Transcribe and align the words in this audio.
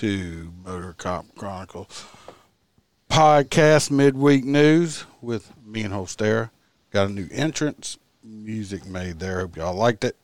to 0.00 0.50
Motor 0.64 0.94
Cop 0.94 1.26
Chronicles 1.36 2.06
podcast 3.10 3.90
midweek 3.90 4.46
news 4.46 5.04
with 5.20 5.52
me 5.62 5.82
and 5.82 5.92
Holstera. 5.92 6.48
Got 6.90 7.10
a 7.10 7.12
new 7.12 7.28
entrance 7.30 7.98
music 8.24 8.86
made 8.86 9.18
there. 9.18 9.40
Hope 9.40 9.58
y'all 9.58 9.74
liked 9.74 10.04
it. 10.04 10.16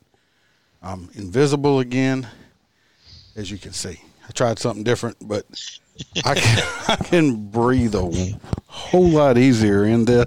I'm 0.82 1.10
invisible 1.12 1.80
again, 1.80 2.26
as 3.36 3.50
you 3.50 3.58
can 3.58 3.74
see. 3.74 4.00
I 4.26 4.32
tried 4.32 4.58
something 4.58 4.82
different, 4.82 5.18
but 5.20 5.44
I 6.24 6.36
can, 6.36 6.64
I 6.88 6.96
can 6.96 7.50
breathe 7.50 7.94
a 7.94 8.38
whole 8.68 9.10
lot 9.10 9.36
easier 9.36 9.84
in 9.84 10.06
this 10.06 10.24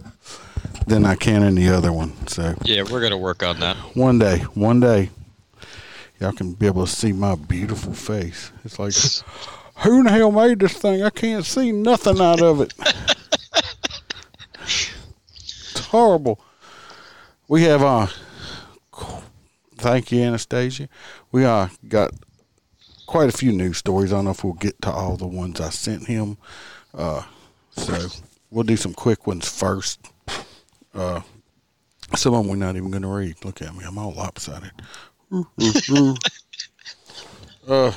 than 0.86 1.08
I 1.08 1.16
can 1.16 1.42
in 1.42 1.56
the 1.56 1.70
other 1.70 1.92
one. 1.92 2.28
So 2.28 2.54
Yeah, 2.66 2.84
we're 2.84 3.02
gonna 3.02 3.18
work 3.18 3.42
on 3.42 3.60
that. 3.62 3.78
one 3.96 4.20
day, 4.20 4.42
one 4.54 4.80
day, 4.80 5.10
y'all 6.20 6.32
can 6.32 6.54
be 6.54 6.66
able 6.68 6.86
to 6.86 6.92
see 6.92 7.12
my 7.14 7.36
beautiful 7.36 7.94
face. 7.94 8.52
It's 8.66 8.80
like, 8.80 8.94
who 9.84 10.00
in 10.00 10.04
the 10.06 10.12
hell 10.12 10.32
made 10.32 10.60
this 10.60 10.74
thing? 10.74 11.04
I 11.04 11.10
can't 11.10 11.46
see 11.46 11.72
nothing 11.72 12.20
out 12.20 12.42
of 12.42 12.62
it. 12.62 12.74
it's 14.64 15.80
horrible. 15.88 16.40
We 17.48 17.64
have 17.64 17.82
uh, 17.82 18.08
thank 19.78 20.12
you, 20.12 20.22
Anastasia. 20.22 20.90
We 21.32 21.46
uh 21.46 21.70
got 21.88 22.12
quite 23.08 23.30
a 23.30 23.38
few 23.38 23.52
news 23.52 23.78
stories. 23.78 24.14
I 24.14 24.18
don't 24.18 24.26
know 24.26 24.32
if 24.32 24.44
we'll 24.44 24.54
get 24.54 24.80
to 24.84 24.92
all 24.92 25.18
the 25.18 25.28
ones 25.28 25.60
I 25.60 25.70
sent 25.70 26.06
him. 26.06 26.38
Uh, 26.94 27.24
so 27.72 28.08
we'll 28.52 28.64
do 28.64 28.78
some 28.78 28.94
quick 28.94 29.26
ones 29.26 29.50
first. 29.50 30.00
Uh, 30.94 31.22
some 32.16 32.34
of 32.34 32.44
them 32.44 32.50
we're 32.52 32.56
not 32.56 32.76
even 32.76 32.92
going 32.92 33.04
to 33.04 33.08
read. 33.08 33.44
Look 33.44 33.62
at 33.62 33.76
me, 33.76 33.84
I'm 33.86 33.98
all 33.98 34.14
lopsided. 34.14 34.72
Uh, 37.68 37.92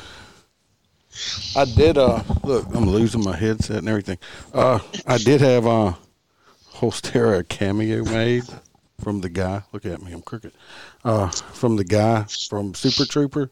I 1.56 1.64
did. 1.64 1.97
Uh, 1.97 2.22
look, 2.42 2.66
I'm 2.75 2.86
losing 2.86 3.25
my 3.25 3.36
headset 3.36 3.78
and 3.78 3.88
everything. 3.88 4.19
Uh, 4.52 4.80
I 5.06 5.19
did 5.19 5.41
have 5.41 5.66
uh, 5.66 5.94
Holstera 6.75 7.47
cameo 7.48 8.05
made 8.05 8.44
from 9.00 9.20
the 9.20 9.28
guy. 9.28 9.62
Look 9.72 9.86
at 9.86 10.03
me, 10.03 10.12
I'm 10.12 10.22
crooked. 10.22 10.53
Uh, 11.05 11.28
from 11.30 11.77
the 11.77 11.84
guy 11.84 12.25
from 12.50 12.75
Super 12.75 13.05
Trooper 13.05 13.50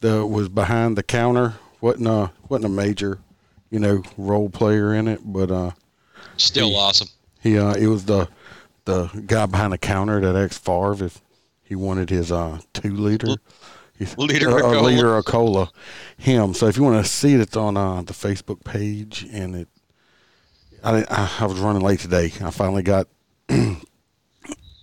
that 0.00 0.26
was 0.26 0.48
behind 0.48 0.96
the 0.96 1.02
counter. 1.02 1.54
wasn't 1.80 2.06
a 2.08 2.30
wasn't 2.48 2.66
a 2.66 2.68
major, 2.68 3.18
you 3.70 3.78
know, 3.80 4.02
role 4.16 4.50
player 4.50 4.94
in 4.94 5.08
it, 5.08 5.20
but 5.24 5.50
uh, 5.50 5.70
Still 6.36 6.76
awesome. 6.76 7.08
he 7.40 7.58
uh, 7.58 7.74
it 7.74 7.86
was 7.88 8.04
the 8.04 8.28
the 8.84 9.06
guy 9.26 9.46
behind 9.46 9.72
the 9.72 9.78
counter 9.78 10.20
that 10.20 10.36
asked 10.36 10.62
Farva 10.62 11.06
if 11.06 11.20
he 11.70 11.76
wanted 11.76 12.10
his 12.10 12.32
uh 12.32 12.58
two 12.74 12.94
liter. 12.94 13.36
He's, 13.96 14.18
Liter 14.18 14.48
of 14.50 14.56
a 14.56 14.60
cola. 14.60 14.80
liter 14.82 15.16
of 15.16 15.24
cola. 15.24 15.70
Him. 16.18 16.52
So 16.52 16.66
if 16.66 16.76
you 16.76 16.82
want 16.82 17.04
to 17.04 17.08
see 17.08 17.34
it, 17.34 17.40
it's 17.40 17.56
on 17.56 17.76
uh, 17.76 18.02
the 18.02 18.12
Facebook 18.12 18.64
page, 18.64 19.24
and 19.30 19.54
it. 19.54 19.68
I, 20.82 21.04
I 21.08 21.30
I 21.40 21.46
was 21.46 21.60
running 21.60 21.82
late 21.82 22.00
today. 22.00 22.32
I 22.42 22.50
finally 22.50 22.82
got 22.82 23.06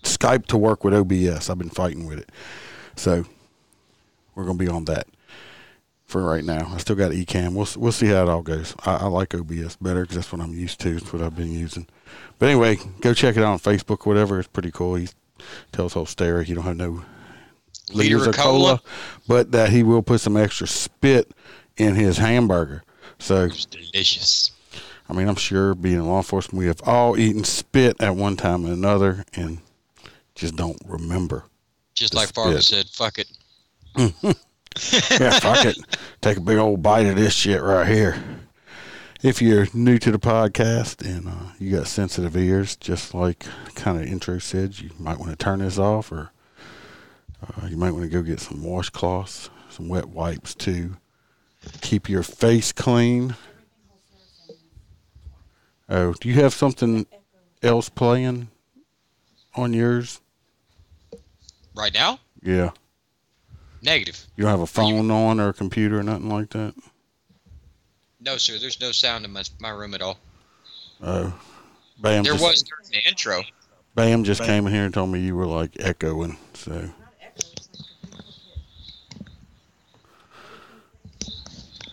Skype 0.04 0.46
to 0.46 0.58
work 0.58 0.86
with 0.86 0.94
OBS. 0.94 1.50
I've 1.50 1.58
been 1.58 1.70
fighting 1.70 2.08
with 2.08 2.20
it, 2.20 2.32
so 2.96 3.26
we're 4.34 4.46
gonna 4.46 4.58
be 4.58 4.70
on 4.70 4.86
that 4.86 5.08
for 6.06 6.24
right 6.24 6.46
now. 6.46 6.72
I 6.74 6.78
still 6.78 6.96
got 6.96 7.12
Ecamm. 7.12 7.54
We'll 7.54 7.68
we'll 7.76 7.92
see 7.92 8.08
how 8.08 8.24
it 8.24 8.30
all 8.30 8.44
goes. 8.44 8.76
I, 8.86 8.96
I 8.96 9.06
like 9.08 9.36
OBS 9.36 9.76
better 9.76 10.04
because 10.04 10.16
that's 10.16 10.32
what 10.32 10.42
I'm 10.42 10.54
used 10.54 10.80
to. 10.82 10.96
It's 10.96 11.12
what 11.12 11.22
I've 11.22 11.36
been 11.36 11.52
using. 11.52 11.88
But 12.40 12.48
anyway, 12.48 12.78
go 13.02 13.14
check 13.14 13.36
it 13.36 13.44
out 13.44 13.52
on 13.52 13.60
Facebook, 13.60 14.08
or 14.08 14.12
whatever. 14.14 14.40
It's 14.40 14.48
pretty 14.48 14.72
cool. 14.72 14.96
He 14.96 15.10
tells 15.72 15.94
whole 15.94 16.06
stare 16.06 16.42
you 16.42 16.56
don't 16.56 16.64
have 16.64 16.78
no 16.78 17.04
Liter 17.90 18.18
liters 18.18 18.28
of 18.28 18.36
cola. 18.36 18.82
but 19.28 19.52
that 19.52 19.70
he 19.70 19.84
will 19.84 20.02
put 20.02 20.20
some 20.22 20.36
extra 20.38 20.68
spit 20.68 21.32
in 21.78 21.96
his 21.96 22.18
hamburger. 22.18 22.84
So 23.20 23.46
It's 23.46 23.66
delicious. 23.66 24.52
I 25.10 25.14
mean, 25.14 25.28
I'm 25.30 25.36
sure 25.36 25.74
being 25.74 25.96
in 25.96 26.06
law 26.06 26.18
enforcement, 26.18 26.60
we 26.60 26.68
have 26.68 26.82
all 26.86 27.18
eaten 27.18 27.44
spit 27.46 27.96
at 28.02 28.16
one 28.16 28.36
time 28.36 28.66
or 28.66 28.74
another, 28.74 29.24
and 29.36 29.60
just 30.36 30.56
don't 30.58 30.78
remember. 30.86 31.46
Just 31.94 32.14
like 32.14 32.34
Farva 32.34 32.62
said, 32.62 32.88
fuck 32.90 33.18
it. 33.18 33.28
yeah, 33.96 35.40
fuck 35.40 35.66
it. 35.66 35.78
Take 36.22 36.38
a 36.38 36.42
big 36.42 36.58
old 36.58 36.84
bite 36.84 37.06
of 37.08 37.16
this 37.16 37.34
shit 37.34 37.62
right 37.62 37.88
here. 37.88 38.22
If 39.24 39.42
you're 39.42 39.68
new 39.74 39.98
to 39.98 40.12
the 40.12 40.20
podcast 40.20 41.04
and 41.04 41.28
uh, 41.28 41.54
you 41.58 41.76
got 41.76 41.88
sensitive 41.88 42.38
ears, 42.38 42.76
just 42.76 43.16
like 43.16 43.46
kind 43.74 44.00
of 44.00 44.06
intro 44.06 44.38
said, 44.38 44.80
you 44.80 44.92
might 45.00 45.18
want 45.18 45.32
to 45.32 45.36
turn 45.36 45.60
this 45.60 45.80
off, 45.80 46.12
or 46.12 46.30
uh, 47.42 47.66
you 47.66 47.78
might 47.78 47.92
want 47.92 48.04
to 48.04 48.10
go 48.10 48.22
get 48.22 48.40
some 48.40 48.60
washcloths, 48.60 49.50
some 49.70 49.90
wet 49.90 50.10
wipes 50.10 50.54
to 50.56 50.98
keep 51.82 52.08
your 52.08 52.22
face 52.22 52.72
clean. 52.72 53.36
Oh, 55.90 56.14
do 56.14 56.30
you 56.30 56.36
have 56.36 56.54
something 56.54 57.08
else 57.64 57.90
playing 57.90 58.50
on 59.56 59.74
yours? 59.74 60.22
Right 61.76 61.94
now? 61.94 62.20
Yeah. 62.44 62.70
Negative. 63.82 64.28
You 64.36 64.44
don't 64.44 64.52
have 64.52 64.60
a 64.60 64.68
phone 64.68 65.10
on 65.10 65.40
or 65.40 65.50
a 65.50 65.54
computer 65.54 66.00
or 66.00 66.04
nothing 66.04 66.30
like 66.30 66.52
that? 66.52 66.76
No, 68.20 68.38
sir. 68.38 68.58
There's 68.60 68.80
no 68.82 68.92
sound 68.92 69.26
in 69.26 69.32
my, 69.32 69.44
my 69.60 69.70
room 69.70 69.94
at 69.94 70.02
all. 70.02 70.18
Oh, 71.02 71.34
Bam! 72.00 72.24
There 72.24 72.34
just, 72.34 72.44
was 72.44 72.64
during 72.64 72.90
the 72.92 73.08
intro. 73.08 73.44
Bam 73.96 74.24
just 74.24 74.44
came 74.44 74.68
in 74.68 74.74
here 74.74 74.86
and 74.86 74.94
told 74.94 75.10
me 75.10 75.20
you 75.20 75.36
were 75.36 75.48
like 75.48 75.72
echoing. 75.80 76.38
So 76.54 76.90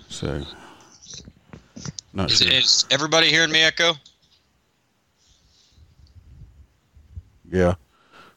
so 0.09 0.43
not 2.13 2.31
Is, 2.31 2.39
sure. 2.39 2.53
is 2.53 2.87
everybody 2.91 3.29
hearing 3.29 3.51
me 3.51 3.63
echo? 3.63 3.95
yeah, 7.51 7.75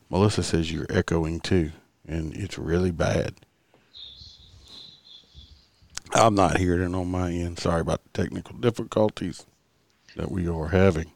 Melissa 0.10 0.44
says 0.44 0.72
you're 0.72 0.86
echoing 0.90 1.40
too, 1.40 1.72
and 2.08 2.34
it's 2.36 2.58
really 2.58 2.92
bad. 2.92 3.34
I'm 6.14 6.36
not 6.36 6.58
hearing 6.58 6.96
on 6.96 7.12
my 7.12 7.32
end. 7.32 7.60
Sorry 7.60 7.82
about 7.82 8.02
the 8.04 8.24
technical 8.24 8.58
difficulties 8.58 9.46
that 10.16 10.32
we 10.32 10.48
are 10.48 10.70
having. 10.70 11.12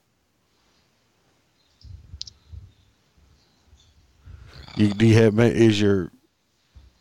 You, 4.76 4.94
do 4.94 5.06
you 5.06 5.16
have 5.16 5.38
is 5.40 5.82
your 5.82 6.12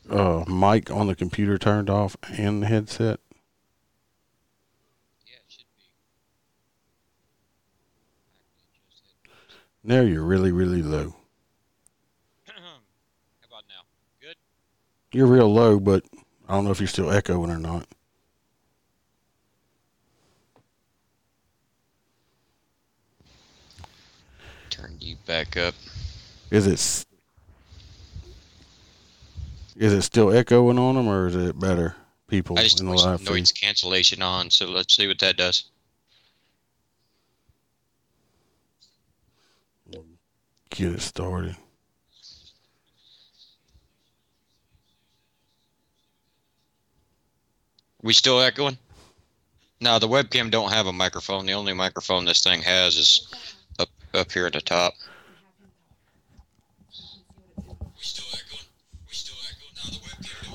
uh, 0.09 0.45
mic 0.49 0.91
on 0.91 1.07
the 1.07 1.15
computer 1.15 1.57
turned 1.57 1.89
off 1.89 2.17
and 2.37 2.63
the 2.63 2.67
headset? 2.67 3.21
Yeah, 5.25 5.35
it 5.37 5.43
should 5.49 5.65
be. 9.25 9.31
Now 9.85 10.01
you're 10.01 10.25
really 10.25 10.51
really 10.51 10.83
low. 10.83 11.15
How 12.47 12.53
about 13.47 13.65
now? 13.69 13.83
Good. 14.21 14.37
You're 15.13 15.29
real 15.29 15.53
low, 15.53 15.79
but 15.79 16.05
I 16.51 16.55
don't 16.55 16.65
know 16.65 16.73
if 16.73 16.81
you're 16.81 16.89
still 16.89 17.13
echoing 17.13 17.49
or 17.49 17.61
not. 17.61 17.87
Turn 24.69 24.97
you 24.99 25.15
back 25.27 25.57
up. 25.57 25.77
Is 26.51 26.67
it 26.67 27.07
is 29.77 29.93
it 29.93 30.03
still 30.03 30.33
echoing 30.33 30.77
on 30.77 30.97
them, 30.97 31.07
or 31.07 31.29
is 31.29 31.37
it 31.37 31.57
better 31.57 31.95
people 32.27 32.59
I 32.59 32.65
just 32.65 32.81
in 32.81 32.87
the 32.87 32.95
live 32.95 33.21
feed? 33.21 33.31
noise 33.31 33.53
cancellation 33.53 34.21
on, 34.21 34.51
so 34.51 34.67
let's 34.67 34.97
see 34.97 35.07
what 35.07 35.21
that 35.21 35.37
does. 35.37 35.67
Get 40.71 40.95
it 40.95 41.01
started. 41.01 41.55
We 48.03 48.13
still 48.13 48.41
echoing? 48.41 48.79
No, 49.81 49.99
the 49.99 50.09
webcam 50.09 50.51
don't 50.51 50.73
have 50.73 50.87
a 50.87 50.93
microphone. 50.93 51.47
The 51.47 51.53
only 51.53 51.73
microphone 51.73 52.25
this 52.25 52.43
thing 52.43 52.63
has 52.63 52.97
is 52.97 53.27
up 53.79 53.89
up 54.15 54.31
here 54.33 54.47
at 54.47 54.53
the 54.53 54.61
top. 54.61 54.95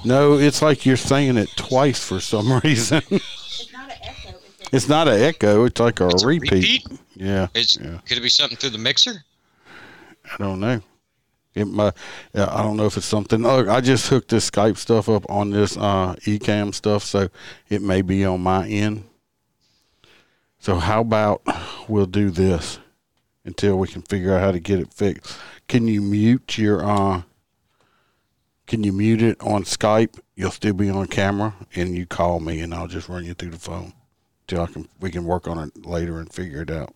No, 0.04 0.34
it's 0.38 0.62
like 0.62 0.86
you're 0.86 0.98
saying 0.98 1.38
it 1.38 1.50
twice 1.56 2.00
for 2.04 2.20
some 2.20 2.60
reason. 2.64 3.02
It's 3.10 3.72
not 3.74 3.92
It's 4.72 4.88
not 4.90 5.08
an 5.08 5.22
echo. 5.22 5.66
It's 5.66 5.80
like 5.80 6.00
a 6.00 6.08
It's 6.10 6.24
a 6.24 6.28
repeat. 6.28 6.52
repeat? 6.52 6.88
Yeah. 7.16 7.48
It's 7.56 7.78
Yeah. 7.78 8.00
could 8.06 8.18
it 8.18 8.22
be 8.22 8.30
something 8.30 8.58
through 8.58 8.72
the 8.72 8.78
mixer? 8.78 9.24
I 10.32 10.38
don't 10.38 10.60
know. 10.60 10.82
It 11.56 11.66
might, 11.66 11.94
I 12.36 12.62
don't 12.62 12.78
know 12.78 12.86
if 12.86 12.98
it's 12.98 13.06
something. 13.06 13.42
Look, 13.42 13.68
I 13.68 13.82
just 13.82 14.08
hooked 14.10 14.30
this 14.30 14.52
Skype 14.52 14.78
stuff 14.78 15.10
up 15.10 15.26
on 15.30 15.52
this 15.52 15.78
uh, 15.78 16.16
Ecamm 16.26 16.74
stuff, 16.74 17.04
so 17.04 17.30
it 17.70 17.82
may 17.82 18.02
be 18.02 18.26
on 18.26 18.42
my 18.42 18.68
end. 18.68 19.06
So 20.60 20.76
how 20.76 21.02
about 21.02 21.42
we'll 21.88 22.06
do 22.06 22.30
this 22.30 22.80
until 23.46 23.78
we 23.78 23.88
can 23.88 24.02
figure 24.02 24.34
out 24.34 24.42
how 24.42 24.52
to 24.52 24.60
get 24.60 24.80
it 24.80 24.94
fixed. 24.94 25.38
Can 25.68 25.88
you 25.88 26.02
mute 26.02 26.58
your 26.58 26.84
uh? 26.84 27.22
Can 28.68 28.84
you 28.84 28.92
mute 28.92 29.22
it 29.22 29.40
on 29.42 29.64
Skype? 29.64 30.20
You'll 30.36 30.52
still 30.52 30.74
be 30.74 30.90
on 30.90 31.06
camera, 31.06 31.54
and 31.76 31.96
you 31.96 32.08
call 32.08 32.40
me, 32.40 32.60
and 32.62 32.74
I'll 32.74 32.88
just 32.88 33.08
run 33.08 33.24
you 33.24 33.36
through 33.36 33.52
the 33.52 33.60
phone 33.60 33.94
till 34.48 34.62
I 34.62 34.66
can. 34.66 34.90
We 35.00 35.12
can 35.12 35.24
work 35.24 35.48
on 35.48 35.60
it 35.60 35.86
later 35.86 36.20
and 36.20 36.34
figure 36.34 36.64
it 36.64 36.72
out. 36.72 36.94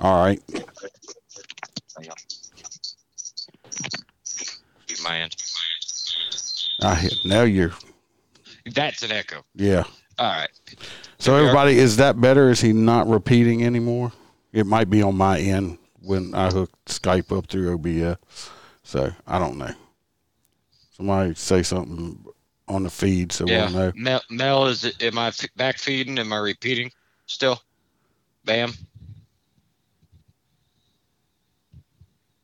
All 0.00 0.24
right. 0.24 0.40
Keep 4.86 5.02
my 5.02 5.18
end. 5.18 5.36
I 6.82 6.94
hit, 6.96 7.14
now 7.24 7.42
you're 7.42 7.72
That's 8.74 9.02
an 9.02 9.12
echo. 9.12 9.44
yeah. 9.54 9.84
All 10.18 10.30
right. 10.30 10.50
So 11.18 11.36
everybody, 11.36 11.78
is 11.78 11.96
that 11.98 12.20
better? 12.20 12.50
Is 12.50 12.60
he 12.60 12.72
not 12.72 13.06
repeating 13.08 13.64
anymore? 13.64 14.12
It 14.52 14.66
might 14.66 14.90
be 14.90 15.02
on 15.02 15.16
my 15.16 15.38
end 15.38 15.78
when 16.00 16.34
I 16.34 16.50
hook 16.50 16.70
Skype 16.86 17.36
up 17.36 17.46
through 17.46 17.72
OBS. 17.74 18.16
So 18.82 19.12
I 19.26 19.38
don't 19.38 19.56
know. 19.58 19.70
Somebody 20.96 21.34
say 21.34 21.62
something 21.62 22.24
on 22.68 22.82
the 22.82 22.90
feed 22.90 23.32
so 23.32 23.46
Yeah. 23.46 23.70
we'll 23.70 23.70
know. 23.86 23.92
Mel, 23.94 24.22
Mel, 24.30 24.66
is 24.66 24.84
it? 24.84 25.02
Am 25.02 25.16
I 25.18 25.28
f- 25.28 25.46
back 25.56 25.78
feeding? 25.78 26.18
Am 26.18 26.32
I 26.32 26.38
repeating? 26.38 26.90
Still. 27.26 27.60
Bam. 28.44 28.74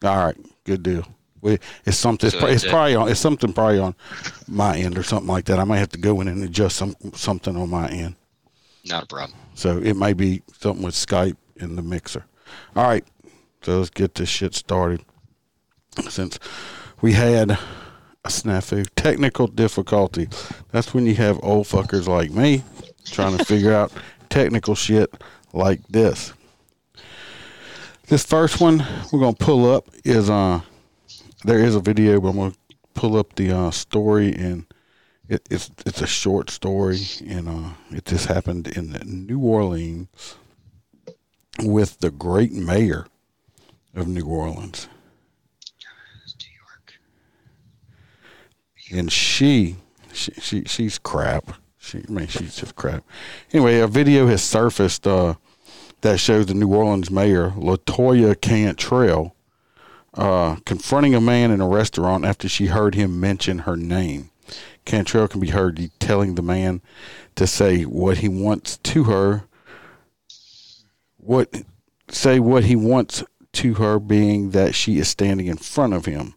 All 0.08 0.26
right, 0.26 0.36
good 0.64 0.82
deal. 0.82 1.06
We, 1.40 1.58
it's 1.84 1.96
something. 1.96 2.26
It's, 2.26 2.34
So 2.34 2.40
pro- 2.40 2.48
it's 2.48 2.64
it. 2.64 2.70
probably 2.70 2.94
on. 2.96 3.08
It's 3.08 3.20
something 3.20 3.52
probably 3.52 3.78
on 3.78 3.94
my 4.48 4.76
end 4.76 4.98
or 4.98 5.02
something 5.04 5.28
like 5.28 5.44
that. 5.46 5.58
I 5.58 5.64
might 5.64 5.78
have 5.78 5.90
to 5.90 5.98
go 5.98 6.20
in 6.20 6.28
and 6.28 6.42
adjust 6.42 6.76
some 6.76 6.96
something 7.14 7.56
on 7.56 7.70
my 7.70 7.88
end. 7.88 8.16
Not 8.84 9.04
a 9.04 9.06
problem. 9.06 9.38
So 9.54 9.78
it 9.78 9.94
may 9.96 10.12
be 10.14 10.42
something 10.58 10.84
with 10.84 10.94
Skype 10.94 11.36
in 11.56 11.76
the 11.76 11.82
mixer. 11.82 12.24
All 12.74 12.84
right. 12.84 13.04
So 13.62 13.78
let's 13.78 13.90
get 13.90 14.14
this 14.14 14.28
shit 14.28 14.54
started. 14.54 15.02
Since 16.08 16.38
we 17.00 17.12
had 17.12 17.50
a 17.52 17.58
snafu, 18.28 18.86
technical 18.96 19.46
difficulty. 19.46 20.28
That's 20.70 20.94
when 20.94 21.06
you 21.06 21.14
have 21.16 21.38
old 21.42 21.66
fuckers 21.66 22.06
like 22.08 22.30
me 22.30 22.62
trying 23.04 23.36
to 23.36 23.44
figure 23.44 23.72
out 23.72 23.92
technical 24.28 24.74
shit 24.74 25.12
like 25.52 25.86
this. 25.88 26.32
This 28.08 28.24
first 28.24 28.58
one 28.58 28.84
we're 29.12 29.20
gonna 29.20 29.34
pull 29.34 29.70
up 29.70 29.86
is 30.02 30.30
uh 30.30 30.62
there 31.44 31.58
is 31.58 31.74
a 31.74 31.80
video, 31.80 32.20
but 32.20 32.30
I'm 32.30 32.36
gonna 32.36 32.54
pull 32.94 33.16
up 33.16 33.34
the 33.34 33.52
uh, 33.52 33.70
story 33.70 34.34
and 34.34 34.64
it, 35.28 35.46
it's 35.50 35.70
it's 35.84 36.00
a 36.00 36.06
short 36.06 36.48
story, 36.48 37.00
and 37.26 37.48
uh, 37.48 37.70
it 37.90 38.06
just 38.06 38.26
happened 38.26 38.66
in 38.68 39.26
New 39.26 39.40
Orleans 39.40 40.36
with 41.62 41.98
the 41.98 42.10
great 42.10 42.52
mayor 42.52 43.06
of 43.94 44.08
New 44.08 44.24
Orleans, 44.24 44.88
and 48.90 49.12
she, 49.12 49.76
she, 50.14 50.32
she 50.40 50.64
she's 50.64 50.98
crap. 50.98 51.52
She, 51.76 52.04
I 52.08 52.10
mean, 52.10 52.26
she's 52.26 52.56
just 52.56 52.74
crap. 52.74 53.04
Anyway, 53.52 53.80
a 53.80 53.86
video 53.86 54.26
has 54.28 54.42
surfaced 54.42 55.06
uh, 55.06 55.34
that 56.00 56.20
shows 56.20 56.46
the 56.46 56.54
New 56.54 56.72
Orleans 56.74 57.10
mayor 57.10 57.50
Latoya 57.50 58.40
Cantrell 58.40 59.34
uh, 60.14 60.56
confronting 60.64 61.14
a 61.14 61.20
man 61.20 61.50
in 61.50 61.60
a 61.60 61.68
restaurant 61.68 62.24
after 62.24 62.48
she 62.48 62.66
heard 62.66 62.94
him 62.94 63.20
mention 63.20 63.60
her 63.60 63.76
name. 63.76 64.30
Cantrell 64.84 65.28
can 65.28 65.40
be 65.40 65.50
heard 65.50 65.90
telling 66.00 66.34
the 66.34 66.42
man 66.42 66.80
to 67.36 67.46
say 67.46 67.82
what 67.82 68.18
he 68.18 68.28
wants 68.28 68.78
to 68.78 69.04
her. 69.04 69.44
What 71.18 71.62
say 72.10 72.40
what 72.40 72.64
he 72.64 72.74
wants 72.74 73.22
to 73.52 73.74
her, 73.74 73.98
being 73.98 74.50
that 74.50 74.74
she 74.74 74.98
is 74.98 75.08
standing 75.08 75.46
in 75.46 75.56
front 75.56 75.92
of 75.92 76.06
him. 76.06 76.34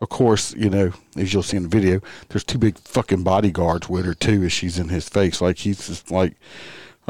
Of 0.00 0.08
course, 0.08 0.54
you 0.54 0.70
know, 0.70 0.92
as 1.16 1.32
you'll 1.32 1.42
see 1.42 1.58
in 1.58 1.64
the 1.64 1.68
video, 1.68 2.00
there's 2.28 2.44
two 2.44 2.58
big 2.58 2.78
fucking 2.78 3.22
bodyguards 3.22 3.88
with 3.88 4.04
her 4.06 4.14
too, 4.14 4.42
as 4.44 4.52
she's 4.52 4.78
in 4.78 4.88
his 4.88 5.08
face. 5.08 5.40
Like 5.40 5.58
he's 5.58 5.86
just 5.86 6.10
like, 6.10 6.34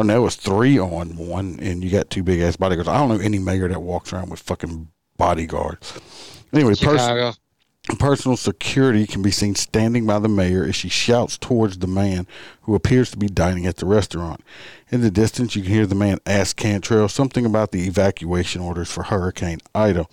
I 0.01 0.03
know 0.03 0.27
it's 0.27 0.37
three 0.37 0.79
on 0.79 1.17
one, 1.17 1.59
and 1.61 1.85
you 1.85 1.91
got 1.91 2.11
two 2.11 2.23
big 2.23 2.41
ass 2.41 2.57
bodyguards. 2.57 2.89
I 2.89 2.99
don't 2.99 3.09
know 3.11 3.23
any 3.23 3.39
mayor 3.39 3.69
that 3.69 3.83
walks 3.83 4.13
around 4.13 4.31
with 4.31 4.41
fucking 4.41 4.89
bodyguards. 5.17 5.99
Anyway. 6.53 6.75
Chicago. 6.75 7.33
Personal 7.99 8.37
security 8.37 9.07
can 9.07 9.23
be 9.23 9.31
seen 9.31 9.55
standing 9.55 10.07
by 10.07 10.19
the 10.19 10.29
mayor 10.29 10.65
as 10.65 10.77
she 10.77 10.89
shouts 10.89 11.39
towards 11.39 11.79
the 11.79 11.87
man 11.87 12.27
who 12.63 12.75
appears 12.75 13.11
to 13.11 13.17
be 13.17 13.27
dining 13.27 13.67
at 13.67 13.77
the 13.77 13.87
restaurant. 13.87 14.43
In 14.91 15.01
the 15.01 15.11
distance, 15.11 15.57
you 15.57 15.63
can 15.63 15.73
hear 15.73 15.87
the 15.87 15.95
man 15.95 16.19
ask 16.27 16.57
Cantrell 16.57 17.09
something 17.09 17.47
about 17.47 17.73
the 17.73 17.87
evacuation 17.87 18.61
orders 18.61 18.91
for 18.91 19.05
Hurricane 19.05 19.61
Ida. 19.75 20.07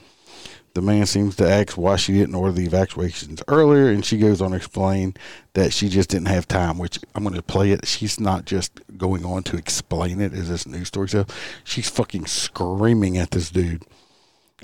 The 0.77 0.83
man 0.83 1.07
seems 1.07 1.35
to 1.37 1.49
ask 1.49 1.75
why 1.75 1.95
she 1.95 2.13
didn't 2.13 2.35
order 2.35 2.51
the 2.51 2.67
evacuations 2.67 3.41
earlier, 3.47 3.89
and 3.89 4.05
she 4.05 4.19
goes 4.19 4.43
on 4.43 4.51
to 4.51 4.57
explain 4.57 5.15
that 5.53 5.73
she 5.73 5.89
just 5.89 6.09
didn't 6.09 6.27
have 6.27 6.47
time, 6.47 6.77
which 6.77 6.99
I'm 7.15 7.23
going 7.23 7.33
to 7.33 7.41
play 7.41 7.71
it. 7.71 7.87
She's 7.87 8.19
not 8.19 8.45
just 8.45 8.79
going 8.95 9.25
on 9.25 9.41
to 9.45 9.57
explain 9.57 10.21
it 10.21 10.33
as 10.33 10.49
this 10.49 10.67
news 10.67 10.89
story 10.89 11.09
says. 11.09 11.25
She's 11.63 11.89
fucking 11.89 12.27
screaming 12.27 13.17
at 13.17 13.31
this 13.31 13.49
dude. 13.49 13.85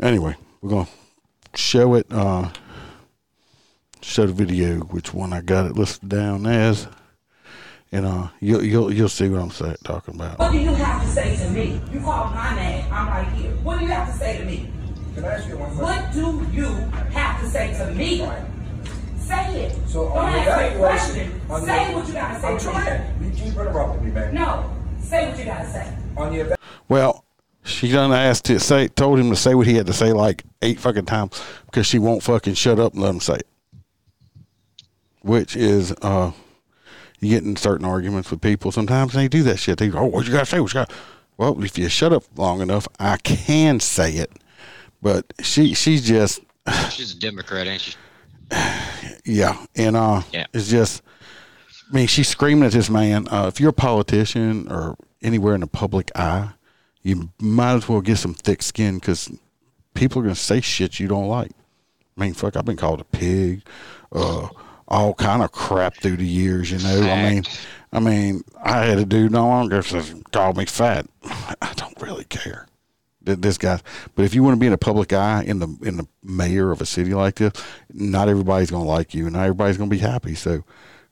Anyway, 0.03 0.35
we're 0.61 0.69
going 0.69 0.85
to 0.85 1.57
show 1.57 1.95
it. 1.95 2.05
Uh, 2.11 2.51
show 4.03 4.27
the 4.27 4.33
video 4.33 4.81
which 4.81 5.15
one 5.15 5.33
I 5.33 5.41
got 5.41 5.65
it 5.65 5.75
listed 5.75 6.09
down 6.09 6.45
as, 6.45 6.85
and 7.91 8.05
uh, 8.05 8.27
you'll 8.39 8.63
you'll 8.63 8.93
you'll 8.93 9.09
see 9.09 9.29
what 9.29 9.41
I'm 9.41 9.49
say, 9.49 9.75
talking 9.83 10.13
about. 10.13 10.37
What 10.37 10.51
do 10.51 10.59
you 10.59 10.75
have 10.75 11.01
to 11.01 11.07
say 11.07 11.35
to 11.37 11.49
me? 11.49 11.81
You 11.91 12.01
called 12.01 12.35
my 12.35 12.55
name. 12.55 12.85
I'm 12.91 13.07
right 13.07 13.33
here. 13.33 13.49
What 13.63 13.79
do 13.79 13.85
you 13.85 13.91
have 13.91 14.13
to 14.13 14.19
say 14.19 14.37
to 14.37 14.45
me? 14.45 14.69
Can 15.15 15.25
I 15.25 15.33
ask 15.35 15.47
you 15.47 15.57
one 15.57 15.75
question? 15.75 16.23
What 16.37 16.51
do 16.51 16.57
you 16.57 16.67
have 17.13 17.41
to 17.41 17.47
say 17.49 17.73
to 17.77 17.93
me? 17.93 18.17
Say 19.19 19.65
it. 19.65 19.77
So 19.87 20.09
Don't 20.09 20.17
on 20.17 20.31
the 20.33 20.39
ask 20.39 20.71
me 20.71 20.75
a 20.75 20.79
question. 20.79 21.41
on 21.49 21.61
the- 21.61 21.67
Say 21.67 21.95
what 21.95 22.07
you 22.07 22.13
gotta 22.13 22.39
say 22.41 22.47
I'm 22.47 22.59
trying. 22.59 23.23
You 23.23 23.31
keep 23.31 23.47
interrupting 23.53 24.05
me, 24.05 24.11
man. 24.11 24.33
No. 24.33 24.69
Say 25.01 25.29
what 25.29 25.37
you 25.39 25.45
gotta 25.45 25.71
say. 25.71 25.93
On 26.17 26.31
the 26.33 26.39
eva- 26.39 26.55
Well, 26.89 27.23
she 27.63 27.91
done 27.91 28.11
asked 28.11 28.45
to 28.45 28.59
say, 28.59 28.87
told 28.87 29.19
him 29.19 29.29
to 29.29 29.35
say 29.35 29.53
what 29.55 29.67
he 29.67 29.75
had 29.75 29.85
to 29.87 29.93
say 29.93 30.11
like 30.11 30.43
eight 30.61 30.79
fucking 30.79 31.05
times 31.05 31.41
because 31.67 31.85
she 31.85 31.99
won't 31.99 32.23
fucking 32.23 32.55
shut 32.55 32.79
up 32.79 32.93
and 32.93 33.01
let 33.01 33.09
him 33.11 33.19
say 33.21 33.35
it. 33.35 33.47
Which 35.21 35.55
is, 35.55 35.93
uh, 36.01 36.31
you 37.21 37.29
get 37.29 37.43
in 37.43 37.55
certain 37.55 37.85
arguments 37.85 38.29
with 38.31 38.41
people 38.41 38.71
sometimes 38.71 39.13
and 39.15 39.23
they 39.23 39.27
do 39.29 39.43
that 39.43 39.59
shit. 39.59 39.77
They 39.77 39.87
go, 39.87 39.99
oh, 39.99 40.05
what 40.05 40.25
you 40.25 40.33
gotta 40.33 40.45
say? 40.45 40.59
What 40.59 40.71
you 40.73 40.79
got? 40.81 40.91
Well, 41.37 41.63
if 41.63 41.77
you 41.77 41.87
shut 41.87 42.11
up 42.11 42.23
long 42.35 42.61
enough, 42.61 42.87
I 42.99 43.17
can 43.17 43.79
say 43.79 44.11
it. 44.13 44.31
But 45.03 45.31
she, 45.41 45.73
she's 45.73 46.07
just, 46.07 46.39
She's 46.89 47.13
a 47.13 47.19
Democrat, 47.19 47.67
ain't 47.67 47.81
she? 47.81 47.93
Yeah, 49.25 49.65
and 49.75 49.95
uh, 49.95 50.21
Yeah. 50.31 50.47
it's 50.53 50.69
just, 50.69 51.01
I 51.91 51.95
mean, 51.95 52.07
she's 52.07 52.27
screaming 52.27 52.65
at 52.65 52.71
this 52.71 52.89
man. 52.89 53.27
Uh, 53.29 53.47
if 53.47 53.59
you're 53.59 53.69
a 53.69 53.73
politician 53.73 54.69
or 54.71 54.95
anywhere 55.21 55.55
in 55.55 55.61
the 55.61 55.67
public 55.67 56.11
eye, 56.15 56.49
you 57.03 57.29
might 57.39 57.73
as 57.75 57.87
well 57.89 58.01
get 58.01 58.17
some 58.17 58.33
thick 58.33 58.61
skin 58.61 58.95
because 58.95 59.29
people 59.93 60.19
are 60.21 60.23
gonna 60.23 60.35
say 60.35 60.59
shit 60.61 60.99
you 60.99 61.07
don't 61.07 61.27
like. 61.27 61.51
I 62.17 62.21
mean, 62.21 62.33
fuck, 62.33 62.55
I've 62.57 62.65
been 62.65 62.77
called 62.77 63.01
a 63.01 63.05
pig, 63.05 63.63
uh, 64.13 64.47
all 64.87 65.13
kind 65.13 65.41
of 65.43 65.51
crap 65.51 65.95
through 65.97 66.17
the 66.17 66.27
years. 66.27 66.71
You 66.71 66.79
know, 66.79 67.09
I 67.09 67.29
mean, 67.29 67.43
I 67.91 67.99
mean, 67.99 68.43
I 68.63 68.85
had 68.85 68.99
a 68.99 69.05
dude 69.05 69.31
no 69.31 69.47
longer 69.47 69.81
says 69.83 70.13
called 70.31 70.57
me 70.57 70.65
fat. 70.65 71.07
I 71.25 71.73
don't 71.75 72.01
really 72.01 72.25
care 72.25 72.67
this 73.25 73.57
guy. 73.57 73.79
But 74.15 74.25
if 74.25 74.33
you 74.35 74.43
want 74.43 74.55
to 74.55 74.59
be 74.59 74.67
in 74.67 74.73
a 74.73 74.77
public 74.77 75.13
eye 75.13 75.43
in 75.43 75.59
the 75.59 75.67
in 75.83 75.97
the 75.97 76.07
mayor 76.23 76.71
of 76.71 76.81
a 76.81 76.85
city 76.85 77.13
like 77.13 77.35
this, 77.35 77.53
not 77.93 78.29
everybody's 78.29 78.71
gonna 78.71 78.83
like 78.85 79.13
you, 79.13 79.25
and 79.25 79.33
not 79.33 79.43
everybody's 79.43 79.77
gonna 79.77 79.89
be 79.89 79.97
happy. 79.99 80.35
So 80.35 80.63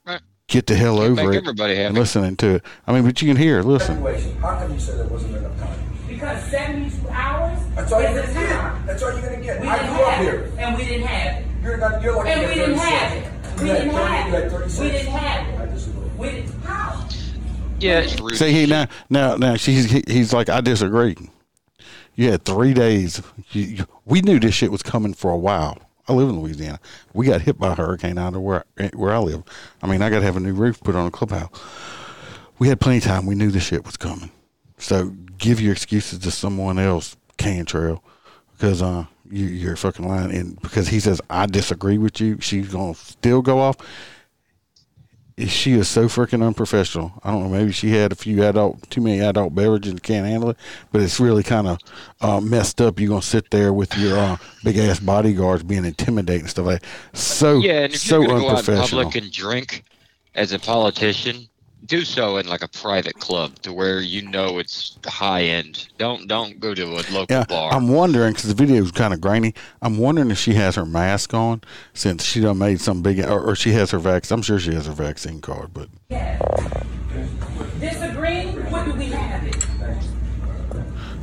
Right. 0.06 0.22
get 0.48 0.68
the 0.68 0.76
hell 0.76 0.98
Can't 0.98 1.20
over 1.20 1.32
it 1.32 1.38
everybody 1.38 1.76
happy. 1.76 1.86
and 1.88 1.96
listening 1.98 2.36
to 2.38 2.56
it. 2.56 2.64
I 2.88 2.94
mean, 2.94 3.04
but 3.06 3.22
you 3.22 3.28
can 3.28 3.38
hear. 3.38 3.62
Listen. 3.64 4.02
How 4.42 4.56
come 4.58 4.74
you 4.74 4.80
said 4.80 5.00
there 5.00 5.06
wasn't 5.08 5.38
enough 5.38 5.58
time? 5.60 5.78
Because 6.08 6.44
72 6.52 7.10
hours 7.10 7.60
That's 7.76 7.92
all 7.92 8.02
you're 8.02 8.12
gonna 8.12 8.34
get. 8.34 8.86
That's 8.86 9.02
all 9.04 9.12
you're 9.14 9.22
gonna 9.22 9.42
get. 9.42 9.62
We 9.62 9.68
I 9.68 9.88
grew 9.88 10.04
up 10.06 10.20
here. 10.20 10.36
it. 10.42 10.54
And 10.60 10.78
we 10.78 10.86
didn't 10.86 11.08
have 11.08 11.38
it. 11.42 11.46
You're 11.64 11.78
not. 11.78 12.02
You're 12.04 12.16
lucky. 12.16 12.30
And 12.30 12.42
we 12.50 12.54
didn't 12.56 12.78
have 12.78 13.14
it. 13.18 13.32
We 13.60 13.66
didn't 13.68 13.90
have 13.92 14.34
it. 14.34 14.52
We 14.80 14.90
didn't 14.90 15.08
have 15.12 15.60
I 15.60 15.64
it. 15.64 15.74
disagree. 15.74 16.10
We 16.18 16.30
didn't, 16.32 16.62
how? 16.64 17.08
Yeah, 17.80 18.00
it's. 18.02 18.38
See, 18.40 18.52
he 18.52 18.66
now, 18.68 18.88
now, 19.10 19.36
now, 19.38 19.56
she's 19.56 19.90
he, 19.90 20.04
he's 20.08 20.34
like, 20.34 20.50
I 20.50 20.62
disagree. 20.62 21.16
You 22.22 22.30
had 22.30 22.46
three 22.46 22.76
days. 22.76 23.20
You, 23.50 23.64
you, 23.64 23.86
we 24.06 24.22
knew 24.22 24.40
this 24.40 24.54
shit 24.54 24.72
was 24.72 24.84
coming 24.84 25.16
for 25.16 25.32
a 25.32 25.38
while. 25.38 25.80
I 26.08 26.14
live 26.14 26.30
in 26.30 26.40
Louisiana. 26.40 26.80
We 27.16 27.26
got 27.26 27.42
hit 27.42 27.58
by 27.58 27.72
a 27.72 27.76
hurricane 27.76 28.20
out 28.20 28.36
of 28.36 28.42
where 28.42 28.64
where 28.94 29.12
I 29.12 29.18
live. 29.18 29.42
I 29.82 29.88
mean, 29.88 30.04
I 30.04 30.12
got 30.12 30.20
to 30.20 30.26
have 30.26 30.38
a 30.38 30.40
new 30.40 30.54
roof 30.54 30.80
put 30.82 30.96
on 30.96 31.08
a 31.08 31.10
clubhouse. 31.10 31.50
We 32.60 32.68
had 32.68 32.80
plenty 32.80 33.00
of 33.00 33.06
time. 33.06 33.26
We 33.26 33.34
knew 33.34 33.50
the 33.50 33.60
shit 33.60 33.88
was 33.88 33.98
coming. 33.98 34.30
So 34.78 35.16
give 35.40 35.60
your 35.60 35.72
excuses 35.72 36.20
to 36.20 36.30
someone 36.30 36.78
else, 36.78 37.18
Cantrell, 37.38 38.04
because 38.52 38.84
uh, 38.84 39.06
you, 39.28 39.48
you're 39.48 39.76
fucking 39.76 40.08
lying. 40.08 40.32
And 40.32 40.62
because 40.62 40.90
he 40.90 41.00
says 41.00 41.22
I 41.28 41.48
disagree 41.48 41.98
with 41.98 42.22
you, 42.22 42.40
she's 42.40 42.72
gonna 42.72 42.94
still 42.94 43.42
go 43.42 43.58
off 43.58 43.78
she 45.48 45.74
is 45.74 45.88
so 45.88 46.06
freaking 46.06 46.46
unprofessional. 46.46 47.14
I 47.24 47.32
don't 47.32 47.44
know. 47.44 47.50
Maybe 47.50 47.72
she 47.72 47.92
had 47.92 48.12
a 48.12 48.16
few 48.16 48.44
adult, 48.44 48.90
too 48.90 49.02
many 49.02 49.20
adult 49.20 49.54
beverages 49.54 49.92
and 49.92 50.04
can't 50.04 50.26
handle 50.26 50.52
it. 50.52 50.58
But 50.92 51.02
it's 51.02 51.20
really 51.20 51.44
kind 51.44 51.68
of 51.68 51.80
uh, 52.22 52.42
messed 52.42 52.82
up. 52.82 53.00
You're 53.00 53.10
gonna 53.10 53.22
sit 53.22 53.50
there 53.52 53.74
with 53.74 53.98
your 53.98 54.18
uh, 54.18 54.38
big 54.64 54.78
ass 54.78 55.00
bodyguards 55.00 55.64
being 55.64 55.86
intimidating 55.86 56.42
and 56.42 56.50
stuff 56.50 56.66
like. 56.66 56.82
That. 56.82 57.18
So 57.18 57.60
yeah, 57.60 57.84
and 57.84 57.94
if 57.94 58.00
so 58.00 58.20
you're 58.20 58.30
gonna 58.30 58.42
go 58.42 58.50
out 58.50 58.68
in 58.68 58.78
public 58.78 59.16
and 59.16 59.32
drink 59.32 59.84
as 60.36 60.54
a 60.54 60.60
politician, 60.60 61.48
do 61.86 62.06
so 62.06 62.38
in 62.38 62.48
like 62.48 62.62
a 62.64 62.68
private 62.68 63.16
club 63.16 63.56
to 63.60 63.74
where 63.74 64.00
you 64.02 64.22
know 64.28 64.60
it's 64.60 64.98
high 65.06 65.44
end. 65.44 65.88
Don't 65.98 66.28
don't 66.28 66.60
go 66.60 66.74
to 66.74 66.84
a 66.84 67.02
local 67.12 67.26
yeah, 67.30 67.46
bar. 67.46 67.74
I'm 67.74 67.88
wondering 67.88 68.34
because 68.34 68.50
the 68.50 68.56
video 68.56 68.84
is 68.84 68.92
kind 68.92 69.14
of 69.14 69.22
grainy. 69.22 69.54
I'm 69.82 69.98
wondering 69.98 70.32
if 70.32 70.38
she 70.38 70.54
has 70.54 70.76
her 70.76 70.86
mask 70.86 71.34
on 71.34 71.62
since 71.94 72.24
she 72.24 72.42
done 72.42 72.60
made 72.60 72.80
some 72.82 73.02
big, 73.02 73.20
or, 73.20 73.42
or 73.42 73.56
she 73.56 73.72
has 73.72 73.92
her 73.92 74.00
vaccine. 74.00 74.38
I'm 74.38 74.42
sure 74.42 74.60
she 74.60 74.74
has 74.74 74.86
her 74.86 74.94
vaccine 74.94 75.42
card, 75.42 75.74
but 75.74 75.90
Disagreeing? 77.80 78.58
What 78.70 78.86
do 78.86 78.94
we 78.94 79.06
have 79.06 79.44
it? 79.44 79.66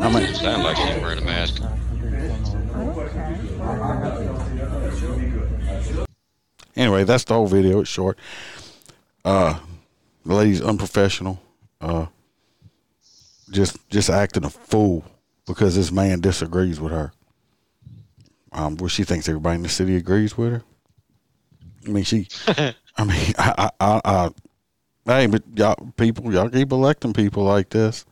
I 0.00 0.10
mean, 0.10 0.22
Doesn't 0.22 0.34
sound 0.36 0.62
like 0.64 0.76
she's 0.76 1.00
wearing 1.00 1.18
a 1.18 1.24
mask. 1.24 1.62
anyway, 6.76 7.04
that's 7.04 7.24
the 7.24 7.34
whole 7.34 7.46
video. 7.46 7.80
It's 7.80 7.90
short. 7.90 8.18
Uh, 9.24 9.58
the 10.24 10.34
lady's 10.34 10.60
unprofessional. 10.60 11.40
Uh, 11.80 12.06
just 13.50 13.76
just 13.88 14.10
acting 14.10 14.44
a 14.44 14.50
fool 14.50 15.04
because 15.46 15.74
this 15.74 15.90
man 15.90 16.20
disagrees 16.20 16.80
with 16.80 16.92
her. 16.92 17.12
Um, 18.52 18.76
well, 18.76 18.88
she 18.88 19.04
thinks 19.04 19.28
everybody 19.28 19.56
in 19.56 19.62
the 19.62 19.68
city 19.68 19.96
agrees 19.96 20.36
with 20.36 20.52
her. 20.52 20.62
I 21.86 21.90
mean, 21.90 22.04
she. 22.04 22.28
I 22.46 23.04
mean, 23.04 23.34
I, 23.38 23.54
I, 23.58 23.70
I, 23.80 24.00
I, 24.04 24.30
hey, 25.06 25.26
but 25.26 25.42
y'all 25.54 25.92
people, 25.96 26.32
y'all 26.32 26.50
keep 26.50 26.72
electing 26.72 27.12
people 27.12 27.44
like 27.44 27.70
this. 27.70 28.04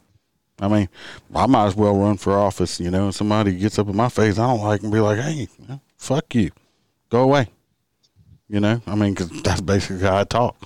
I 0.58 0.68
mean, 0.68 0.88
I 1.34 1.46
might 1.46 1.66
as 1.66 1.76
well 1.76 1.96
run 1.96 2.16
for 2.16 2.38
office, 2.38 2.80
you 2.80 2.90
know. 2.90 3.04
And 3.06 3.14
somebody 3.14 3.56
gets 3.56 3.78
up 3.78 3.88
in 3.88 3.96
my 3.96 4.08
face, 4.08 4.38
I 4.38 4.46
don't 4.46 4.62
like, 4.64 4.82
and 4.82 4.92
be 4.92 5.00
like, 5.00 5.18
"Hey, 5.18 5.48
fuck 5.98 6.34
you, 6.34 6.50
go 7.10 7.22
away." 7.22 7.50
You 8.48 8.60
know, 8.60 8.80
I 8.86 8.94
mean, 8.94 9.12
because 9.12 9.42
that's 9.42 9.60
basically 9.60 10.06
how 10.06 10.18
I 10.18 10.24
talk. 10.24 10.56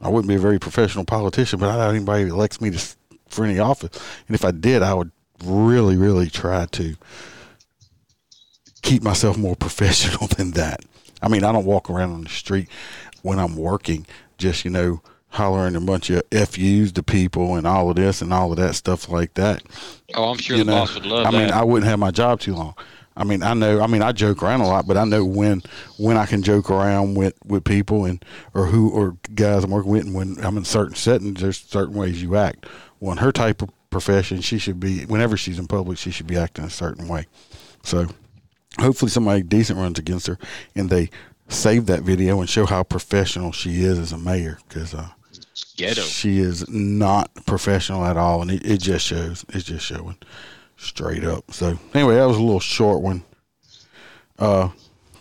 I 0.00 0.08
wouldn't 0.08 0.28
be 0.28 0.34
a 0.36 0.38
very 0.40 0.58
professional 0.58 1.04
politician, 1.04 1.58
but 1.58 1.68
I 1.68 1.76
doubt 1.76 1.94
anybody 1.94 2.24
elects 2.24 2.60
me 2.60 2.70
to 2.70 2.96
for 3.28 3.44
any 3.44 3.58
office. 3.58 3.90
And 4.26 4.34
if 4.34 4.44
I 4.44 4.50
did, 4.50 4.82
I 4.82 4.94
would 4.94 5.12
really, 5.44 5.96
really 5.96 6.28
try 6.28 6.66
to 6.66 6.96
keep 8.82 9.02
myself 9.02 9.36
more 9.36 9.56
professional 9.60 10.26
than 10.28 10.52
that. 10.52 10.80
I 11.22 11.28
mean, 11.28 11.44
I 11.44 11.52
don't 11.52 11.66
walk 11.66 11.90
around 11.90 12.12
on 12.12 12.22
the 12.24 12.30
street 12.30 12.68
when 13.22 13.38
I'm 13.38 13.56
working, 13.56 14.06
just 14.38 14.64
you 14.64 14.70
know, 14.70 15.02
hollering 15.28 15.76
a 15.76 15.80
bunch 15.80 16.10
of 16.10 16.22
FUs 16.32 16.92
to 16.92 17.02
people 17.02 17.54
and 17.56 17.66
all 17.66 17.90
of 17.90 17.96
this 17.96 18.20
and 18.22 18.32
all 18.32 18.50
of 18.50 18.56
that 18.58 18.74
stuff 18.74 19.08
like 19.08 19.34
that. 19.34 19.62
Oh, 20.14 20.30
I'm 20.30 20.38
sure 20.38 20.56
You 20.56 20.64
the 20.64 20.70
know, 20.72 20.78
boss 20.78 20.94
would 20.94 21.06
love 21.06 21.24
that. 21.24 21.34
I 21.34 21.38
mean. 21.38 21.50
I 21.52 21.62
wouldn't 21.62 21.88
have 21.88 21.98
my 21.98 22.10
job 22.10 22.40
too 22.40 22.54
long. 22.54 22.74
I 23.20 23.24
mean, 23.24 23.42
I 23.42 23.52
know. 23.52 23.82
I 23.82 23.86
mean, 23.86 24.00
I 24.00 24.12
joke 24.12 24.42
around 24.42 24.62
a 24.62 24.66
lot, 24.66 24.86
but 24.86 24.96
I 24.96 25.04
know 25.04 25.26
when 25.26 25.62
when 25.98 26.16
I 26.16 26.24
can 26.24 26.42
joke 26.42 26.70
around 26.70 27.16
with 27.16 27.34
with 27.44 27.64
people 27.64 28.06
and 28.06 28.24
or 28.54 28.64
who 28.64 28.88
or 28.90 29.14
guys 29.34 29.62
I'm 29.62 29.70
working 29.70 29.92
with, 29.92 30.06
and 30.06 30.14
when 30.14 30.42
I'm 30.42 30.56
in 30.56 30.64
certain 30.64 30.94
settings, 30.94 31.42
there's 31.42 31.58
certain 31.58 31.94
ways 31.94 32.22
you 32.22 32.36
act. 32.36 32.64
Well, 32.98 33.12
in 33.12 33.18
her 33.18 33.30
type 33.30 33.60
of 33.60 33.68
profession, 33.90 34.40
she 34.40 34.56
should 34.58 34.80
be 34.80 35.04
whenever 35.04 35.36
she's 35.36 35.58
in 35.58 35.66
public, 35.66 35.98
she 35.98 36.10
should 36.10 36.26
be 36.26 36.38
acting 36.38 36.64
a 36.64 36.70
certain 36.70 37.08
way. 37.08 37.26
So, 37.82 38.06
hopefully, 38.78 39.10
somebody 39.10 39.42
decent 39.42 39.78
runs 39.78 39.98
against 39.98 40.26
her, 40.26 40.38
and 40.74 40.88
they 40.88 41.10
save 41.48 41.84
that 41.86 42.00
video 42.00 42.40
and 42.40 42.48
show 42.48 42.64
how 42.64 42.82
professional 42.84 43.52
she 43.52 43.82
is 43.82 43.98
as 43.98 44.12
a 44.12 44.18
mayor, 44.18 44.60
because 44.66 44.94
uh, 44.94 45.10
Ghetto. 45.76 46.00
she 46.00 46.38
is 46.38 46.66
not 46.70 47.30
professional 47.44 48.02
at 48.06 48.16
all, 48.16 48.40
and 48.40 48.50
it, 48.50 48.64
it 48.64 48.80
just 48.80 49.06
shows. 49.06 49.44
It's 49.50 49.64
just 49.64 49.84
showing 49.84 50.16
straight 50.80 51.24
up. 51.24 51.52
So 51.52 51.78
anyway, 51.94 52.14
that 52.16 52.24
was 52.26 52.36
a 52.36 52.42
little 52.42 52.60
short 52.60 53.02
one. 53.02 53.22
Uh, 54.38 54.70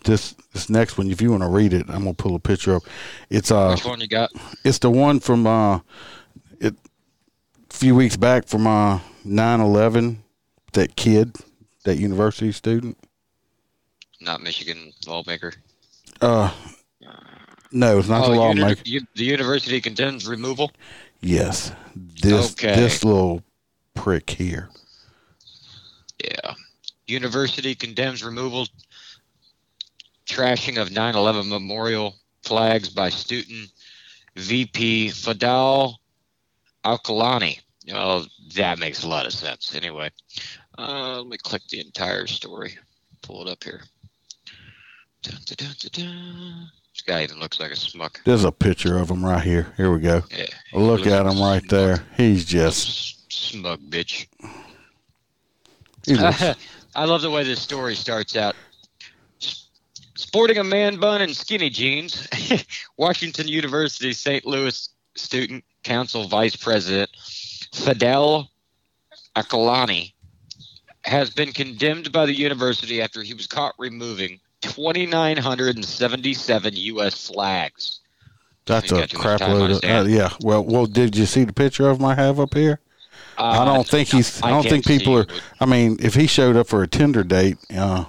this 0.05 0.33
this 0.53 0.69
next 0.69 0.97
one, 0.97 1.11
if 1.11 1.21
you 1.21 1.31
want 1.31 1.43
to 1.43 1.49
read 1.49 1.73
it, 1.73 1.85
I'm 1.89 2.03
gonna 2.03 2.13
pull 2.13 2.35
a 2.35 2.39
picture 2.39 2.75
up. 2.75 2.83
It's 3.29 3.51
uh, 3.51 3.71
Which 3.75 3.85
one 3.85 3.99
you 3.99 4.07
got? 4.07 4.31
it's 4.63 4.79
the 4.79 4.89
one 4.89 5.19
from 5.19 5.45
uh, 5.45 5.79
it 6.59 6.73
a 7.69 7.73
few 7.73 7.95
weeks 7.95 8.15
back 8.17 8.47
from 8.47 8.65
uh 8.65 8.99
9/11. 9.25 10.17
That 10.73 10.95
kid, 10.95 11.35
that 11.83 11.97
university 11.97 12.51
student. 12.51 12.97
Not 14.21 14.41
Michigan 14.41 14.93
lawmaker. 15.07 15.53
Uh, 16.21 16.51
no, 17.71 17.97
it's 17.99 18.07
not 18.07 18.27
the 18.27 18.33
oh, 18.33 18.49
uni- 18.49 18.61
lawmaker. 18.61 18.81
u- 18.85 19.07
the 19.15 19.23
university 19.25 19.81
condemns 19.81 20.27
removal. 20.27 20.71
Yes, 21.21 21.71
this 21.95 22.51
Okay. 22.53 22.75
this 22.75 23.03
little 23.03 23.41
prick 23.95 24.29
here. 24.29 24.69
Yeah. 26.23 26.53
University 27.07 27.75
condemns 27.75 28.23
removal, 28.23 28.67
trashing 30.27 30.79
of 30.79 30.91
9 30.91 31.15
11 31.15 31.49
memorial 31.49 32.15
flags 32.43 32.89
by 32.89 33.09
student 33.09 33.69
VP 34.35 35.07
Fadel 35.09 35.95
Alkilani. 36.85 37.59
Oh, 37.91 38.25
that 38.55 38.79
makes 38.79 39.03
a 39.03 39.07
lot 39.07 39.25
of 39.25 39.33
sense. 39.33 39.73
Anyway, 39.73 40.11
uh, 40.77 41.17
let 41.17 41.27
me 41.27 41.37
click 41.37 41.63
the 41.69 41.79
entire 41.79 42.27
story. 42.27 42.77
Pull 43.21 43.47
it 43.47 43.51
up 43.51 43.63
here. 43.63 43.81
Dun, 45.23 45.35
dun, 45.45 45.55
dun, 45.57 45.75
dun, 45.79 45.91
dun. 45.91 46.71
This 46.93 47.01
guy 47.01 47.23
even 47.23 47.39
looks 47.39 47.59
like 47.59 47.71
a 47.71 47.75
smuck. 47.75 48.21
There's 48.25 48.43
a 48.43 48.51
picture 48.51 48.97
of 48.97 49.09
him 49.09 49.25
right 49.25 49.43
here. 49.43 49.73
Here 49.77 49.91
we 49.91 49.99
go. 49.99 50.23
Yeah, 50.37 50.45
Look 50.73 51.07
at 51.07 51.25
him 51.25 51.41
right 51.41 51.67
there. 51.69 52.05
He's 52.17 52.45
just. 52.45 53.31
Smug 53.31 53.79
bitch. 53.89 54.27
He 56.09 56.17
I 56.95 57.05
love 57.05 57.21
the 57.21 57.29
way 57.29 57.43
this 57.43 57.61
story 57.61 57.93
starts 57.95 58.35
out. 58.35 58.55
Sporting 60.15 60.57
a 60.57 60.63
man 60.63 60.99
bun 60.99 61.21
and 61.21 61.35
skinny 61.35 61.69
jeans, 61.69 62.27
Washington 62.97 63.47
University 63.47 64.11
St. 64.11 64.43
Louis 64.45 64.89
Student 65.15 65.63
Council 65.83 66.27
Vice 66.27 66.55
President 66.55 67.09
Fadel 67.71 68.47
Alkilani 69.35 70.13
has 71.05 71.29
been 71.29 71.53
condemned 71.53 72.11
by 72.11 72.25
the 72.25 72.33
university 72.33 73.01
after 73.01 73.23
he 73.23 73.33
was 73.33 73.47
caught 73.47 73.73
removing 73.77 74.41
2,977 74.61 76.75
U.S. 76.75 77.27
flags. 77.27 78.01
that's 78.65 78.91
a 78.91 78.95
got 78.95 79.09
too 79.09 79.17
much 79.17 79.25
crap 79.25 79.39
load. 79.41 79.71
Of, 79.71 79.83
uh, 79.83 80.05
yeah. 80.07 80.29
Well, 80.41 80.63
well, 80.65 80.85
did 80.85 81.15
you 81.15 81.25
see 81.25 81.45
the 81.45 81.53
picture 81.53 81.89
of 81.89 81.99
him 81.99 82.05
I 82.05 82.13
have 82.15 82.39
up 82.39 82.53
here? 82.53 82.79
I 83.39 83.65
don't 83.65 83.87
think 83.87 84.09
he's. 84.09 84.41
I, 84.41 84.49
don't 84.49 84.63
think 84.63 84.85
people 84.85 85.17
are. 85.17 85.25
I 85.59 85.65
mean, 85.65 85.97
if 85.99 86.13
he 86.15 86.27
showed 86.27 86.55
up 86.55 86.67
for 86.67 86.83
a 86.83 86.87
Tinder 86.87 87.23
date, 87.23 87.57
uh, 87.75 88.05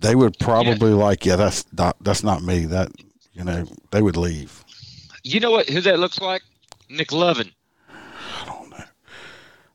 they 0.00 0.14
would 0.14 0.38
probably 0.38 0.92
like, 0.92 1.24
yeah, 1.24 1.36
that's 1.36 1.64
not 1.72 1.96
that's 2.00 2.22
not 2.22 2.42
me. 2.42 2.66
That 2.66 2.90
you 3.32 3.44
know, 3.44 3.66
they 3.90 4.02
would 4.02 4.16
leave. 4.16 4.64
You 5.22 5.40
know 5.40 5.50
what? 5.50 5.68
Who 5.68 5.80
that 5.82 5.98
looks 5.98 6.20
like? 6.20 6.42
Nick 6.88 7.12
Lovin. 7.12 7.52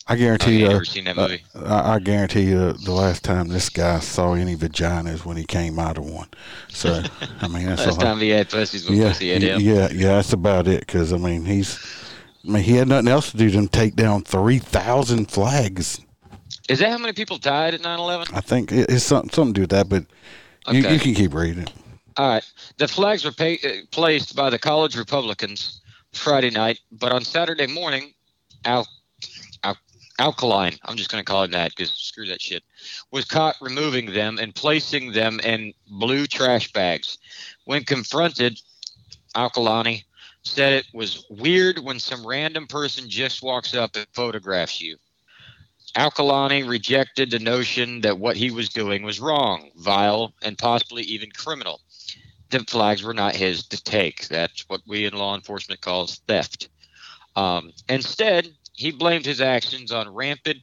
I 0.08 0.14
Oh, 0.14 0.18
guarantee 0.18 0.54
you 0.54 0.60
you. 0.60 0.68
never 0.68 0.86
seen 0.86 1.06
that 1.06 1.16
movie? 1.16 1.44
I, 1.56 1.96
I 1.96 2.00
guarantee 2.00 2.44
you, 2.44 2.74
the 2.74 2.92
last 2.92 3.24
time 3.24 3.48
this 3.48 3.70
guy 3.70 4.00
saw 4.00 4.34
any 4.36 4.56
vaginas 4.56 5.26
when 5.26 5.36
he 5.36 5.46
came 5.46 5.80
out 5.80 5.98
of 5.98 6.06
one. 6.06 6.28
So, 6.70 7.02
I 7.42 7.48
mean, 7.48 7.66
that's 7.66 7.86
Last 7.88 8.02
time 8.02 8.20
he 8.20 8.30
had 8.30 8.48
pussies 8.50 8.88
yeah, 8.88 9.08
pussy 9.10 9.28
yeah, 9.28 9.58
yeah, 9.58 9.90
yeah, 9.92 10.16
that's 10.16 10.34
about 10.34 10.68
it. 10.68 10.82
Because 10.82 11.12
I 11.12 11.18
mean, 11.18 11.44
he's. 11.46 11.80
I 12.46 12.52
mean, 12.52 12.64
he 12.64 12.74
had 12.74 12.88
nothing 12.88 13.08
else 13.08 13.32
to 13.32 13.38
do 13.38 13.50
than 13.50 13.68
take 13.68 13.96
down 13.96 14.24
three 14.24 14.60
thousand 14.60 15.32
flags. 15.32 16.00
Is 16.70 16.80
that 16.80 16.90
how 16.90 16.98
many 16.98 17.14
people 17.14 17.38
died 17.38 17.74
at 17.74 17.82
9/11? 17.82 18.34
I 18.34 18.42
think 18.42 18.72
it's 18.72 19.04
something 19.04 19.30
something 19.32 19.54
to 19.54 19.58
do 19.60 19.62
with 19.62 19.70
that. 19.72 19.90
But 19.90 20.06
you, 20.74 20.80
Okay. 20.80 20.94
you 20.94 21.00
can 21.00 21.14
keep 21.16 21.34
reading. 21.34 21.68
All 22.18 22.28
right. 22.30 22.44
The 22.78 22.88
flags 22.88 23.24
were 23.26 23.32
pay, 23.32 23.60
uh, 23.64 23.86
placed 23.92 24.36
by 24.36 24.50
the 24.50 24.60
college 24.60 24.96
Republicans 24.96 25.82
Friday 26.14 26.50
night, 26.50 26.80
but 26.92 27.12
on 27.12 27.24
Saturday 27.24 27.68
morning, 27.68 28.14
Al, 28.64 28.88
Al, 29.64 29.78
Alkaline, 30.18 30.78
I'm 30.86 30.96
just 30.96 31.12
going 31.12 31.24
to 31.24 31.30
call 31.30 31.44
him 31.44 31.52
that 31.52 31.72
because 31.76 31.92
screw 31.92 32.26
that 32.28 32.42
shit, 32.42 32.64
was 33.12 33.26
caught 33.26 33.58
removing 33.60 34.14
them 34.14 34.38
and 34.40 34.56
placing 34.56 35.12
them 35.12 35.40
in 35.42 35.74
blue 35.88 36.26
trash 36.26 36.72
bags. 36.72 37.18
When 37.66 37.84
confronted, 37.84 38.60
Alkilani 39.36 40.06
said 40.46 40.74
it 40.74 40.86
was 40.94 41.26
weird 41.30 41.80
when 41.80 42.00
some 42.00 42.26
random 42.26 42.68
person 42.68 43.10
just 43.10 43.42
walks 43.42 43.74
up 43.74 43.96
and 43.96 44.08
photographs 44.14 44.80
you. 44.80 44.98
Alkilani 45.96 46.68
rejected 46.68 47.32
the 47.32 47.40
notion 47.40 48.02
that 48.02 48.20
what 48.20 48.38
he 48.38 48.52
was 48.52 48.70
doing 48.70 49.04
was 49.04 49.20
wrong, 49.20 49.72
vile, 49.78 50.34
and 50.42 50.58
possibly 50.58 51.04
even 51.04 51.30
criminal. 51.32 51.82
The 52.50 52.60
flags 52.60 53.02
were 53.02 53.14
not 53.14 53.36
his 53.36 53.66
to 53.68 53.82
take. 53.84 54.28
That's 54.28 54.68
what 54.68 54.82
we 54.86 55.06
in 55.06 55.14
law 55.14 55.36
enforcement 55.36 55.82
calls 55.82 56.22
theft. 56.28 56.70
Um, 57.36 57.72
instead, 57.90 58.50
he 58.74 58.92
blamed 58.92 59.26
his 59.26 59.42
actions 59.42 59.92
on 59.92 60.14
rampant 60.14 60.60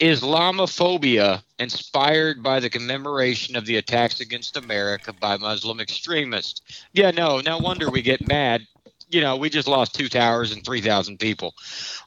Islamophobia 0.00 1.42
inspired 1.58 2.42
by 2.42 2.60
the 2.60 2.68
commemoration 2.68 3.56
of 3.56 3.64
the 3.64 3.76
attacks 3.76 4.20
against 4.20 4.56
America 4.56 5.12
by 5.12 5.38
Muslim 5.38 5.80
extremists. 5.80 6.60
Yeah, 6.92 7.12
no, 7.12 7.40
no 7.40 7.58
wonder 7.58 7.90
we 7.90 8.02
get 8.02 8.26
mad. 8.26 8.66
You 9.08 9.20
know, 9.20 9.36
we 9.36 9.50
just 9.50 9.68
lost 9.68 9.94
two 9.94 10.08
towers 10.08 10.52
and 10.52 10.64
3,000 10.64 11.18
people. 11.18 11.54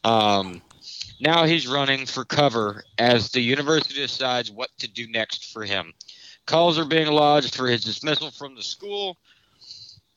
Um, 0.03 0.62
now 1.20 1.46
he's 1.46 1.68
running 1.68 2.06
for 2.06 2.25
cover 2.25 2.84
as 2.98 3.32
the 3.32 3.41
university 3.41 3.96
decides 3.96 4.51
what 4.51 4.70
to 4.79 4.88
do 4.88 5.08
next 5.10 5.51
for 5.51 5.63
him. 5.63 5.94
Calls 6.46 6.79
are 6.79 6.86
being 6.86 7.08
lodged 7.08 7.56
for 7.56 7.68
his 7.68 7.84
dismissal 7.84 8.32
from 8.32 8.56
the 8.56 8.63
school. 8.63 9.18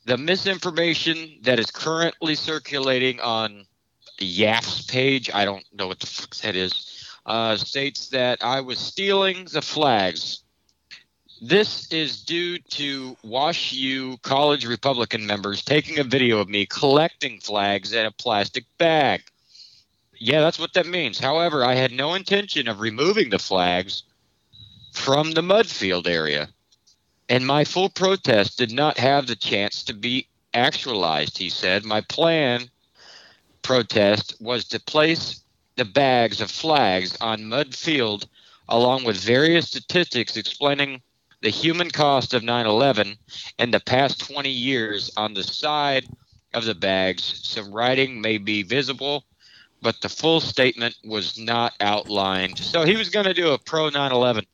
The 0.06 0.16
misinformation 0.16 1.38
that 1.42 1.58
is 1.58 1.70
currently 1.70 2.34
circulating 2.34 3.20
on 3.20 3.66
YAF's 4.18 4.82
page, 4.82 5.30
I 5.32 5.44
don't 5.44 5.64
know 5.72 5.88
what 5.88 6.00
the 6.00 6.06
fuck 6.06 6.34
that 6.36 6.56
is, 6.56 7.16
uh, 7.26 7.56
states 7.56 8.08
that 8.08 8.42
I 8.42 8.60
was 8.60 8.78
stealing 8.78 9.46
the 9.52 9.62
flags. 9.62 10.41
This 11.44 11.90
is 11.90 12.22
due 12.22 12.58
to 12.58 13.16
Wash 13.25 13.72
U 13.72 14.16
college 14.18 14.64
Republican 14.64 15.26
members 15.26 15.64
taking 15.64 15.99
a 15.99 16.04
video 16.04 16.38
of 16.38 16.49
me 16.49 16.66
collecting 16.66 17.40
flags 17.40 17.92
in 17.92 18.06
a 18.06 18.12
plastic 18.12 18.64
bag. 18.78 19.22
Yeah, 20.16 20.40
that's 20.40 20.61
what 20.61 20.72
that 20.75 20.87
means. 20.87 21.18
However, 21.18 21.64
I 21.64 21.75
had 21.75 21.90
no 21.90 22.14
intention 22.14 22.68
of 22.68 22.78
removing 22.78 23.30
the 23.30 23.40
flags 23.40 24.04
from 24.92 25.32
the 25.32 25.42
Mudd 25.42 25.66
Field 25.66 26.06
area, 26.06 26.49
and 27.28 27.44
my 27.44 27.64
full 27.64 27.88
protest 27.88 28.56
did 28.56 28.70
not 28.70 28.96
have 28.99 29.26
the 29.26 29.34
chance 29.34 29.82
to 29.82 29.94
be 29.94 30.28
actualized, 30.54 31.37
he 31.37 31.50
said. 31.50 31.84
My 31.84 32.02
plan 32.02 32.70
protest 33.62 34.37
was 34.40 34.64
to 34.66 34.78
place 34.78 35.42
the 35.75 35.84
bags 35.84 36.40
of 36.40 36.52
flags 36.52 37.16
on 37.20 37.49
Mudd 37.49 37.75
Field 37.75 38.28
along 38.68 39.02
with 39.02 39.16
various 39.16 39.66
statistics 39.66 40.37
explaining 40.37 41.02
the 41.42 41.50
human 41.50 41.90
cost 41.90 42.34
of 42.34 42.42
9-11 42.42 43.16
and 43.58 43.75
the 43.75 43.80
past 43.80 44.20
20 44.20 44.49
years 44.49 45.11
on 45.16 45.34
the 45.34 45.42
side 45.42 46.06
of 46.54 46.64
the 46.64 46.75
bags 46.75 47.40
some 47.42 47.72
writing 47.72 48.20
may 48.20 48.38
be 48.38 48.62
visible 48.62 49.25
but 49.82 50.00
the 50.00 50.08
full 50.08 50.40
statement 50.40 50.94
was 51.04 51.38
not 51.38 51.72
outlined 51.80 52.58
so 52.58 52.84
he 52.84 52.96
was 52.96 53.08
going 53.11 53.26
to 53.26 53.34
do 53.34 53.50
a 53.52 53.58
pro 53.58 53.90
9-11 53.90 54.44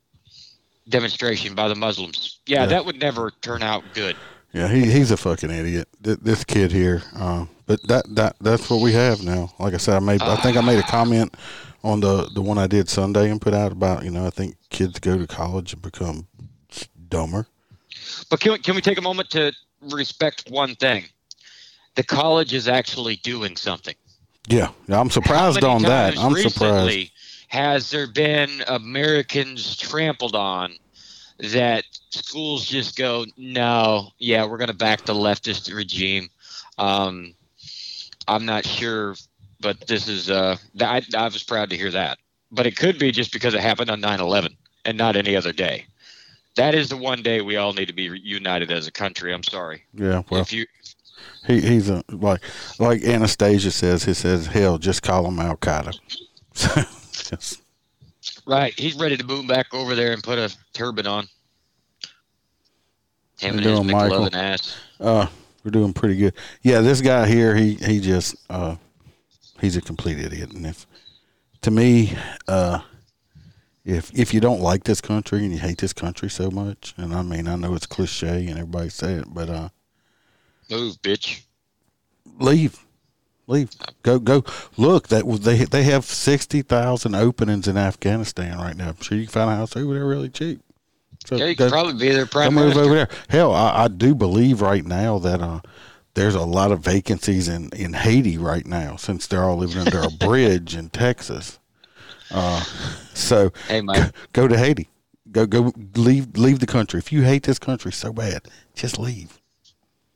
demonstration 0.88 1.54
by 1.54 1.68
the 1.68 1.74
muslims 1.74 2.38
yeah, 2.46 2.60
Yeah. 2.60 2.66
that 2.66 2.84
would 2.86 2.98
never 2.98 3.30
turn 3.42 3.62
out 3.62 3.82
good 3.94 4.16
Yeah, 4.52 4.68
he 4.68 4.90
he's 4.90 5.10
a 5.10 5.16
fucking 5.18 5.50
idiot. 5.50 5.88
Th- 6.02 6.18
This 6.22 6.42
kid 6.42 6.72
here, 6.72 7.02
uh, 7.14 7.44
but 7.66 7.86
that 7.88 8.04
that 8.16 8.36
that's 8.40 8.70
what 8.70 8.80
we 8.80 8.92
have 8.94 9.22
now. 9.22 9.52
Like 9.58 9.74
I 9.74 9.76
said, 9.76 9.96
I 9.96 10.00
made 10.00 10.22
I 10.22 10.36
think 10.36 10.56
I 10.56 10.62
made 10.62 10.78
a 10.78 10.82
comment 10.88 11.34
on 11.84 12.00
the 12.00 12.30
the 12.32 12.40
one 12.40 12.56
I 12.56 12.66
did 12.66 12.88
Sunday 12.88 13.30
and 13.30 13.38
put 13.42 13.52
out 13.52 13.72
about 13.72 14.04
you 14.04 14.10
know 14.10 14.26
I 14.26 14.30
think 14.30 14.56
kids 14.70 14.98
go 15.00 15.18
to 15.18 15.26
college 15.26 15.74
and 15.74 15.82
become 15.82 16.26
dumber. 17.08 17.46
But 18.30 18.40
can 18.40 18.52
we, 18.52 18.58
can 18.58 18.74
we 18.74 18.80
take 18.80 18.98
a 18.98 19.02
moment 19.02 19.30
to 19.30 19.52
respect 19.82 20.48
one 20.50 20.74
thing? 20.76 21.04
The 21.94 22.02
college 22.02 22.54
is 22.54 22.68
actually 22.68 23.16
doing 23.16 23.56
something. 23.56 23.94
Yeah, 24.46 24.70
I'm 24.88 25.10
surprised 25.10 25.62
on 25.64 25.82
that. 25.82 26.18
I'm 26.18 26.34
surprised. 26.36 27.10
Has 27.48 27.90
there 27.90 28.06
been 28.06 28.62
Americans 28.66 29.76
trampled 29.76 30.34
on 30.34 30.74
that 31.38 31.84
schools 32.10 32.66
just 32.66 32.96
go, 32.96 33.24
no, 33.36 34.10
yeah, 34.18 34.44
we're 34.44 34.58
going 34.58 34.68
to 34.68 34.74
back 34.74 35.04
the 35.04 35.14
leftist 35.14 35.74
regime? 35.74 36.28
Um, 36.76 37.34
I'm 38.26 38.44
not 38.44 38.66
sure, 38.66 39.16
but 39.60 39.86
this 39.86 40.08
is, 40.08 40.30
uh, 40.30 40.56
I, 40.80 41.02
I 41.16 41.24
was 41.24 41.42
proud 41.42 41.70
to 41.70 41.76
hear 41.76 41.90
that. 41.90 42.18
But 42.50 42.66
it 42.66 42.76
could 42.76 42.98
be 42.98 43.10
just 43.10 43.32
because 43.32 43.54
it 43.54 43.60
happened 43.60 43.90
on 43.90 44.00
9 44.00 44.20
11 44.20 44.56
and 44.84 44.96
not 44.96 45.16
any 45.16 45.36
other 45.36 45.52
day. 45.52 45.86
That 46.58 46.74
is 46.74 46.88
the 46.88 46.96
one 46.96 47.22
day 47.22 47.40
we 47.40 47.56
all 47.56 47.72
need 47.72 47.86
to 47.86 47.94
be 47.94 48.10
united 48.22 48.72
as 48.72 48.88
a 48.88 48.90
country. 48.90 49.32
I'm 49.32 49.44
sorry. 49.44 49.84
Yeah, 49.94 50.22
well, 50.28 50.40
if 50.40 50.52
you 50.52 50.66
he 51.46 51.60
he's 51.60 51.88
a 51.88 52.02
like 52.10 52.40
like 52.80 53.02
Anastasia 53.04 53.70
says. 53.70 54.02
He 54.02 54.12
says, 54.12 54.48
"Hell, 54.48 54.76
just 54.76 55.02
call 55.02 55.26
him 55.26 55.38
Al 55.38 55.56
Qaeda." 55.56 55.98
Just- 56.54 57.62
Right. 58.44 58.78
He's 58.78 58.94
ready 58.96 59.16
to 59.16 59.24
move 59.24 59.46
back 59.46 59.72
over 59.72 59.94
there 59.94 60.12
and 60.12 60.22
put 60.22 60.38
a 60.38 60.54
turban 60.72 61.06
on. 61.06 61.28
Him 63.38 63.50
How 63.54 63.56
and 63.58 63.60
you 63.64 63.70
his 63.70 63.78
doing, 63.80 63.90
Michael? 63.92 64.28
Uh, 65.00 65.26
we're 65.62 65.70
doing 65.70 65.92
pretty 65.92 66.16
good. 66.16 66.34
Yeah, 66.62 66.80
this 66.80 67.00
guy 67.00 67.28
here, 67.28 67.54
he 67.54 67.74
he 67.74 68.00
just 68.00 68.34
uh, 68.50 68.76
he's 69.60 69.76
a 69.76 69.80
complete 69.80 70.18
idiot. 70.18 70.52
And 70.52 70.66
if 70.66 70.86
to 71.62 71.70
me, 71.70 72.16
uh, 72.48 72.80
if 73.88 74.10
if 74.16 74.34
you 74.34 74.40
don't 74.40 74.60
like 74.60 74.84
this 74.84 75.00
country 75.00 75.38
and 75.38 75.50
you 75.50 75.58
hate 75.58 75.78
this 75.78 75.94
country 75.94 76.28
so 76.28 76.50
much, 76.50 76.92
and 76.98 77.14
I 77.14 77.22
mean, 77.22 77.48
I 77.48 77.56
know 77.56 77.74
it's 77.74 77.86
cliche 77.86 78.46
and 78.46 78.58
everybody 78.58 78.90
say 78.90 79.14
it, 79.14 79.32
but 79.32 79.48
uh, 79.48 79.68
Move, 80.70 81.00
bitch. 81.00 81.44
leave, 82.38 82.84
leave, 83.46 83.70
go 84.02 84.18
go. 84.18 84.44
Look, 84.76 85.08
that 85.08 85.24
they 85.42 85.64
they 85.64 85.84
have 85.84 86.04
sixty 86.04 86.60
thousand 86.60 87.14
openings 87.14 87.66
in 87.66 87.78
Afghanistan 87.78 88.58
right 88.58 88.76
now. 88.76 88.90
I'm 88.90 89.00
sure 89.00 89.16
you 89.16 89.24
can 89.24 89.32
find 89.32 89.50
a 89.50 89.56
house 89.56 89.74
over 89.74 89.94
there 89.94 90.06
really 90.06 90.28
cheap. 90.28 90.60
So 91.26 91.36
Yeah, 91.36 91.46
you 91.46 91.56
could 91.56 91.70
probably 91.70 91.94
be 91.94 92.12
their 92.12 92.26
prime 92.26 92.54
move 92.54 92.76
over 92.76 92.94
there. 92.94 93.08
Hell, 93.30 93.54
I, 93.54 93.84
I 93.84 93.88
do 93.88 94.14
believe 94.14 94.60
right 94.60 94.84
now 94.84 95.18
that 95.18 95.40
uh, 95.40 95.60
there's 96.12 96.34
a 96.34 96.42
lot 96.42 96.72
of 96.72 96.80
vacancies 96.80 97.48
in, 97.48 97.70
in 97.74 97.94
Haiti 97.94 98.36
right 98.36 98.66
now 98.66 98.96
since 98.96 99.26
they're 99.26 99.44
all 99.44 99.56
living 99.56 99.78
under 99.78 100.00
a 100.00 100.10
bridge 100.26 100.76
in 100.76 100.90
Texas. 100.90 101.57
Uh, 102.30 102.62
so 103.14 103.52
Hey, 103.68 103.80
Mike. 103.80 104.12
go 104.32 104.48
to 104.48 104.58
Haiti. 104.58 104.88
Go 105.30 105.46
go 105.46 105.72
leave 105.94 106.36
leave 106.36 106.60
the 106.60 106.66
country. 106.66 106.98
If 106.98 107.12
you 107.12 107.22
hate 107.22 107.42
this 107.42 107.58
country 107.58 107.92
so 107.92 108.12
bad, 108.12 108.42
just 108.74 108.98
leave. 108.98 109.40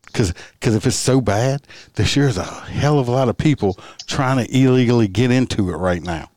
Because 0.04 0.34
if 0.62 0.86
it's 0.86 0.96
so 0.96 1.20
bad, 1.20 1.66
there 1.94 2.04
sure 2.06 2.28
is 2.28 2.36
a 2.36 2.44
hell 2.44 2.98
of 2.98 3.08
a 3.08 3.12
lot 3.12 3.28
of 3.30 3.36
people 3.38 3.78
trying 4.06 4.44
to 4.44 4.56
illegally 4.56 5.08
get 5.08 5.30
into 5.30 5.70
it 5.70 5.76
right 5.76 6.02
now. 6.02 6.30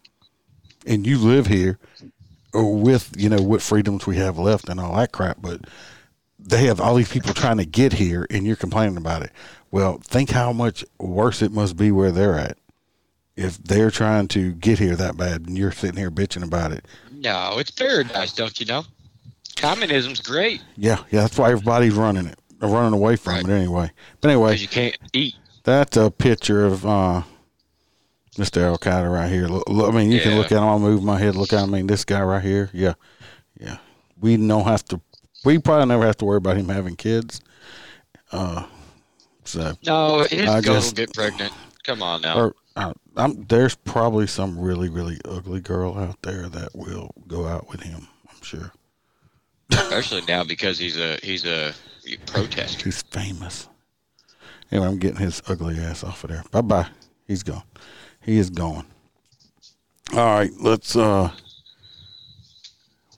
And 0.86 1.06
you 1.06 1.18
live 1.18 1.48
here 1.48 1.78
or 2.54 2.74
with, 2.74 3.12
you 3.18 3.28
know, 3.28 3.42
what 3.42 3.62
freedoms 3.62 4.08
we 4.08 4.16
have 4.16 4.38
left 4.38 4.70
and 4.70 4.80
all 4.80 4.96
that 4.96 5.12
crap, 5.12 5.42
but 5.42 5.62
they 6.40 6.66
have 6.68 6.80
all 6.80 6.96
these 6.96 7.12
people 7.12 7.34
trying 7.34 7.58
to 7.58 7.66
get 7.66 7.92
here 7.94 8.26
and 8.30 8.46
you're 8.46 8.56
complaining 8.56 8.98
about 8.98 9.24
it. 9.24 9.32
Well, 9.72 9.98
think 9.98 10.30
how 10.30 10.54
much 10.54 10.86
worse 10.98 11.42
it 11.42 11.52
must 11.52 11.76
be 11.76 11.92
where 11.92 12.12
they're 12.12 12.38
at. 12.38 12.58
If 13.36 13.58
they're 13.64 13.92
trying 13.92 14.28
to 14.30 14.54
get 14.54 14.80
here 14.80 14.96
that 14.96 15.18
bad 15.18 15.46
and 15.48 15.58
you're 15.58 15.72
sitting 15.72 15.98
here 15.98 16.10
bitching 16.12 16.44
about 16.44 16.72
it. 16.72 16.86
No, 17.12 17.58
it's 17.58 17.72
paradise, 17.72 18.32
don't 18.34 18.58
you 18.60 18.66
know? 18.66 18.86
Communism's 19.56 20.20
great 20.22 20.62
Yeah, 20.78 21.04
yeah, 21.12 21.22
that's 21.22 21.38
why 21.38 21.52
everybody's 21.52 21.94
running 21.94 22.28
it. 22.28 22.40
Or 22.62 22.70
running 22.70 22.94
away 22.94 23.16
from 23.18 23.34
Right. 23.36 23.44
it 23.46 23.50
anyway. 23.52 23.92
But 24.22 24.32
anyway, 24.32 24.58
you 24.58 24.68
can't 24.68 24.96
eat. 25.14 25.36
That's 25.64 25.98
a 25.98 26.10
picture 26.12 26.66
of 26.66 26.86
uh, 26.86 27.24
Mr. 28.38 28.62
Al 28.62 28.78
Qaeda 28.78 29.12
right 29.12 29.30
here. 29.30 29.48
Look, 29.48 29.68
look, 29.68 29.94
I 29.94 29.98
mean, 29.98 30.12
you 30.12 30.22
can 30.22 30.36
look 30.38 30.48
at 30.52 30.58
him. 30.58 30.64
I'll 30.64 30.80
move 30.80 31.04
my 31.04 31.20
head. 31.20 31.36
Look 31.36 31.52
at. 31.54 31.60
I 31.60 31.66
mean, 31.66 31.88
this 31.88 32.06
guy 32.06 32.22
right 32.22 32.44
here. 32.44 32.70
Yeah, 32.74 32.94
yeah. 33.60 33.78
We 34.20 34.38
don't 34.38 34.64
have 34.66 34.86
to. 34.86 35.02
We 35.44 35.58
probably 35.60 35.86
never 35.88 36.06
have 36.06 36.18
to 36.18 36.26
worry 36.26 36.38
about 36.38 36.56
him 36.58 36.70
having 36.70 36.96
kids. 36.96 37.42
Uh, 38.32 38.66
so 39.44 39.74
No, 39.86 40.26
his 40.30 40.50
I 40.50 40.62
goat 40.62 40.84
will 40.84 40.92
get 40.92 41.14
pregnant. 41.14 41.54
Come 41.84 42.02
on 42.02 42.22
now. 42.22 42.38
or 42.40 42.56
uh, 42.76 42.94
I'm, 43.16 43.46
there's 43.46 43.76
probably 43.76 44.28
some 44.28 44.60
really 44.60 44.90
really 44.90 45.20
ugly 45.26 45.62
girl 45.62 45.98
out 45.98 46.22
there 46.22 46.50
that 46.50 46.76
will 46.76 47.12
go 47.28 47.46
out 47.46 47.70
with 47.70 47.82
him. 47.82 48.08
I'm 48.30 48.42
sure. 48.42 48.72
Especially 49.72 50.22
now 50.28 50.44
because 50.44 50.78
he's 50.78 50.98
a 50.98 51.18
he's 51.24 51.46
a 51.46 51.74
protester. 52.26 52.84
He's 52.84 53.02
famous. 53.04 53.68
Anyway, 54.72 54.88
I'm 54.88 55.00
getting 55.00 55.18
his 55.20 55.42
ugly 55.48 55.80
ass 55.80 56.04
off 56.04 56.24
of 56.24 56.32
there. 56.32 56.44
Bye 56.52 56.62
bye. 56.62 56.88
He's 57.28 57.44
gone. 57.44 57.64
He 58.22 58.38
is 58.38 58.50
gone. 58.50 58.86
All 60.14 60.26
right, 60.26 60.52
let's 60.60 60.96
uh 60.96 61.32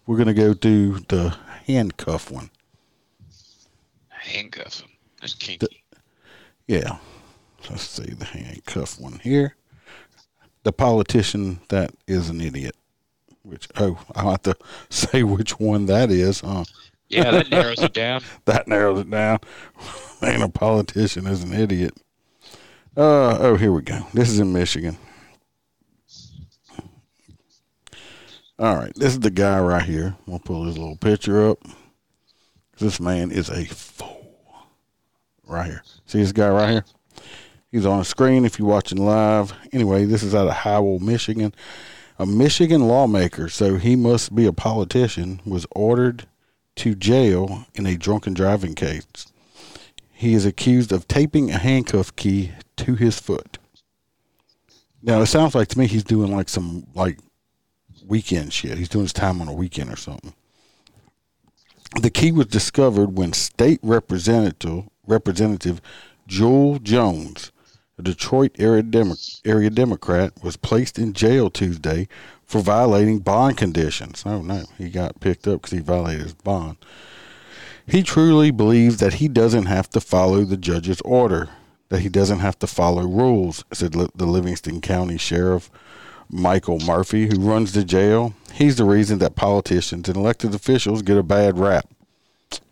we're 0.06 0.18
gonna 0.18 0.34
go 0.34 0.54
do 0.54 1.00
the 1.10 1.36
handcuff 1.66 2.32
one. 2.32 2.50
Handcuff 4.10 4.82
him. 4.82 4.90
That's 5.20 5.34
kinky. 5.34 5.84
Yeah. 6.68 6.98
Let's 7.70 7.84
see 7.84 8.14
the 8.14 8.26
handcuff 8.26 9.00
one 9.00 9.20
here. 9.20 9.56
The 10.64 10.72
politician 10.72 11.60
that 11.70 11.92
is 12.08 12.30
an 12.30 12.42
idiot. 12.42 12.76
Which 13.44 13.68
oh, 13.78 14.00
I'll 14.16 14.32
have 14.32 14.44
to 14.44 14.58
say 14.90 15.24
which 15.24 15.60
one 15.60 15.86
that 15.88 16.12
is, 16.12 16.42
huh? 16.42 16.66
Yeah, 17.10 17.32
that 17.32 17.50
narrows 17.52 17.82
it 17.82 17.94
down. 17.94 18.22
That 18.46 18.68
narrows 18.68 19.00
it 19.00 19.10
down. 19.10 19.40
Ain't 20.22 20.44
a 20.44 20.50
politician 20.50 21.28
is 21.28 21.44
an 21.44 21.54
idiot. 21.54 21.94
Uh 22.96 23.38
oh, 23.40 23.56
here 23.56 23.72
we 23.72 23.82
go. 23.82 24.08
This 24.14 24.30
is 24.30 24.40
in 24.40 24.52
Michigan. 24.52 24.98
All 28.60 28.76
right, 28.76 28.94
this 28.96 29.14
is 29.14 29.20
the 29.20 29.30
guy 29.30 29.60
right 29.60 29.84
here. 29.84 30.16
We'll 30.26 30.40
pull 30.40 30.66
his 30.66 30.80
little 30.80 30.96
picture 30.96 31.48
up. 31.48 31.60
This 32.80 33.00
man 33.00 33.32
is 33.32 33.50
a 33.50 33.66
fool. 33.66 34.36
Right 35.46 35.68
here. 35.68 35.84
See 36.08 36.20
this 36.20 36.32
guy 36.32 36.50
right 36.50 36.72
here? 36.72 36.86
He's 37.78 37.86
on 37.86 38.00
the 38.00 38.06
screen 38.06 38.44
if 38.44 38.58
you're 38.58 38.68
watching 38.68 38.98
live. 38.98 39.54
Anyway, 39.72 40.06
this 40.06 40.24
is 40.24 40.34
out 40.34 40.48
of 40.48 40.54
Howell, 40.54 40.98
Michigan. 40.98 41.54
A 42.18 42.26
Michigan 42.26 42.88
lawmaker, 42.88 43.50
so 43.50 43.78
he 43.78 43.96
must 43.96 44.34
be 44.34 44.48
a 44.48 44.52
politician, 44.52 45.42
was 45.46 45.68
ordered 45.76 46.26
to 46.78 46.96
jail 46.96 47.68
in 47.76 47.86
a 47.86 47.96
drunken 47.96 48.34
driving 48.34 48.74
case. 48.74 49.06
He 50.12 50.34
is 50.34 50.44
accused 50.44 50.92
of 50.92 51.08
taping 51.08 51.52
a 51.52 51.60
handcuff 51.60 52.16
key 52.16 52.52
to 52.78 52.96
his 52.96 53.20
foot. 53.20 53.60
Now 55.04 55.22
it 55.22 55.28
sounds 55.28 55.54
like 55.54 55.68
to 55.68 55.78
me 55.78 55.86
he's 55.86 56.04
doing 56.04 56.36
like 56.36 56.50
some 56.50 56.88
like 56.96 57.20
weekend 58.08 58.54
shit. 58.54 58.80
He's 58.80 58.90
doing 58.90 59.06
his 59.06 59.14
time 59.14 59.40
on 59.40 59.48
a 59.48 59.54
weekend 59.54 59.94
or 59.94 59.98
something. 59.98 60.34
The 62.02 62.10
key 62.10 62.32
was 62.32 62.48
discovered 62.48 63.16
when 63.16 63.34
state 63.34 63.80
representative 63.84 64.86
representative 65.06 65.80
Jewel 66.26 66.80
Jones, 66.80 67.52
a 67.98 68.02
Detroit 68.02 68.56
area, 68.60 68.84
Demo- 68.84 69.16
area 69.44 69.70
Democrat, 69.70 70.34
was 70.44 70.58
placed 70.58 71.00
in 71.00 71.14
jail 71.14 71.50
Tuesday 71.50 72.08
for 72.44 72.62
violating 72.62 73.20
bond 73.20 73.58
conditions. 73.58 74.24
Oh 74.26 74.42
no, 74.42 74.66
he 74.78 74.90
got 74.90 75.20
picked 75.20 75.48
up 75.48 75.62
because 75.62 75.78
he 75.78 75.80
violated 75.80 76.24
his 76.24 76.34
bond. 76.34 76.78
He 77.86 78.04
truly 78.04 78.52
believes 78.52 78.98
that 78.98 79.16
he 79.16 79.28
doesn't 79.28 79.66
have 79.66 79.90
to 79.92 80.02
follow 80.02 80.44
the 80.44 80.58
judge's 80.58 81.02
order, 81.02 81.50
that 81.90 82.02
he 82.02 82.10
doesn't 82.10 82.40
have 82.40 82.60
to 82.60 82.68
follow 82.68 83.08
rules, 83.08 83.64
said 83.72 83.94
the 83.94 84.26
Livingston 84.26 84.82
County 84.82 85.18
Sheriff 85.18 85.72
Michael 86.30 86.80
Murphy, 86.80 87.28
who 87.28 87.40
runs 87.40 87.72
the 87.72 87.86
jail. 87.86 88.34
He's 88.54 88.76
the 88.76 88.84
reason 88.84 89.20
that 89.20 89.36
politicians 89.36 90.08
and 90.10 90.18
elected 90.18 90.54
officials 90.54 91.02
get 91.02 91.18
a 91.18 91.24
bad 91.24 91.58
rap. 91.58 91.88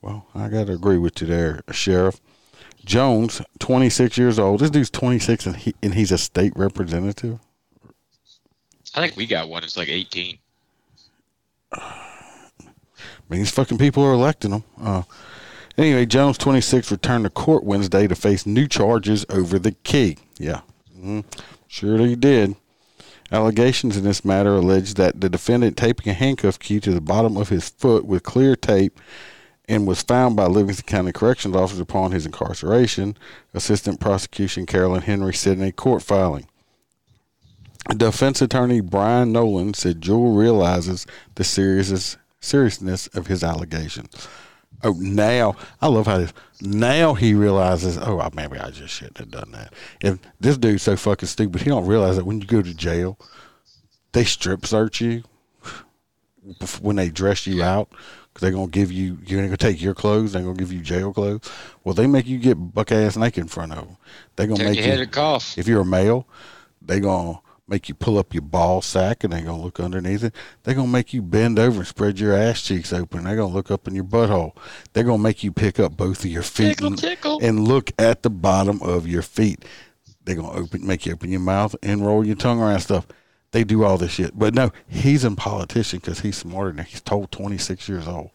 Well, 0.02 0.28
I 0.36 0.50
got 0.50 0.68
to 0.68 0.74
agree 0.74 0.98
with 0.98 1.22
you 1.22 1.28
there, 1.28 1.62
Sheriff. 1.72 2.20
Jones, 2.86 3.42
26 3.60 4.18
years 4.18 4.40
old. 4.40 4.62
This 4.62 4.70
dude's 4.70 4.90
26 4.92 5.48
and, 5.48 5.56
he, 5.58 5.76
and 5.82 5.94
he's 5.96 6.12
a 6.12 6.18
state 6.18 6.54
representative. 6.56 7.40
I 8.94 9.02
think 9.02 9.18
we 9.18 9.26
got 9.26 9.50
one. 9.50 9.64
It's 9.64 9.76
like 9.76 9.90
18. 9.90 10.38
I 11.74 13.30
mean, 13.30 13.40
these 13.40 13.52
fucking 13.52 13.80
people 13.80 14.04
are 14.04 14.14
electing 14.14 14.52
him. 14.52 14.64
Uh, 14.80 15.04
anyway, 15.78 16.06
Jones, 16.06 16.38
26, 16.38 16.92
returned 16.92 17.24
to 17.24 17.30
court 17.30 17.64
Wednesday 17.64 18.08
to 18.08 18.16
face 18.16 18.46
new 18.46 18.68
charges 18.68 19.26
over 19.30 19.58
the 19.58 19.72
key. 19.72 20.18
Yeah, 20.38 20.62
mm-hmm. 20.96 21.22
sure 21.68 21.98
he 21.98 22.16
did. 22.16 22.56
Allegations 23.32 23.98
in 23.98 24.04
this 24.04 24.24
matter 24.24 24.56
allege 24.56 24.94
that 24.94 25.20
the 25.20 25.30
defendant 25.30 25.76
taping 25.76 26.10
a 26.10 26.14
handcuff 26.14 26.60
key 26.60 26.80
to 26.80 26.92
the 26.92 27.02
bottom 27.02 27.36
of 27.36 27.50
his 27.50 27.68
foot 27.68 28.06
with 28.06 28.22
clear 28.22 28.56
tape 28.56 29.00
and 29.68 29.88
was 29.88 30.02
found 30.02 30.36
by 30.36 30.46
Livingston 30.46 30.86
County 30.86 31.12
Corrections 31.12 31.56
officers 31.56 31.80
upon 31.80 32.12
his 32.12 32.26
incarceration, 32.26 33.18
Assistant 33.54 34.00
Prosecution 34.00 34.66
Carolyn 34.66 35.02
Henry 35.02 35.34
said 35.34 35.58
in 35.58 35.64
a 35.64 35.72
court 35.72 36.02
filing. 36.04 36.48
Defense 37.98 38.42
attorney 38.42 38.82
Brian 38.82 39.32
Nolan 39.32 39.74
said 39.74 40.02
Jewel 40.02 40.34
realizes 40.34 41.06
the 41.36 41.44
seriousness 41.44 42.18
seriousness 42.40 43.08
of 43.08 43.28
his 43.28 43.44
allegations. 43.44 44.28
Oh, 44.84 44.94
now 45.00 45.56
I 45.82 45.88
love 45.88 46.06
how 46.06 46.18
this. 46.18 46.34
Now 46.62 47.14
he 47.14 47.34
realizes. 47.34 47.98
Oh, 47.98 48.28
maybe 48.34 48.58
I 48.58 48.70
just 48.70 48.94
shouldn't 48.94 49.18
have 49.18 49.32
done 49.32 49.52
that. 49.52 49.74
If 50.02 50.20
this 50.40 50.58
dude's 50.58 50.84
so 50.84 50.96
fucking 50.96 51.28
stupid, 51.28 51.62
he 51.62 51.70
don't 51.70 51.88
realize 51.88 52.18
that 52.18 52.26
when 52.26 52.40
you 52.42 52.48
go 52.48 52.62
to 52.62 52.74
jail, 52.74 53.18
they 54.12 54.24
strip 54.24 54.66
search 54.66 55.02
you 55.02 55.24
when 56.82 56.96
they 56.96 57.10
dress 57.10 57.48
you 57.48 57.64
out 57.64 57.90
because 58.36 58.42
they're 58.42 58.52
gonna 58.52 58.68
give 58.68 58.92
you. 58.92 59.18
You're 59.26 59.42
gonna 59.42 59.56
take 59.56 59.82
your 59.82 59.94
clothes. 59.94 60.34
They're 60.34 60.42
gonna 60.42 60.56
give 60.58 60.74
you 60.74 60.82
jail 60.82 61.14
clothes. 61.14 61.50
Well, 61.86 61.96
they 61.96 62.06
make 62.06 62.28
you 62.28 62.38
get 62.38 62.56
buck 62.56 62.92
ass 62.92 63.16
naked 63.16 63.44
in 63.44 63.48
front 63.48 63.72
of 63.72 63.78
them. 63.88 63.98
They're 64.36 64.46
gonna 64.48 64.58
Turn 64.60 64.74
make 64.74 64.86
your 64.86 64.96
you. 64.96 65.08
cough. 65.08 65.58
If 65.58 65.70
you're 65.70 65.82
a 65.82 65.86
male, 65.86 66.28
they 66.82 67.00
gonna 67.00 67.40
make 67.68 67.88
you 67.88 67.96
pull 67.96 68.18
up 68.18 68.34
your 68.34 68.42
ball 68.44 68.82
sack 68.82 69.24
and 69.24 69.32
they're 69.32 69.42
gonna 69.42 69.62
look 69.64 69.80
underneath 69.80 70.22
it. 70.26 70.36
They're 70.64 70.76
gonna 70.76 70.90
make 70.90 71.14
you 71.14 71.22
bend 71.22 71.58
over 71.58 71.78
and 71.80 71.88
spread 71.88 72.20
your 72.20 72.34
ass 72.36 72.62
cheeks 72.62 72.92
open. 72.92 73.24
They're 73.24 73.38
gonna 73.38 73.54
look 73.54 73.72
up 73.72 73.88
in 73.88 73.96
your 73.96 74.04
butthole. 74.04 74.52
They're 74.92 75.06
gonna 75.06 75.24
make 75.24 75.42
you 75.42 75.54
pick 75.54 75.80
up 75.80 75.96
both 75.96 76.20
of 76.20 76.30
your 76.30 76.44
feet 76.44 76.72
Tickle, 76.76 76.88
and, 76.88 76.98
tickle. 76.98 77.40
and 77.42 77.66
look 77.66 77.92
at 77.98 78.22
the 78.22 78.30
bottom 78.30 78.82
of 78.82 79.08
your 79.08 79.22
feet. 79.22 79.64
They're 80.26 80.36
gonna 80.36 80.52
open, 80.52 80.86
make 80.86 81.06
you 81.06 81.14
open 81.14 81.32
your 81.32 81.40
mouth 81.40 81.74
and 81.82 82.06
roll 82.06 82.26
your 82.26 82.36
tongue 82.36 82.60
around 82.62 82.82
stuff. 82.82 83.08
They 83.52 83.64
do 83.64 83.84
all 83.84 83.98
this 83.98 84.12
shit, 84.12 84.38
but 84.38 84.54
no, 84.54 84.72
he's 84.88 85.24
a 85.24 85.32
politician 85.32 86.00
because 86.00 86.20
he's 86.20 86.38
smarter 86.38 86.72
than 86.74 86.86
he's 86.86 87.02
told. 87.02 87.32
Twenty 87.32 87.58
six 87.58 87.88
years 87.88 88.08
old, 88.08 88.32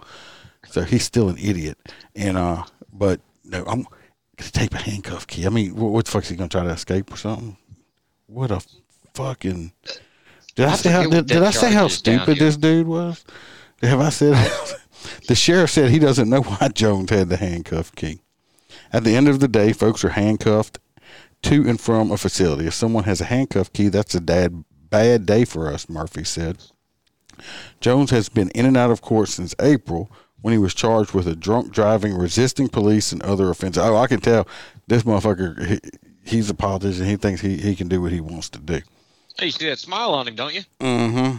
so 0.68 0.82
he's 0.82 1.04
still 1.04 1.28
an 1.28 1.36
idiot. 1.36 1.78
And 2.16 2.38
uh, 2.38 2.64
but 2.92 3.20
no, 3.44 3.64
I'm 3.66 3.82
gonna 3.82 4.50
tape 4.50 4.74
a 4.74 4.78
handcuff 4.78 5.26
key. 5.26 5.46
I 5.46 5.50
mean, 5.50 5.76
what, 5.76 5.92
what 5.92 6.04
the 6.06 6.10
fuck's 6.10 6.28
he 6.28 6.36
gonna 6.36 6.48
try 6.48 6.62
to 6.62 6.70
escape 6.70 7.12
or 7.12 7.16
something? 7.16 7.56
What 8.26 8.50
a 8.50 8.62
fucking. 9.14 9.72
Did 10.54 10.66
I, 10.66 10.72
I 10.72 10.76
say 10.76 10.90
how 10.90 11.08
did, 11.08 11.26
did 11.26 11.42
I 11.42 11.50
say 11.50 11.72
how 11.72 11.86
is 11.86 11.94
stupid 11.94 12.38
this 12.38 12.56
dude 12.56 12.86
was? 12.86 13.24
Have 13.82 14.00
I 14.00 14.10
said? 14.10 14.50
the 15.28 15.34
sheriff 15.34 15.70
said 15.70 15.90
he 15.90 15.98
doesn't 15.98 16.28
know 16.28 16.42
why 16.42 16.68
Jones 16.68 17.10
had 17.10 17.28
the 17.28 17.36
handcuff 17.36 17.94
key. 17.94 18.20
At 18.92 19.04
the 19.04 19.16
end 19.16 19.28
of 19.28 19.40
the 19.40 19.48
day, 19.48 19.72
folks 19.72 20.04
are 20.04 20.10
handcuffed 20.10 20.78
to 21.42 21.68
and 21.68 21.80
from 21.80 22.10
a 22.10 22.16
facility. 22.16 22.66
If 22.66 22.74
someone 22.74 23.04
has 23.04 23.20
a 23.20 23.24
handcuff 23.24 23.72
key, 23.72 23.88
that's 23.88 24.14
a 24.14 24.20
dad, 24.20 24.64
bad 24.90 25.26
day 25.26 25.44
for 25.44 25.72
us, 25.72 25.88
Murphy 25.88 26.24
said. 26.24 26.58
Jones 27.80 28.10
has 28.10 28.28
been 28.28 28.50
in 28.50 28.66
and 28.66 28.76
out 28.76 28.90
of 28.90 29.00
court 29.00 29.28
since 29.28 29.54
April 29.60 30.10
when 30.42 30.52
he 30.52 30.58
was 30.58 30.74
charged 30.74 31.12
with 31.12 31.26
a 31.26 31.36
drunk 31.36 31.72
driving, 31.72 32.14
resisting 32.14 32.68
police, 32.68 33.12
and 33.12 33.22
other 33.22 33.50
offenses. 33.50 33.82
Oh, 33.82 33.96
I 33.96 34.06
can 34.06 34.20
tell 34.20 34.46
this 34.86 35.02
motherfucker, 35.02 35.66
he, 35.66 35.80
he's 36.24 36.50
a 36.50 36.54
politician. 36.54 37.06
He 37.06 37.16
thinks 37.16 37.40
he, 37.40 37.56
he 37.56 37.76
can 37.76 37.88
do 37.88 38.00
what 38.02 38.12
he 38.12 38.20
wants 38.20 38.48
to 38.50 38.58
do. 38.58 38.80
Hey, 39.38 39.46
you 39.46 39.52
see 39.52 39.66
that 39.68 39.78
smile 39.78 40.12
on 40.14 40.28
him, 40.28 40.34
don't 40.34 40.54
you? 40.54 40.62
Mm-hmm. 40.80 41.38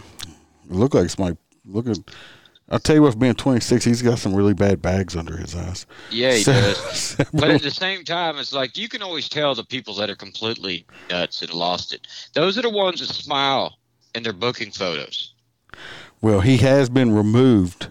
Look 0.74 0.94
like 0.94 1.10
somebody, 1.10 1.38
look 1.66 1.88
at, 1.88 1.98
I'll 2.72 2.80
tell 2.80 2.96
you 2.96 3.02
what, 3.02 3.20
being 3.20 3.34
26, 3.36 3.84
he's 3.84 4.02
got 4.02 4.18
some 4.18 4.34
really 4.34 4.54
bad 4.54 4.82
bags 4.82 5.16
under 5.16 5.36
his 5.36 5.54
eyes. 5.56 5.86
Yeah, 6.10 6.32
he 6.34 6.42
So- 6.44 6.54
does. 6.54 7.18
But 7.34 7.52
at 7.52 7.62
the 7.62 7.70
same 7.70 8.04
time, 8.06 8.38
it's 8.38 8.54
like 8.54 8.78
you 8.78 8.88
can 8.88 9.04
always 9.04 9.28
tell 9.30 9.54
the 9.54 9.64
people 9.66 9.94
that 9.96 10.10
are 10.10 10.16
completely 10.16 10.86
nuts 11.10 11.42
and 11.42 11.54
lost 11.54 11.94
it. 11.94 12.08
Those 12.34 12.58
are 12.58 12.62
the 12.62 12.70
ones 12.70 13.02
that 13.02 13.14
smile 13.14 13.78
in 14.16 14.24
their 14.24 14.34
booking 14.34 14.72
photos. 14.72 15.34
Well, 16.22 16.40
he 16.42 16.58
has 16.58 16.90
been 16.90 17.14
removed 17.14 17.90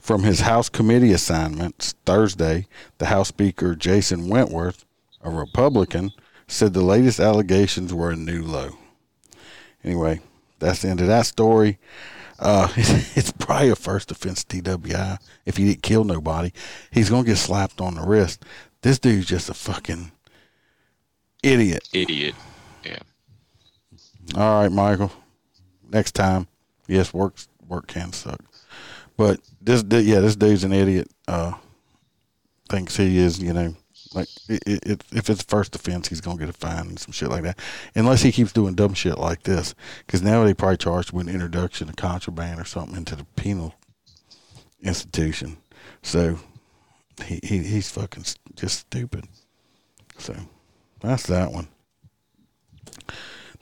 from 0.00 0.22
his 0.22 0.40
House 0.40 0.68
committee 0.68 1.12
assignments 1.12 1.94
Thursday. 2.06 2.68
The 2.98 3.06
House 3.06 3.28
Speaker, 3.28 3.74
Jason 3.74 4.28
Wentworth, 4.28 4.84
a 5.20 5.30
Republican, 5.30 6.12
said 6.48 6.72
the 6.72 6.80
latest 6.82 7.18
allegations 7.20 7.92
were 7.92 8.10
a 8.12 8.16
new 8.16 8.42
low. 8.42 8.78
Anyway, 9.84 10.20
that's 10.58 10.80
the 10.82 10.88
end 10.88 11.00
of 11.00 11.06
that 11.08 11.26
story. 11.26 11.78
Uh, 12.38 12.68
it's 12.76 13.32
probably 13.32 13.70
a 13.70 13.76
first 13.76 14.10
offense 14.10 14.44
DWI 14.44 15.18
if 15.44 15.56
he 15.56 15.66
didn't 15.66 15.82
kill 15.82 16.04
nobody. 16.04 16.52
He's 16.90 17.10
going 17.10 17.24
to 17.24 17.30
get 17.30 17.36
slapped 17.36 17.80
on 17.80 17.94
the 17.94 18.02
wrist. 18.02 18.44
This 18.82 18.98
dude's 18.98 19.26
just 19.26 19.48
a 19.48 19.54
fucking 19.54 20.12
idiot. 21.42 21.88
Idiot. 21.92 22.34
Yeah. 22.84 22.98
All 24.34 24.62
right, 24.62 24.72
Michael. 24.72 25.12
Next 25.88 26.12
time, 26.12 26.48
yes, 26.88 27.14
work 27.14 27.34
work 27.68 27.86
can 27.86 28.12
suck, 28.12 28.40
but 29.16 29.40
this 29.60 29.84
yeah, 29.88 30.20
this 30.20 30.34
dude's 30.34 30.64
an 30.64 30.72
idiot. 30.72 31.08
Uh, 31.28 31.52
thinks 32.68 32.96
he 32.96 33.18
is, 33.18 33.40
you 33.40 33.52
know, 33.52 33.74
like 34.16 34.28
it, 34.48 34.62
it, 34.66 35.04
if 35.12 35.30
it's 35.30 35.42
first 35.42 35.74
offense, 35.74 36.08
he's 36.08 36.20
gonna 36.20 36.38
get 36.38 36.48
a 36.48 36.52
fine 36.52 36.88
and 36.88 36.98
some 36.98 37.12
shit 37.12 37.28
like 37.28 37.42
that, 37.42 37.58
unless 37.94 38.22
he 38.22 38.32
keeps 38.32 38.52
doing 38.52 38.74
dumb 38.74 38.94
shit 38.94 39.18
like 39.18 39.42
this. 39.42 39.74
Because 40.06 40.22
now 40.22 40.42
they 40.44 40.54
probably 40.54 40.78
charged 40.78 41.12
with 41.12 41.28
introduction 41.28 41.88
of 41.88 41.96
contraband 41.96 42.60
or 42.60 42.64
something 42.64 42.96
into 42.96 43.14
the 43.14 43.24
penal 43.36 43.74
institution. 44.82 45.58
So 46.02 46.38
he, 47.24 47.40
he 47.42 47.58
he's 47.58 47.90
fucking 47.90 48.24
just 48.54 48.80
stupid. 48.80 49.26
So 50.18 50.34
that's 51.00 51.26
that 51.26 51.52
one. 51.52 51.68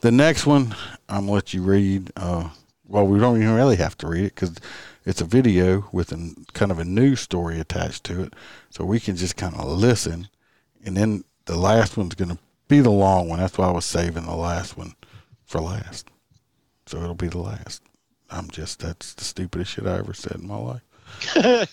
The 0.01 0.13
next 0.13 0.47
one, 0.47 0.75
I'm 1.09 1.23
gonna 1.23 1.33
let 1.33 1.55
you 1.55 1.63
read. 1.63 2.13
Uh, 2.17 2.51
well, 2.87 3.07
we 3.07 3.19
don't 3.19 3.37
even 3.37 3.55
really 3.55 3.77
have 3.77 3.97
to 3.99 4.07
read 4.07 4.27
it 4.27 4.35
because 4.35 4.55
it's 5.07 5.21
a 5.21 5.25
video 5.25 5.89
with 5.93 6.13
a 6.13 6.35
kind 6.53 6.71
of 6.71 6.79
a 6.79 6.85
news 6.85 7.21
story 7.21 7.59
attached 7.59 8.05
to 8.05 8.23
it, 8.23 8.35
so 8.71 8.85
we 8.85 9.01
can 9.01 9.17
just 9.17 9.37
kind 9.37 9.55
of 9.55 9.67
listen. 9.67 10.29
And 10.85 10.97
then 10.97 11.25
the 11.47 11.57
last 11.57 11.97
one's 11.97 12.15
gonna 12.15 12.39
be 12.69 12.81
the 12.81 12.91
long 12.91 13.29
one. 13.29 13.39
That's 13.39 13.59
why 13.59 13.69
I 13.69 13.73
was 13.73 13.85
saving 13.85 14.25
the 14.25 14.35
last 14.35 14.77
one 14.77 14.95
for 15.45 15.61
last. 15.61 16.09
So 16.87 16.99
it'll 17.03 17.15
be 17.15 17.29
the 17.29 17.39
last. 17.39 17.83
I'm 18.31 18.51
just 18.51 18.81
that's 18.81 19.15
the 19.15 19.25
stupidest 19.25 19.73
shit 19.73 19.87
I 19.87 19.99
ever 19.99 20.15
said 20.15 20.37
in 20.37 20.47
my 20.47 20.57
life. 20.57 20.83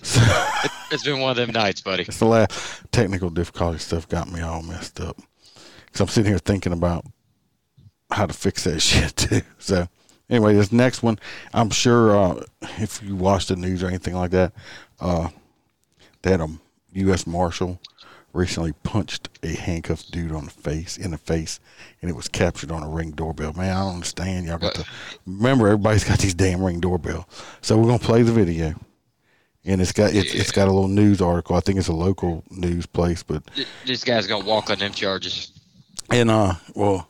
It's 0.91 1.03
been 1.03 1.21
one 1.21 1.31
of 1.31 1.37
them 1.37 1.51
nights, 1.51 1.79
buddy. 1.79 2.03
It's 2.03 2.19
the 2.19 2.25
last 2.25 2.83
technical 2.91 3.29
difficulty 3.29 3.79
stuff 3.79 4.09
got 4.09 4.29
me 4.29 4.41
all 4.41 4.61
messed 4.61 4.99
up. 4.99 5.17
Because 5.85 6.01
I'm 6.01 6.07
sitting 6.09 6.29
here 6.29 6.37
thinking 6.37 6.73
about 6.73 7.05
how 8.11 8.25
to 8.25 8.33
fix 8.33 8.65
that 8.65 8.79
shit 8.81 9.15
too. 9.15 9.41
So 9.57 9.87
anyway, 10.29 10.55
this 10.55 10.73
next 10.73 11.01
one, 11.01 11.17
I'm 11.53 11.69
sure 11.69 12.17
uh, 12.17 12.43
if 12.77 13.01
you 13.01 13.15
watch 13.15 13.47
the 13.47 13.55
news 13.55 13.81
or 13.83 13.87
anything 13.87 14.15
like 14.15 14.31
that, 14.31 14.51
uh, 14.99 15.29
they 16.23 16.31
had 16.31 16.41
a 16.41 16.49
U.S. 16.93 17.25
Marshal 17.25 17.79
recently 18.33 18.71
punched 18.83 19.29
a 19.43 19.49
handcuffed 19.55 20.11
dude 20.11 20.31
on 20.31 20.45
the 20.45 20.51
face 20.51 20.97
in 20.97 21.11
the 21.11 21.17
face, 21.17 21.59
and 22.01 22.09
it 22.09 22.15
was 22.15 22.27
captured 22.27 22.71
on 22.71 22.83
a 22.83 22.89
ring 22.89 23.11
doorbell. 23.11 23.53
Man, 23.53 23.75
I 23.75 23.79
don't 23.81 23.95
understand. 23.95 24.45
Y'all 24.47 24.57
got 24.57 24.75
to 24.75 24.85
remember 25.25 25.67
everybody's 25.67 26.03
got 26.03 26.19
these 26.19 26.33
damn 26.33 26.63
ring 26.63 26.79
doorbell. 26.79 27.27
So 27.61 27.77
we're 27.77 27.87
gonna 27.87 27.99
play 27.99 28.21
the 28.23 28.31
video, 28.31 28.73
and 29.65 29.81
it's 29.81 29.91
got 29.91 30.13
it's, 30.13 30.33
it's 30.33 30.51
got 30.51 30.67
a 30.67 30.71
little 30.71 30.87
news 30.87 31.21
article. 31.21 31.55
I 31.55 31.59
think 31.59 31.77
it's 31.79 31.87
a 31.87 31.93
local 31.93 32.43
news 32.49 32.85
place, 32.85 33.23
but 33.23 33.43
This 33.85 34.03
guy's 34.03 34.27
gonna 34.27 34.45
walk 34.45 34.69
on 34.69 34.79
them 34.79 34.91
charges. 34.93 35.51
and 36.09 36.29
uh, 36.31 36.53
well, 36.75 37.07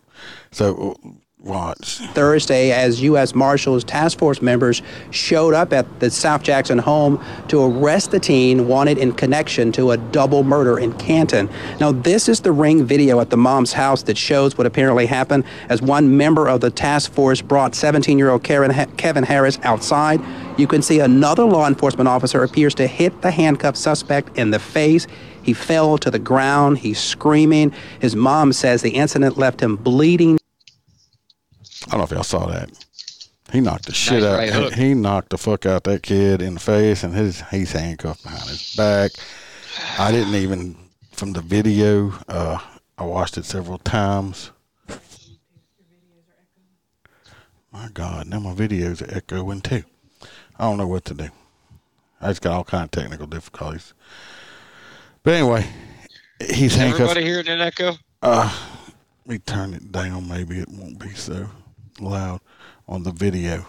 so 0.51 0.97
watch. 1.43 1.97
Thursday 2.13 2.71
as 2.71 3.01
U.S. 3.01 3.33
Marshals 3.33 3.83
task 3.83 4.19
force 4.19 4.41
members 4.41 4.81
showed 5.09 5.53
up 5.53 5.73
at 5.73 5.99
the 5.99 6.09
South 6.09 6.43
Jackson 6.43 6.77
home 6.77 7.23
to 7.47 7.63
arrest 7.63 8.11
the 8.11 8.19
teen 8.19 8.67
wanted 8.67 8.97
in 8.97 9.11
connection 9.11 9.71
to 9.73 9.91
a 9.91 9.97
double 9.97 10.43
murder 10.43 10.79
in 10.79 10.93
Canton. 10.93 11.49
Now, 11.79 11.91
this 11.91 12.29
is 12.29 12.41
the 12.41 12.51
ring 12.51 12.85
video 12.85 13.19
at 13.19 13.29
the 13.29 13.37
mom's 13.37 13.73
house 13.73 14.03
that 14.03 14.17
shows 14.17 14.57
what 14.57 14.67
apparently 14.67 15.05
happened 15.05 15.43
as 15.69 15.81
one 15.81 16.15
member 16.15 16.47
of 16.47 16.61
the 16.61 16.69
task 16.69 17.11
force 17.11 17.41
brought 17.41 17.75
17 17.75 18.17
year 18.17 18.29
old 18.29 18.43
Kevin 18.43 19.23
Harris 19.23 19.59
outside. 19.63 20.21
You 20.57 20.67
can 20.67 20.81
see 20.81 20.99
another 20.99 21.43
law 21.43 21.67
enforcement 21.67 22.07
officer 22.07 22.43
appears 22.43 22.75
to 22.75 22.87
hit 22.87 23.21
the 23.21 23.31
handcuffed 23.31 23.77
suspect 23.77 24.37
in 24.37 24.51
the 24.51 24.59
face. 24.59 25.07
He 25.41 25.53
fell 25.53 25.97
to 25.97 26.11
the 26.11 26.19
ground. 26.19 26.79
He's 26.79 26.99
screaming. 26.99 27.73
His 27.99 28.15
mom 28.15 28.53
says 28.53 28.83
the 28.83 28.91
incident 28.91 29.37
left 29.37 29.61
him 29.61 29.75
bleeding. 29.75 30.40
I 31.91 31.97
don't 31.97 31.99
know 31.99 32.03
if 32.05 32.11
y'all 32.11 32.23
saw 32.23 32.45
that. 32.47 32.69
He 33.51 33.59
knocked 33.59 33.87
the 33.87 33.93
shit 33.93 34.23
Nice 34.23 34.31
out. 34.31 34.37
right 34.37 34.49
hook. 34.49 34.73
He 34.75 34.93
knocked 34.93 35.29
the 35.31 35.37
fuck 35.37 35.65
out 35.65 35.83
that 35.83 36.03
kid 36.03 36.41
in 36.41 36.53
the 36.53 36.59
face, 36.61 37.03
and 37.03 37.13
his 37.13 37.43
he's 37.51 37.73
handcuffed 37.73 38.23
behind 38.23 38.43
his 38.43 38.73
back. 38.77 39.11
I 39.99 40.09
didn't 40.11 40.35
even 40.35 40.77
from 41.11 41.33
the 41.33 41.41
video. 41.41 42.13
Uh, 42.29 42.59
I 42.97 43.03
watched 43.03 43.37
it 43.37 43.43
several 43.43 43.77
times. 43.79 44.51
My 47.73 47.89
God, 47.93 48.27
now 48.27 48.39
my 48.39 48.53
videos 48.53 49.01
are 49.05 49.13
echoing 49.17 49.61
too. 49.61 49.83
I 50.57 50.63
don't 50.65 50.77
know 50.77 50.87
what 50.87 51.05
to 51.05 51.13
do. 51.13 51.29
I 52.21 52.27
just 52.29 52.41
got 52.41 52.53
all 52.53 52.63
kind 52.63 52.83
of 52.85 52.91
technical 52.91 53.27
difficulties. 53.27 53.93
But 55.23 55.33
anyway, 55.35 55.67
he's 56.39 56.73
Is 56.73 56.75
handcuffed. 56.75 57.01
everybody 57.11 57.25
hearing 57.25 57.47
an 57.47 57.61
echo? 57.61 57.93
Uh, 58.21 58.53
me 59.25 59.39
turn 59.39 59.73
it 59.73 59.91
down. 59.91 60.27
Maybe 60.27 60.59
it 60.59 60.69
won't 60.69 60.99
be 60.99 61.09
so 61.13 61.49
loud 61.99 62.41
on 62.87 63.03
the 63.03 63.11
video. 63.11 63.65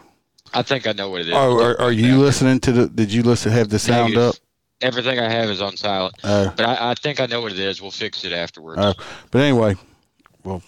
I 0.55 0.63
think 0.63 0.87
I 0.87 0.93
know 0.93 1.11
what 1.11 1.23
it 1.23 1.29
is. 1.29 1.35
Oh, 1.35 1.63
are, 1.63 1.81
are 1.81 1.93
you 1.93 2.19
listening 2.19 2.61
to 2.61 2.73
the? 2.73 2.87
Did 2.89 3.13
you 3.13 3.23
listen? 3.23 3.53
Have 3.53 3.69
the 3.71 3.79
sound 3.79 4.15
Negative. 4.15 4.29
up? 4.31 4.35
Everything 4.83 5.19
I 5.19 5.31
have 5.31 5.49
is 5.49 5.63
on 5.63 5.77
silent. 5.77 6.15
Oh. 6.25 6.53
But 6.57 6.67
I, 6.67 6.91
I 6.91 6.95
think 6.95 7.21
I 7.21 7.27
know 7.27 7.41
what 7.41 7.53
it 7.53 7.59
is. 7.59 7.81
We'll 7.81 7.91
fix 7.93 8.25
it 8.25 8.33
afterwards. 8.33 8.81
Oh, 8.83 8.95
but 9.31 9.41
anyway, 9.43 9.77
we'll 10.45 10.63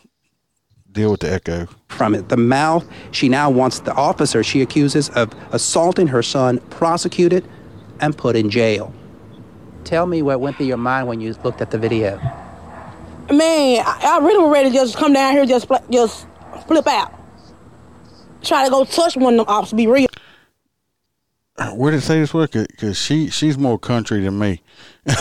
deal 0.93 1.11
with 1.11 1.21
the 1.21 1.33
echo. 1.33 1.67
from 1.89 2.15
it. 2.15 2.29
The 2.29 2.37
mouth, 2.37 2.87
she 3.11 3.29
now 3.29 3.51
wants 3.51 3.81
the 3.81 3.93
officer 3.95 4.43
she 4.45 4.63
accuses 4.63 5.11
of 5.11 5.33
assaulting 5.53 6.07
her 6.07 6.23
son 6.23 6.59
prosecuted 6.71 7.45
and 8.01 8.17
put 8.17 8.37
in 8.37 8.49
jail. 8.51 8.95
Tell 9.83 10.07
me 10.07 10.23
what 10.23 10.41
went 10.41 10.57
through 10.57 10.67
your 10.67 10.77
mind 10.77 11.09
when 11.09 11.21
you 11.21 11.35
looked 11.45 11.61
at 11.61 11.71
the 11.73 11.79
video. 11.79 12.17
Man, 13.31 13.83
I, 13.85 14.19
I 14.21 14.25
really 14.25 14.45
was 14.45 14.53
ready 14.53 14.69
to 14.71 14.75
just 14.75 14.97
come 14.97 15.13
down 15.13 15.33
here, 15.33 15.45
just 15.45 15.67
just 15.91 16.27
flip 16.69 16.87
out. 16.87 17.13
Try 18.45 18.65
to 18.65 18.71
go 18.71 18.85
touch 18.85 19.17
one 19.17 19.35
of 19.39 19.47
them 19.47 19.55
ops. 19.55 19.73
Be 19.73 19.87
real. 19.87 20.09
Where 21.75 21.93
did 21.93 21.99
it 21.99 22.01
say 22.03 22.21
this 22.21 22.35
was? 22.35 22.51
Because 22.51 22.99
she 22.99 23.31
she's 23.31 23.57
more 23.57 23.79
country 23.79 24.21
than 24.21 24.39
me. 24.39 24.61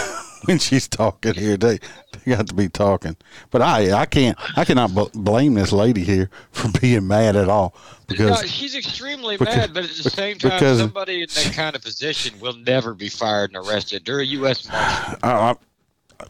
when 0.45 0.57
she's 0.59 0.87
talking 0.87 1.35
here, 1.35 1.57
they 1.57 1.79
they 2.25 2.35
got 2.35 2.47
to 2.47 2.53
be 2.53 2.69
talking. 2.69 3.15
But 3.51 3.61
I 3.61 3.91
I 3.91 4.05
can't 4.05 4.37
I 4.57 4.65
cannot 4.65 4.95
b- 4.95 5.09
blame 5.13 5.53
this 5.53 5.71
lady 5.71 6.03
here 6.03 6.29
for 6.51 6.69
being 6.81 7.07
mad 7.07 7.35
at 7.35 7.49
all 7.49 7.75
because 8.07 8.41
no, 8.41 8.47
she's 8.47 8.75
extremely 8.75 9.37
because- 9.37 9.55
mad, 9.55 9.73
but 9.73 9.83
at 9.83 9.91
the 9.91 10.09
same 10.09 10.37
time, 10.37 10.51
because- 10.51 10.79
somebody 10.79 11.21
in 11.21 11.27
that 11.29 11.53
kind 11.55 11.75
of 11.75 11.83
position 11.83 12.39
will 12.39 12.55
never 12.57 12.93
be 12.93 13.09
fired 13.09 13.53
and 13.53 13.67
arrested. 13.67 14.03
They're 14.05 14.19
a 14.19 14.25
U.S. 14.25 14.67
Marshal. 14.67 15.19
I, 15.23 15.29
I, 15.29 16.25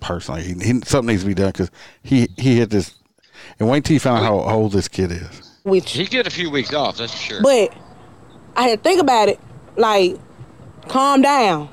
personally, 0.00 0.42
he, 0.42 0.54
he, 0.54 0.80
something 0.80 1.06
needs 1.06 1.22
to 1.22 1.28
be 1.28 1.34
done 1.34 1.52
because 1.52 1.70
he 2.02 2.28
he 2.36 2.56
hit 2.56 2.70
this. 2.70 2.94
And 3.60 3.68
wait 3.68 3.84
till 3.84 3.94
you 3.94 4.00
find 4.00 4.24
out 4.24 4.46
how 4.46 4.54
old 4.54 4.72
this 4.72 4.88
kid 4.88 5.12
is. 5.12 5.51
Which, 5.64 5.92
He 5.92 6.04
get 6.06 6.26
a 6.26 6.30
few 6.30 6.50
weeks 6.50 6.72
off, 6.74 6.96
that's 6.98 7.12
for 7.12 7.18
sure. 7.18 7.42
but 7.42 7.72
I 8.56 8.68
had 8.68 8.78
to 8.78 8.82
think 8.82 9.00
about 9.00 9.28
it. 9.28 9.38
Like, 9.76 10.16
calm 10.88 11.22
down, 11.22 11.68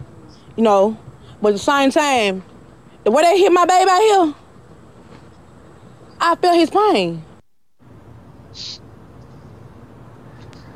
you 0.56 0.64
know. 0.64 0.98
But 1.42 1.50
at 1.50 1.54
the 1.54 1.60
same 1.60 1.92
time, 1.92 2.44
the 3.04 3.12
way 3.12 3.24
they 3.24 3.40
hit 3.40 3.52
my 3.52 3.66
baby 3.66 3.90
out 3.90 4.00
here, 4.02 4.36
I 6.22 6.36
felt 6.36 6.58
his 6.58 6.70
pain. 6.70 7.24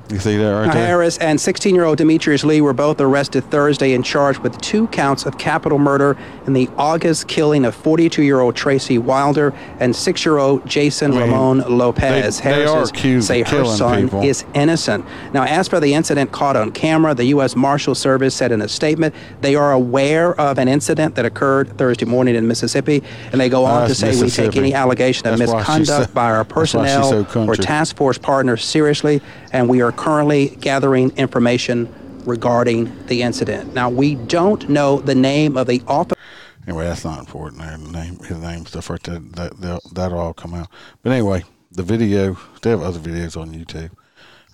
You 0.10 0.20
see 0.20 0.38
that 0.38 0.50
right 0.52 0.72
there? 0.72 0.86
Harris 0.86 1.18
and 1.18 1.42
16 1.42 1.74
year 1.74 1.86
old 1.86 1.98
Demetrius 1.98 2.44
Lee 2.44 2.62
were 2.62 2.74
both 2.74 3.02
arrested 3.02 3.50
Thursday 3.50 3.94
and 3.94 4.06
charged 4.06 4.40
with 4.40 4.60
two 4.62 4.88
counts 4.88 5.26
of 5.26 5.38
capital 5.40 5.80
murder 5.80 6.16
in 6.46 6.54
the 6.54 6.70
August 6.78 7.28
killing 7.28 7.66
of 7.66 7.74
42 7.76 8.24
year 8.24 8.40
old 8.40 8.56
Tracy 8.56 8.98
Wilder 8.98 9.54
and 9.80 9.96
6 9.96 10.26
year 10.26 10.38
old 10.38 10.66
Jason 10.66 11.12
I 11.14 11.16
mean, 11.20 11.22
Ramon 11.32 11.64
Lopez. 11.78 12.40
they- 12.40 12.50
they 12.50 12.64
are 12.66 12.68
Harris's 12.76 12.90
accused 12.90 13.28
say 13.28 13.44
her 13.44 13.66
son 13.66 14.04
people. 14.04 14.22
is 14.24 14.44
innocent. 14.54 15.06
Now, 15.34 15.44
as 15.44 15.68
for 15.68 15.80
the 15.80 15.94
incident 15.94 16.32
caught 16.32 16.56
on 16.56 16.72
camera, 16.72 17.14
the 17.16 17.26
U.S. 17.26 17.56
Marshal 17.56 17.96
Service 17.96 18.36
said 18.36 18.52
in 18.52 18.62
a 18.62 18.68
statement 18.68 19.14
they 19.42 19.56
are 19.56 19.72
aware 19.72 20.40
of 20.40 20.58
an 20.58 20.68
incident 20.68 21.16
that 21.16 21.26
occurred 21.26 21.78
Thursday 21.78 22.06
morning 22.06 22.36
in 22.36 22.48
Mississippi, 22.48 23.02
and 23.32 23.40
they 23.40 23.50
go 23.50 23.66
on 23.66 23.84
Ah, 23.84 23.88
to 23.88 23.96
say 23.96 24.20
we 24.22 24.30
take 24.30 24.56
any 24.58 24.74
allegation 24.74 25.28
of 25.28 25.38
That's 25.40 25.52
misconduct 25.52 26.10
so- 26.10 26.14
by 26.14 26.26
our 26.32 26.44
that's 26.44 26.74
why 26.74 26.86
she's 26.86 26.94
personnel 26.96 27.26
so 27.34 27.46
or 27.48 27.56
task 27.56 27.96
force 27.96 28.18
partners 28.18 28.64
seriously, 28.66 29.22
and 29.52 29.70
we 29.70 29.82
are 29.82 29.92
currently 29.92 30.58
gathering 30.60 31.12
information 31.18 31.88
regarding 32.26 33.06
the 33.08 33.22
incident. 33.22 33.74
Now, 33.74 33.90
we 33.90 34.16
don't 34.16 34.68
know 34.70 35.00
the 35.00 35.16
name 35.16 35.58
of 35.58 35.68
the 35.68 35.82
officer. 35.88 36.20
Anyway, 36.68 36.86
that's 36.86 37.04
not 37.04 37.20
important. 37.20 37.62
There, 37.62 37.78
the 37.78 37.92
name, 37.92 38.20
his 38.20 38.38
name, 38.38 38.66
stuff 38.66 38.90
right 38.90 39.04
there. 39.04 39.20
That 39.20 39.60
that 39.60 39.82
that'll 39.92 40.20
all 40.20 40.34
come 40.34 40.54
out. 40.54 40.70
But 41.02 41.12
anyway, 41.12 41.44
the 41.72 41.84
video. 41.84 42.38
They 42.62 42.70
have 42.70 42.82
other 42.82 43.00
videos 43.00 43.36
on 43.36 43.54
YouTube. 43.54 43.92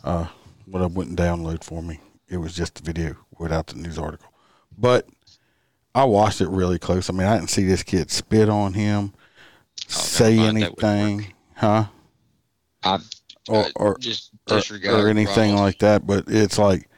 Uh, 0.04 0.28
what 0.66 0.82
I 0.82 0.88
wouldn't 0.88 1.20
download 1.20 1.64
for 1.64 1.84
me. 1.84 2.00
It 2.28 2.38
was 2.38 2.56
just 2.56 2.76
the 2.76 2.82
video 2.82 3.16
without 3.38 3.68
the 3.68 3.76
news 3.76 4.00
article. 4.00 4.32
But 4.78 5.08
I 5.94 6.04
watched 6.06 6.42
it 6.42 6.50
really 6.50 6.80
close. 6.80 7.10
I 7.10 7.14
mean, 7.14 7.28
I 7.28 7.36
didn't 7.38 7.50
see 7.52 7.66
this 7.66 7.84
kid 7.84 8.10
spit 8.10 8.50
on 8.50 8.74
him, 8.74 9.14
say 9.88 10.38
mind, 10.38 10.58
anything, 10.64 11.34
huh? 11.56 11.86
I, 12.84 13.00
Or 13.48 13.66
or 13.76 13.98
just 13.98 14.32
or, 14.50 14.58
disregard 14.58 15.00
or 15.00 15.10
anything 15.10 15.52
Ronald. 15.52 15.60
like 15.60 15.80
that. 15.80 16.08
But 16.08 16.26
it's 16.28 16.58
like 16.58 16.89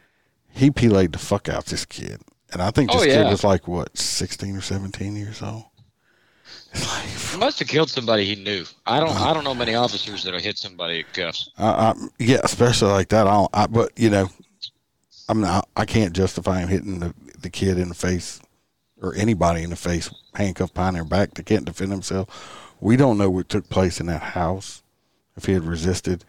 he 0.54 0.72
played 0.72 1.12
the 1.14 1.20
fuck 1.20 1.50
out 1.50 1.66
this 1.66 1.86
kid, 1.86 2.22
and 2.52 2.62
I 2.62 2.72
think 2.72 2.92
Oh, 2.94 3.00
this 3.00 3.14
kid 3.14 3.26
was 3.26 3.44
like 3.44 3.68
what 3.68 3.98
sixteen 3.98 4.56
or 4.56 4.62
seventeen 4.62 5.16
years 5.16 5.42
old. 5.42 5.64
It's 6.74 6.88
like 6.88 7.04
He 7.34 7.38
must 7.38 7.60
have 7.60 7.68
killed 7.68 7.90
somebody 7.90 8.24
he 8.24 8.42
knew. 8.42 8.64
I 8.86 9.02
don't. 9.02 9.10
Uh-huh. 9.10 9.30
I 9.30 9.34
don't 9.34 9.44
know 9.44 9.54
many 9.54 9.76
officers 9.76 10.24
that'll 10.24 10.40
hit 10.40 10.58
somebody 10.58 11.02
at 11.02 11.14
cuffs. 11.14 11.50
I, 11.58 11.68
I, 11.68 11.94
yeah, 12.18 12.40
especially 12.44 12.92
like 12.92 13.10
that. 13.10 13.28
I 13.28 13.32
don't. 13.32 13.50
I, 13.54 13.68
but 13.68 13.92
you 13.98 14.10
know, 14.10 14.30
I'm 15.28 15.42
not. 15.42 15.68
I 15.76 15.84
can't 15.84 16.14
justify 16.14 16.60
him 16.60 16.70
hitting 16.70 17.00
the, 17.00 17.14
the 17.42 17.50
kid 17.50 17.78
in 17.78 17.90
the 17.90 17.94
face 17.96 18.40
or 19.02 19.14
anybody 19.16 19.64
in 19.64 19.70
the 19.70 19.76
face, 19.76 20.10
handcuffed 20.36 20.74
behind 20.74 20.96
their 20.96 21.04
back. 21.04 21.34
They 21.34 21.44
can't 21.44 21.66
defend 21.66 21.92
themselves. 21.92 22.34
We 22.80 22.96
don't 22.96 23.18
know 23.18 23.30
what 23.30 23.50
took 23.50 23.68
place 23.70 24.00
in 24.00 24.06
that 24.08 24.22
house. 24.22 24.82
If 25.36 25.46
he 25.46 25.54
had 25.54 25.64
resisted, 25.64 26.24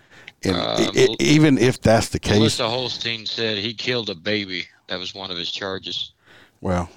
and 0.45 0.57
Uh, 0.57 0.91
i- 0.95 1.01
i- 1.03 1.17
even 1.21 1.59
if 1.59 1.81
that's 1.81 2.09
the 2.11 2.19
case, 2.19 2.39
Melissa 2.39 2.69
Holstein 2.69 3.27
said 3.27 3.59
he 3.59 3.75
killed 3.75 4.11
a 4.11 4.15
baby. 4.15 4.67
That 4.89 4.99
was 4.99 5.15
one 5.15 5.31
of 5.31 5.37
his 5.37 5.51
charges. 5.51 6.13
well, 6.61 6.89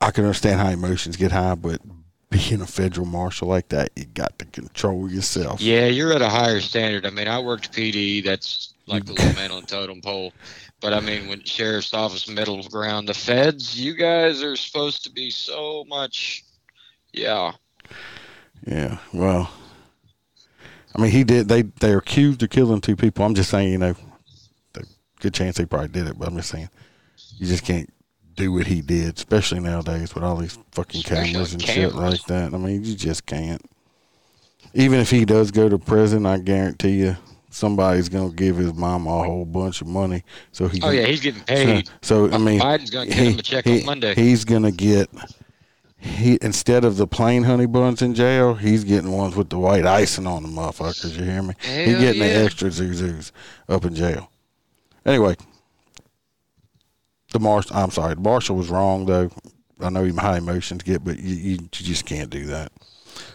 I 0.00 0.10
can 0.10 0.24
understand 0.24 0.60
how 0.60 0.68
emotions 0.70 1.16
get 1.16 1.32
high, 1.32 1.54
but 1.54 1.80
being 2.30 2.60
a 2.60 2.66
federal 2.66 3.06
marshal 3.06 3.48
like 3.48 3.68
that, 3.70 3.90
you 3.96 4.04
got 4.04 4.38
to 4.38 4.44
control 4.46 5.10
yourself. 5.10 5.60
Yeah, 5.60 5.86
you're 5.86 6.12
at 6.12 6.22
a 6.22 6.28
higher 6.28 6.60
standard. 6.60 7.06
I 7.06 7.10
mean, 7.10 7.28
I 7.28 7.38
worked 7.38 7.72
PD. 7.72 8.22
That's 8.22 8.74
like 8.86 9.04
the 9.06 9.12
little 9.14 9.32
man 9.40 9.50
on 9.52 9.62
totem 9.64 10.00
pole. 10.00 10.32
But 10.80 10.92
I 10.92 11.00
mean, 11.00 11.28
when 11.28 11.42
sheriff's 11.44 11.94
office, 11.94 12.28
middle 12.28 12.62
ground, 12.64 13.08
the 13.08 13.14
feds, 13.14 13.80
you 13.80 13.94
guys 13.94 14.42
are 14.42 14.56
supposed 14.56 15.02
to 15.04 15.10
be 15.10 15.30
so 15.30 15.84
much. 15.88 16.44
Yeah. 17.12 17.52
Yeah, 18.66 18.98
well, 19.14 19.50
I 20.96 21.02
mean, 21.02 21.10
he 21.10 21.24
did. 21.24 21.48
They 21.48 21.62
they're 21.62 21.98
accused 21.98 22.42
of 22.42 22.50
killing 22.50 22.80
two 22.80 22.96
people. 22.96 23.24
I'm 23.24 23.34
just 23.34 23.50
saying, 23.50 23.70
you 23.70 23.78
know, 23.78 23.94
the 24.72 24.86
good 25.20 25.34
chance 25.34 25.56
they 25.56 25.66
probably 25.66 25.88
did 25.88 26.06
it, 26.06 26.18
but 26.18 26.28
I'm 26.28 26.36
just 26.36 26.48
saying, 26.50 26.70
you 27.36 27.46
just 27.46 27.64
can't 27.64 27.92
do 28.34 28.52
what 28.52 28.66
he 28.66 28.80
did, 28.80 29.16
especially 29.16 29.60
nowadays 29.60 30.14
with 30.14 30.24
all 30.24 30.36
these 30.36 30.58
fucking 30.72 31.00
Especially 31.00 31.32
cameras 31.32 31.52
and 31.52 31.62
cameras. 31.62 31.92
shit 31.92 32.00
like 32.00 32.24
that. 32.24 32.54
I 32.54 32.58
mean, 32.58 32.84
you 32.84 32.94
just 32.94 33.26
can't. 33.26 33.62
Even 34.74 35.00
if 35.00 35.10
he 35.10 35.24
does 35.24 35.50
go 35.50 35.68
to 35.68 35.78
prison, 35.78 36.26
I 36.26 36.38
guarantee 36.38 36.98
you 37.00 37.16
somebody's 37.50 38.08
gonna 38.08 38.32
give 38.32 38.56
his 38.56 38.74
mom 38.74 39.06
a 39.06 39.10
whole 39.10 39.44
bunch 39.44 39.80
of 39.80 39.86
money 39.86 40.22
so 40.52 40.68
he. 40.68 40.80
Oh 40.82 40.90
yeah, 40.90 41.06
he's 41.06 41.20
getting 41.20 41.42
paid. 41.42 41.88
So, 42.02 42.28
so 42.28 42.34
I 42.34 42.38
mean, 42.38 42.60
Biden's 42.60 42.90
gonna 42.90 43.06
get 43.06 43.16
him 43.16 43.38
a 43.38 43.42
check 43.42 43.66
on 43.66 43.84
Monday. 43.84 44.14
He's 44.14 44.44
gonna 44.44 44.72
get 44.72 45.10
he 45.98 46.38
instead 46.42 46.84
of 46.84 46.96
the 46.96 47.06
plain 47.06 47.44
honey 47.44 47.66
buns 47.66 48.02
in 48.02 48.14
jail, 48.14 48.54
he's 48.54 48.84
getting 48.84 49.12
ones 49.12 49.34
with 49.34 49.48
the 49.48 49.58
white 49.58 49.86
icing 49.86 50.26
on 50.26 50.42
the 50.42 50.48
motherfuckers. 50.48 51.16
You 51.16 51.24
hear 51.24 51.42
me? 51.42 51.54
he's 51.60 51.98
getting 51.98 52.22
yeah. 52.22 52.38
the 52.38 52.44
extra 52.44 52.68
zuzus 52.68 53.32
up 53.68 53.84
in 53.84 53.94
jail. 53.94 54.30
Anyway, 55.04 55.36
the 57.32 57.40
marshal. 57.40 57.76
I'm 57.76 57.90
sorry, 57.90 58.14
the 58.14 58.20
marshal 58.20 58.56
was 58.56 58.68
wrong 58.68 59.06
though. 59.06 59.30
I 59.80 59.90
know 59.90 60.10
high 60.14 60.38
emotions 60.38 60.82
get, 60.82 61.04
but 61.04 61.18
you, 61.18 61.34
you, 61.34 61.50
you 61.52 61.68
just 61.70 62.06
can't 62.06 62.30
do 62.30 62.46
that. 62.46 62.72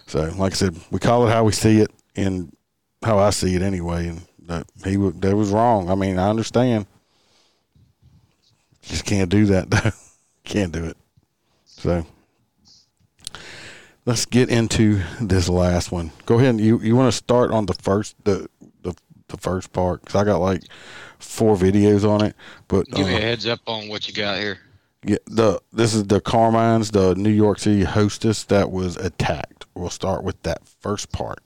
So, 0.07 0.23
like 0.37 0.53
I 0.53 0.55
said, 0.55 0.75
we 0.89 0.99
call 0.99 1.27
it 1.27 1.31
how 1.31 1.43
we 1.43 1.51
see 1.51 1.81
it 1.81 1.91
and 2.15 2.55
how 3.03 3.19
I 3.19 3.29
see 3.29 3.55
it 3.55 3.61
anyway. 3.61 4.07
And 4.07 4.21
that 4.47 4.65
he 4.83 4.97
wa- 4.97 5.13
that 5.15 5.35
was 5.35 5.49
wrong. 5.49 5.89
I 5.89 5.95
mean, 5.95 6.17
I 6.17 6.29
understand. 6.29 6.87
Just 8.81 9.05
can't 9.05 9.29
do 9.29 9.45
that. 9.47 9.69
though. 9.69 9.91
can't 10.43 10.71
do 10.71 10.85
it. 10.85 10.97
So 11.65 12.05
let's 14.05 14.25
get 14.25 14.49
into 14.49 15.01
this 15.19 15.47
last 15.49 15.91
one. 15.91 16.11
Go 16.25 16.35
ahead. 16.35 16.49
And 16.51 16.61
you 16.61 16.79
you 16.81 16.95
want 16.95 17.11
to 17.11 17.17
start 17.17 17.51
on 17.51 17.65
the 17.65 17.73
first 17.73 18.15
the 18.23 18.47
the, 18.81 18.93
the 19.27 19.37
first 19.37 19.71
part 19.73 20.01
because 20.01 20.15
I 20.15 20.23
got 20.23 20.37
like 20.37 20.63
four 21.19 21.55
videos 21.55 22.07
on 22.09 22.23
it. 22.25 22.35
But 22.67 22.87
Give 22.87 23.07
me 23.07 23.15
uh, 23.15 23.17
a 23.17 23.21
heads 23.21 23.45
up 23.47 23.59
on 23.67 23.87
what 23.87 24.07
you 24.07 24.13
got 24.13 24.37
here. 24.39 24.59
yeah, 25.05 25.17
the 25.27 25.59
this 25.73 25.93
is 25.93 26.05
the 26.05 26.19
Carmines, 26.21 26.91
the 26.91 27.15
New 27.15 27.29
York 27.31 27.59
City 27.59 27.83
hostess 27.83 28.43
that 28.45 28.71
was 28.71 28.97
attacked. 28.97 29.65
We'll 29.75 29.89
start 29.89 30.23
with 30.23 30.41
that 30.43 30.67
first 30.67 31.11
part. 31.11 31.39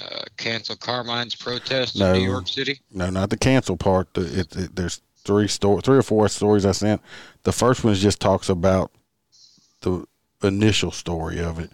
Uh, 0.00 0.20
cancel 0.36 0.76
Carmine's 0.76 1.34
protest 1.34 1.98
No. 1.98 2.12
in 2.14 2.20
New 2.22 2.28
York 2.30 2.46
City. 2.46 2.80
No, 2.92 3.10
not 3.10 3.30
the 3.30 3.36
cancel 3.36 3.76
part. 3.76 4.14
The, 4.14 4.40
it, 4.40 4.56
it, 4.56 4.76
there's 4.76 5.02
three 5.24 5.48
story, 5.48 5.82
three 5.82 5.98
or 5.98 6.02
four 6.02 6.28
stories 6.28 6.64
I 6.64 6.70
sent. 6.70 7.02
The 7.42 7.50
first 7.50 7.82
one 7.82 7.94
just 7.94 8.20
talks 8.20 8.48
about 8.48 8.92
the 9.80 10.04
initial 10.42 10.90
story 10.90 11.40
of 11.40 11.58
it, 11.58 11.70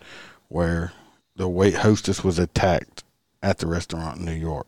where 0.49 0.93
the 1.37 1.49
wait 1.49 1.75
hostess 1.75 2.25
was 2.25 2.39
attacked 2.39 3.05
at 3.43 3.59
the 3.59 3.67
restaurant 3.67 4.19
in 4.19 4.25
New 4.25 4.33
York. 4.33 4.67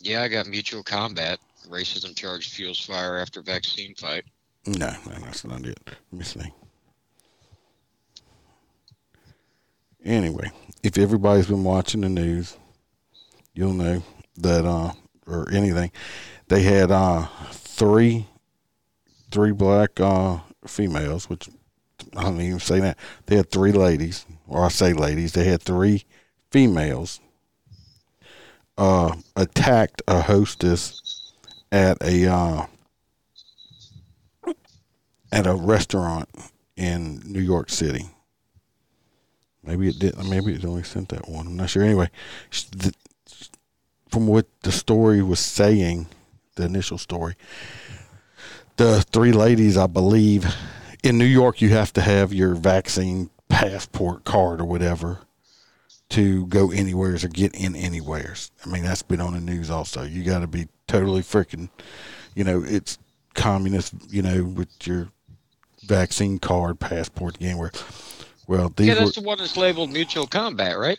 Yeah, 0.00 0.22
I 0.22 0.28
got 0.28 0.46
mutual 0.46 0.82
combat. 0.82 1.38
Racism 1.68 2.16
charge 2.16 2.50
fuels 2.50 2.84
fire 2.84 3.18
after 3.18 3.40
vaccine 3.40 3.94
fight. 3.94 4.24
No, 4.66 4.90
no, 5.06 5.14
that's 5.20 5.44
not 5.44 5.64
it. 5.64 5.78
Let 5.86 6.12
me 6.12 6.24
see. 6.24 6.52
Anyway, 10.04 10.50
if 10.82 10.98
everybody's 10.98 11.46
been 11.46 11.62
watching 11.62 12.00
the 12.00 12.08
news, 12.08 12.56
you'll 13.54 13.72
know 13.72 14.02
that 14.38 14.64
uh 14.64 14.92
or 15.26 15.48
anything, 15.52 15.92
they 16.48 16.62
had 16.62 16.90
uh 16.90 17.26
three 17.52 18.26
three 19.30 19.52
black 19.52 20.00
uh 20.00 20.38
females, 20.66 21.30
which 21.30 21.48
I 22.16 22.24
don't 22.24 22.40
even 22.40 22.60
say 22.60 22.80
that. 22.80 22.98
They 23.26 23.36
had 23.36 23.50
three 23.50 23.72
ladies, 23.72 24.26
or 24.46 24.64
I 24.64 24.68
say 24.68 24.92
ladies, 24.92 25.32
they 25.32 25.44
had 25.44 25.62
three 25.62 26.04
females 26.50 27.20
uh 28.78 29.14
attacked 29.36 30.00
a 30.08 30.22
hostess 30.22 31.30
at 31.70 31.96
a 32.02 32.26
uh 32.26 32.66
at 35.30 35.46
a 35.46 35.54
restaurant 35.54 36.28
in 36.76 37.22
New 37.24 37.40
York 37.40 37.70
City. 37.70 38.06
Maybe 39.64 39.88
it 39.88 39.98
did. 39.98 40.16
Maybe 40.28 40.54
it 40.54 40.64
only 40.64 40.82
sent 40.82 41.08
that 41.10 41.28
one. 41.28 41.46
I'm 41.46 41.56
not 41.56 41.70
sure. 41.70 41.82
Anyway, 41.82 42.10
the, 42.72 42.92
from 44.10 44.26
what 44.26 44.46
the 44.62 44.72
story 44.72 45.22
was 45.22 45.40
saying, 45.40 46.06
the 46.56 46.64
initial 46.64 46.98
story, 46.98 47.34
the 48.76 49.02
three 49.02 49.32
ladies, 49.32 49.76
I 49.76 49.86
believe, 49.86 50.52
in 51.02 51.18
New 51.18 51.24
York, 51.24 51.60
you 51.60 51.70
have 51.70 51.92
to 51.94 52.00
have 52.00 52.32
your 52.32 52.54
vaccine 52.54 53.30
passport 53.48 54.24
card 54.24 54.60
or 54.60 54.64
whatever 54.64 55.18
to 56.10 56.46
go 56.46 56.70
anywheres 56.70 57.24
or 57.24 57.28
get 57.28 57.54
in 57.54 57.74
anywheres. 57.74 58.50
I 58.64 58.68
mean, 58.68 58.82
that's 58.82 59.02
been 59.02 59.20
on 59.20 59.32
the 59.32 59.40
news 59.40 59.70
also. 59.70 60.02
You 60.02 60.22
got 60.24 60.40
to 60.40 60.46
be 60.46 60.68
totally 60.86 61.22
freaking, 61.22 61.70
you 62.34 62.44
know, 62.44 62.62
it's 62.66 62.98
communist, 63.34 63.94
you 64.10 64.22
know, 64.22 64.44
with 64.44 64.68
your 64.86 65.08
vaccine 65.86 66.38
card, 66.38 66.78
passport, 66.78 67.36
anywhere. 67.40 67.72
Well, 68.46 68.72
these 68.76 68.88
Yeah, 68.88 68.94
were, 68.94 69.00
that's 69.00 69.14
the 69.16 69.22
one 69.22 69.38
that's 69.38 69.56
labeled 69.56 69.90
mutual 69.90 70.26
combat, 70.26 70.78
right? 70.78 70.98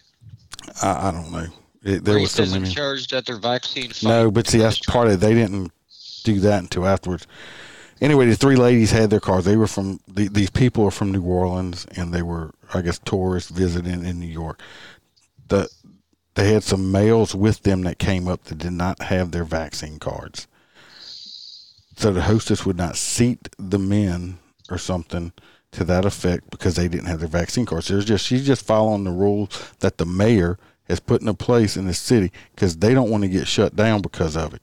I, 0.82 1.10
I 1.10 1.12
don't 1.12 1.32
know. 1.32 1.46
It, 1.84 2.04
there 2.04 2.18
was 2.18 2.32
so 2.32 2.44
Racism 2.44 2.62
many. 2.62 2.74
charged 2.74 3.14
at 3.14 3.26
their 3.26 3.38
vaccine. 3.38 3.92
No, 4.04 4.32
but 4.32 4.48
see, 4.48 4.58
that's 4.58 4.80
part 4.80 5.08
of 5.08 5.14
it. 5.14 5.18
They 5.18 5.34
didn't 5.34 5.72
do 6.24 6.40
that 6.40 6.60
until 6.60 6.88
afterwards. 6.88 7.28
Anyway, 8.02 8.26
the 8.26 8.36
three 8.36 8.56
ladies 8.56 8.92
had 8.92 9.10
their 9.10 9.20
cars. 9.20 9.46
They 9.46 9.58
were 9.58 9.68
from 9.68 10.00
the, 10.08 10.28
these 10.28 10.50
people 10.50 10.86
are 10.86 10.92
from 10.92 11.12
New 11.12 11.24
Orleans, 11.24 11.86
and 11.96 12.14
they 12.14 12.22
were, 12.22 12.54
I 12.74 12.82
guess, 12.82 13.00
tourists 13.00 13.52
visiting 13.52 14.06
in 14.06 14.20
New 14.20 14.28
York. 14.28 14.60
The 15.48 15.70
they 16.36 16.52
had 16.52 16.64
some 16.64 16.92
males 16.92 17.36
with 17.36 17.62
them 17.62 17.84
that 17.84 18.00
came 18.00 18.28
up 18.28 18.46
that 18.46 18.58
did 18.58 18.74
not 18.74 19.04
have 19.04 19.32
their 19.32 19.44
vaccine 19.44 20.00
cards. 20.00 20.48
So 21.96 22.12
the 22.12 22.24
hostess 22.24 22.66
would 22.66 22.78
not 22.78 22.98
seat 22.98 23.50
the 23.60 23.78
men 23.78 24.40
or 24.70 24.78
something 24.80 25.32
to 25.74 25.84
that 25.84 26.06
effect 26.06 26.50
because 26.50 26.76
they 26.76 26.88
didn't 26.88 27.08
have 27.08 27.20
their 27.20 27.28
vaccine 27.28 27.66
cards. 27.66 27.88
There's 27.88 28.06
just 28.06 28.26
she's 28.26 28.46
just 28.46 28.66
following 28.66 29.04
the 29.04 29.12
rules 29.12 29.72
that 29.80 29.98
the 29.98 30.06
mayor 30.06 30.58
has 30.86 31.00
put 31.00 31.22
into 31.22 31.34
place 31.34 31.78
in 31.78 31.86
the 31.86 31.94
city 31.94 32.32
because 32.56 32.78
they 32.78 32.94
don't 32.94 33.10
want 33.10 33.24
to 33.24 33.30
get 33.30 33.48
shut 33.48 33.76
down 33.76 34.02
because 34.02 34.36
of 34.36 34.54
it, 34.54 34.62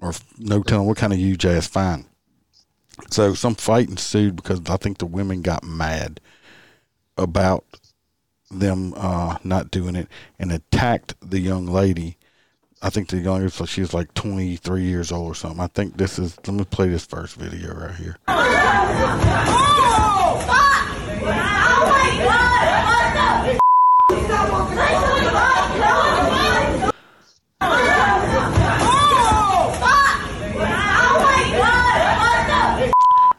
or 0.00 0.12
no 0.38 0.62
telling 0.62 0.86
what 0.86 0.96
kind 0.96 1.12
of 1.12 1.18
huge 1.18 1.44
ass 1.44 1.66
fine. 1.66 2.06
So 3.10 3.34
some 3.34 3.54
fight 3.54 3.88
ensued 3.88 4.36
because 4.36 4.60
I 4.68 4.76
think 4.76 4.98
the 4.98 5.06
women 5.06 5.42
got 5.42 5.64
mad 5.64 6.20
about 7.16 7.64
them 8.50 8.94
uh, 8.96 9.38
not 9.44 9.70
doing 9.70 9.96
it 9.96 10.08
and 10.38 10.52
attacked 10.52 11.14
the 11.20 11.40
young 11.40 11.66
lady. 11.66 12.16
I 12.82 12.90
think 12.90 13.08
the 13.08 13.18
young 13.18 13.38
lady, 13.38 13.50
so 13.50 13.64
she 13.64 13.80
was 13.80 13.94
like 13.94 14.12
23 14.14 14.82
years 14.82 15.10
old 15.10 15.32
or 15.32 15.34
something. 15.34 15.60
I 15.60 15.68
think 15.68 15.96
this 15.96 16.18
is, 16.18 16.36
let 16.46 16.54
me 16.54 16.64
play 16.64 16.88
this 16.88 17.06
first 17.06 17.36
video 17.36 17.74
right 17.74 17.94
here. 17.94 19.72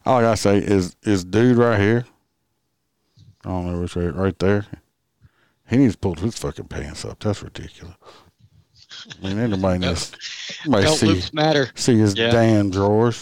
All 0.07 0.19
I 0.19 0.21
gotta 0.21 0.37
say 0.37 0.57
is, 0.59 0.95
is 1.03 1.25
dude 1.25 1.57
right 1.57 1.77
here. 1.79 2.05
I 3.43 3.49
don't 3.49 3.71
know 3.71 3.81
which 3.81 3.95
right, 3.97 4.15
right 4.15 4.39
there. 4.39 4.65
He 5.69 5.75
needs 5.75 5.95
to 5.95 5.99
pull 5.99 6.15
his 6.15 6.37
fucking 6.37 6.69
pants 6.69 7.03
up. 7.03 7.19
That's 7.19 7.43
ridiculous. 7.43 7.93
I 9.21 9.27
mean, 9.27 9.37
anybody 9.37 9.79
knows. 9.79 10.13
Everybody 10.61 10.83
Don't 10.85 10.95
see, 10.97 11.05
loops 11.07 11.33
matter. 11.33 11.69
see 11.75 11.97
his 11.97 12.15
Yeah. 12.15 12.31
damn 12.31 12.69
drawers. 12.69 13.21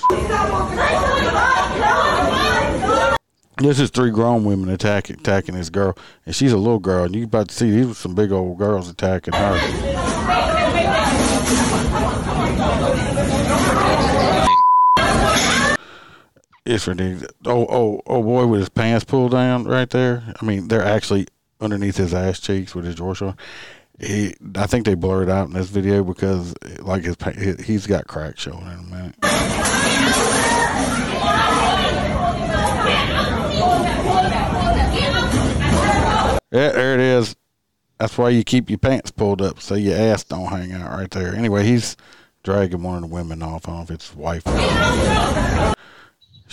This 3.57 3.79
is 3.79 3.89
three 3.89 4.11
grown 4.11 4.43
women 4.43 4.69
attacking 4.69 5.15
attacking 5.19 5.55
this 5.55 5.69
girl, 5.71 5.97
and 6.25 6.35
she's 6.35 6.51
a 6.51 6.57
little 6.57 6.77
girl. 6.79 7.05
And 7.05 7.15
you 7.15 7.23
about 7.23 7.47
to 7.47 7.55
see 7.55 7.71
these 7.71 7.87
were 7.87 7.93
some 7.95 8.13
big 8.13 8.31
old 8.31 8.57
girls 8.59 8.89
attacking 8.89 9.33
her. 9.33 10.54
It's 16.65 16.87
ridiculous. 16.87 17.31
Oh, 17.45 17.67
oh, 17.69 18.01
oh 18.07 18.23
boy, 18.23 18.47
with 18.47 18.61
his 18.61 18.69
pants 18.69 19.05
pulled 19.05 19.33
down 19.33 19.65
right 19.65 19.89
there. 19.89 20.33
I 20.41 20.45
mean, 20.45 20.67
they're 20.67 20.83
actually 20.83 21.27
underneath 21.61 21.97
his 21.97 22.11
ass 22.11 22.39
cheeks 22.39 22.73
with 22.73 22.85
his 22.85 22.95
drawers 22.95 23.21
on. 23.21 23.37
He, 23.99 24.33
I 24.55 24.65
think 24.65 24.85
they 24.85 24.95
blurred 24.95 25.29
out 25.29 25.47
in 25.47 25.53
this 25.53 25.69
video 25.69 26.03
because, 26.03 26.55
like, 26.79 27.03
his 27.03 27.65
he's 27.65 27.85
got 27.85 28.07
crack 28.07 28.39
showing 28.39 28.65
in 28.65 28.79
a 28.79 28.81
minute. 28.81 29.15
Yeah, 36.51 36.71
there 36.71 36.93
it 36.95 36.99
is. 36.99 37.35
That's 37.99 38.17
why 38.17 38.29
you 38.29 38.43
keep 38.43 38.69
your 38.69 38.79
pants 38.79 39.11
pulled 39.11 39.41
up 39.41 39.61
so 39.61 39.75
your 39.75 39.97
ass 39.97 40.23
don't 40.23 40.47
hang 40.47 40.71
out 40.73 40.97
right 40.97 41.11
there. 41.11 41.35
Anyway, 41.35 41.63
he's 41.63 41.95
dragging 42.43 42.81
one 42.81 42.95
of 42.95 43.01
the 43.01 43.07
women 43.07 43.43
off. 43.43 43.67
I 43.67 43.71
don't 43.71 43.77
know 43.77 43.83
if 43.83 43.91
it's 43.91 44.15
wife. 44.15 44.43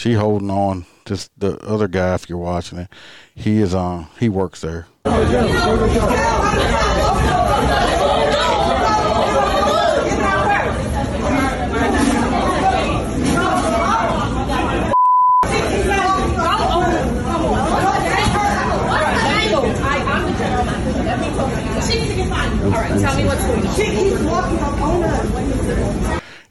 She 0.03 0.14
holding 0.14 0.50
on. 0.50 0.84
Just 1.05 1.30
the 1.38 1.57
other 1.59 1.86
guy, 1.86 2.14
if 2.14 2.28
you're 2.28 2.36
watching 2.36 2.78
it, 2.78 2.88
he 3.36 3.61
is 3.61 3.72
on. 3.72 4.09
He 4.18 4.28
works 4.28 4.61
there. 4.61 4.88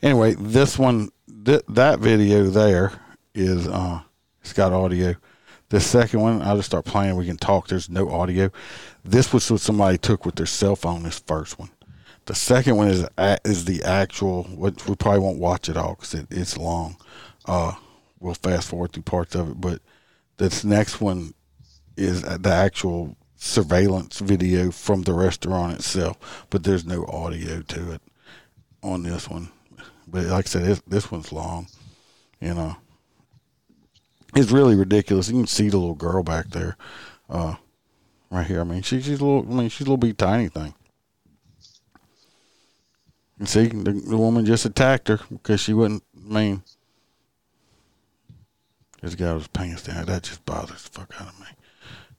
Anyway, 0.02 0.36
this 0.36 0.80
one, 0.80 1.10
th- 1.44 1.64
that 1.68 2.00
video 2.00 2.46
there 2.46 2.94
is, 3.34 3.68
uh, 3.68 4.02
it's 4.42 4.54
got 4.54 4.74
audio. 4.74 5.16
The 5.70 5.80
second 5.80 6.20
one, 6.20 6.42
I'll 6.42 6.58
just 6.58 6.70
start 6.70 6.84
playing. 6.84 7.16
We 7.16 7.26
can 7.26 7.38
talk. 7.38 7.68
There's 7.68 7.90
no 7.90 8.10
audio. 8.10 8.52
This 9.06 9.32
was 9.32 9.50
what 9.50 9.62
somebody 9.62 9.98
took 9.98 10.26
with 10.26 10.36
their 10.36 10.46
cell 10.46 10.76
phone. 10.76 11.04
This 11.04 11.20
first 11.20 11.58
one. 11.58 11.70
The 12.26 12.36
second 12.36 12.76
one 12.76 12.90
is 12.90 13.06
is 13.46 13.66
the 13.66 13.82
actual. 13.84 14.44
What 14.44 14.88
we 14.88 14.96
probably 14.96 15.22
won't 15.22 15.40
watch 15.40 15.70
it 15.70 15.78
all 15.78 15.96
because 15.96 16.14
it, 16.14 16.28
it's 16.30 16.58
long. 16.58 16.98
Uh, 17.46 17.74
we'll 18.20 18.34
fast 18.34 18.68
forward 18.70 18.92
through 18.92 19.04
parts 19.04 19.34
of 19.34 19.50
it, 19.50 19.62
but 19.62 19.82
this 20.38 20.64
next 20.64 21.00
one 21.00 21.34
is 21.96 22.22
the 22.22 22.52
actual 22.52 23.16
surveillance 23.36 24.20
video 24.20 24.72
from 24.72 25.04
the 25.04 25.14
restaurant 25.14 25.76
itself. 25.76 26.46
But 26.50 26.64
there's 26.64 26.86
no 26.86 27.06
audio 27.06 27.62
to 27.62 27.94
it 27.94 28.02
on 28.84 29.04
this 29.04 29.30
one. 29.30 29.50
But 30.08 30.26
like 30.26 30.48
I 30.48 30.50
said, 30.50 30.66
this, 30.66 30.82
this 30.86 31.12
one's 31.12 31.32
long. 31.32 31.68
You 32.40 32.54
know, 32.56 32.76
it's 34.36 34.52
really 34.52 34.76
ridiculous. 34.76 35.28
You 35.30 35.36
can 35.36 35.48
see 35.48 35.70
the 35.70 35.78
little 35.78 35.96
girl 35.96 36.24
back 36.24 36.48
there, 36.50 36.78
uh, 37.30 37.56
right 38.30 38.46
here. 38.48 38.62
I 38.62 38.64
mean, 38.64 38.82
she, 38.82 39.02
she's 39.02 39.20
a 39.20 39.26
little. 39.26 39.52
I 39.52 39.56
mean, 39.56 39.70
she's 39.70 39.82
a 39.82 39.90
little 39.90 39.98
bitty 39.98 40.14
tiny 40.14 40.48
thing. 40.50 40.74
And 43.40 43.50
see, 43.50 43.68
the, 43.68 43.92
the 43.92 44.18
woman 44.18 44.46
just 44.46 44.66
attacked 44.66 45.08
her 45.08 45.20
because 45.30 45.60
she 45.62 45.74
wouldn't. 45.74 46.04
I 46.16 46.34
mean, 46.34 46.64
this 49.02 49.16
guy 49.16 49.34
was 49.34 49.48
pants 49.48 49.84
down. 49.84 50.06
That 50.06 50.24
just 50.24 50.46
bothers 50.46 50.84
the 50.84 51.00
fuck 51.00 51.14
out 51.20 51.30
of 51.30 51.40
me. 51.40 51.48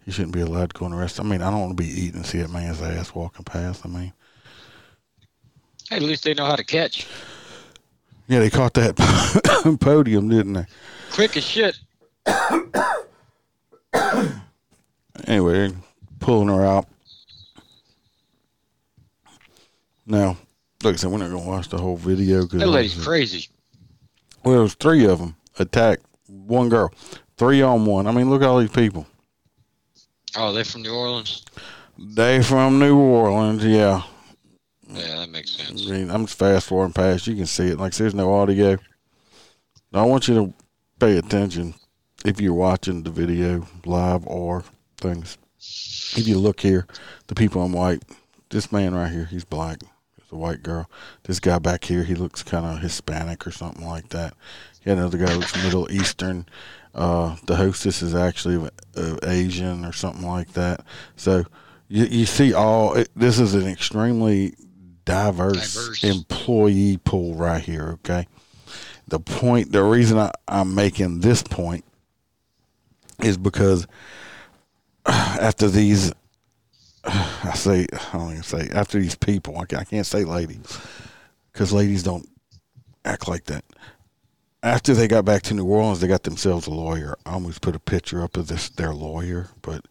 He 0.05 0.11
shouldn't 0.11 0.35
be 0.35 0.41
allowed 0.41 0.75
to 0.75 0.79
go 0.79 0.87
in 0.87 0.93
the 0.93 0.99
rest. 0.99 1.21
I 1.21 1.23
mean, 1.23 1.43
I 1.43 1.51
don't 1.51 1.61
want 1.61 1.77
to 1.77 1.83
be 1.83 1.89
eating 1.89 2.17
and 2.17 2.27
see 2.27 2.39
that 2.39 2.51
man's 2.51 2.83
ass 2.83 3.15
walking 3.15 3.45
past. 3.45 3.87
I 3.87 3.89
mean, 3.89 4.13
Hey, 5.89 5.97
at 5.97 6.03
least 6.03 6.25
they 6.25 6.35
know 6.35 6.45
how 6.47 6.57
to 6.57 6.65
catch. 6.65 7.07
yeah, 8.27 8.41
they 8.41 8.51
caught 8.51 8.75
that 8.75 8.97
podium, 9.81 10.29
didn't 10.29 10.55
they? 10.55 10.67
Quick 11.13 11.37
as 11.37 11.45
shit. 11.45 11.79
anyway, 15.27 15.73
pulling 16.21 16.49
her 16.49 16.65
out. 16.65 16.87
Now, 20.07 20.37
like 20.83 20.95
I 20.95 20.97
said, 20.97 21.11
we're 21.11 21.19
not 21.19 21.31
gonna 21.31 21.47
watch 21.47 21.69
the 21.69 21.79
whole 21.79 21.97
video 21.97 22.43
because 22.43 22.61
That 22.61 22.67
lady's 22.69 23.03
crazy. 23.03 23.49
well, 24.45 24.55
there 24.55 24.63
was 24.63 24.75
three 24.75 25.07
of 25.07 25.19
them 25.19 25.37
attacked 25.59 26.05
one 26.27 26.69
girl, 26.69 26.93
three 27.37 27.63
on 27.63 27.87
one. 27.87 28.07
I 28.07 28.13
mean, 28.13 28.31
look 28.31 28.43
at 28.43 28.49
all 28.49 28.59
these 28.59 28.71
people. 28.71 29.07
Oh, 30.37 30.53
they're 30.53 30.65
from 30.65 30.83
New 30.83 30.95
Orleans. 30.95 31.45
They 31.99 32.43
from 32.43 32.79
New 32.79 32.97
Orleans, 32.99 33.65
yeah. 33.65 34.03
Yeah, 34.89 35.17
that 35.19 35.31
makes 35.31 35.53
sense. 35.53 35.87
I 35.87 35.91
mean, 35.93 36.11
I'm 36.11 36.27
just 36.27 36.39
fast 36.39 36.67
forwarding 36.67 36.93
past. 36.93 37.27
You 37.27 37.37
can 37.37 37.47
see 37.47 37.69
it. 37.69 37.79
Like 37.79 37.95
there's 37.95 38.15
no 38.15 38.33
audio. 38.35 38.79
I 39.95 40.03
want 40.03 40.27
you 40.27 40.35
to 40.35 40.55
pay 40.99 41.19
attention 41.19 41.75
if 42.25 42.41
you're 42.41 42.55
watching 42.55 43.03
the 43.03 43.11
video 43.11 43.67
live 43.85 44.27
or 44.27 44.65
things. 44.97 45.39
If 45.59 46.27
you 46.27 46.39
look 46.39 46.61
here, 46.61 46.87
the 47.29 47.35
people 47.35 47.63
on 47.63 47.73
white. 47.73 48.03
This 48.51 48.73
man 48.73 48.95
right 48.95 49.11
here, 49.11 49.27
he's 49.27 49.45
black. 49.45 49.79
It's 50.19 50.33
a 50.33 50.37
white 50.37 50.63
girl. 50.63 50.91
This 51.25 51.41
guy 51.41 51.59
back 51.59 51.85
here, 51.85 52.05
he 52.05 52.15
looks 52.15 52.43
kind 52.43 52.67
of 52.67 52.81
Hispanic 52.81 53.47
or 53.47 53.51
something 53.51 53.87
like 53.87 54.09
that. 54.11 54.35
Yeah, 54.85 54.95
another 54.95 55.19
guy 55.19 55.35
looks 55.35 55.63
Middle 55.63 55.91
Eastern. 55.91 56.47
Uh, 56.95 57.37
the 57.47 57.57
hostess 57.57 58.03
is 58.03 58.15
actually 58.15 58.69
uh, 58.97 59.17
Asian 59.23 59.85
or 59.85 59.93
something 59.93 60.27
like 60.27 60.53
that. 60.53 60.85
So 61.17 61.45
you, 61.89 62.05
you 62.05 62.27
see 62.27 62.53
all. 62.53 62.95
It, 62.95 63.09
this 63.17 63.39
is 63.39 63.55
an 63.55 63.67
extremely 63.67 64.55
diverse, 65.05 65.75
Diverse. 65.75 66.05
employee 66.05 66.99
pool 66.99 67.35
right 67.35 67.63
here. 67.63 67.93
Okay. 68.05 68.27
The 69.09 69.21
point, 69.21 69.73
the 69.73 69.83
reason 69.83 70.19
I, 70.19 70.33
I'm 70.49 70.75
making 70.75 71.21
this 71.21 71.43
point 71.43 71.85
is 73.25 73.37
because 73.37 73.87
after 75.07 75.69
these, 75.69 76.13
I 77.05 77.53
say, 77.55 77.87
I 77.93 78.19
don't 78.19 78.31
even 78.31 78.43
say 78.43 78.69
after 78.73 79.01
these 79.01 79.15
people. 79.17 79.59
I 79.59 79.65
can't, 79.67 80.07
say 80.07 80.25
ladies 80.25 80.79
because 81.53 81.73
ladies 81.73 82.03
don't 82.03 82.29
act 83.05 83.29
like 83.29 83.45
that. 83.45 83.65
After 84.63 84.95
they 84.95 85.09
got 85.09 85.25
back 85.25 85.43
to 85.43 85.55
New 85.55 85.65
Orleans, 85.65 86.01
they 86.01 86.07
got 86.07 86.23
themselves 86.23 86.69
a 86.69 86.71
lawyer. 86.71 87.17
I 87.27 87.33
almost 87.33 87.63
put 87.63 87.75
a 87.75 87.81
picture 87.81 88.23
up 88.23 88.37
of 88.37 88.47
this 88.47 88.69
their 88.69 88.95
lawyer, 88.95 89.49
but 89.61 89.85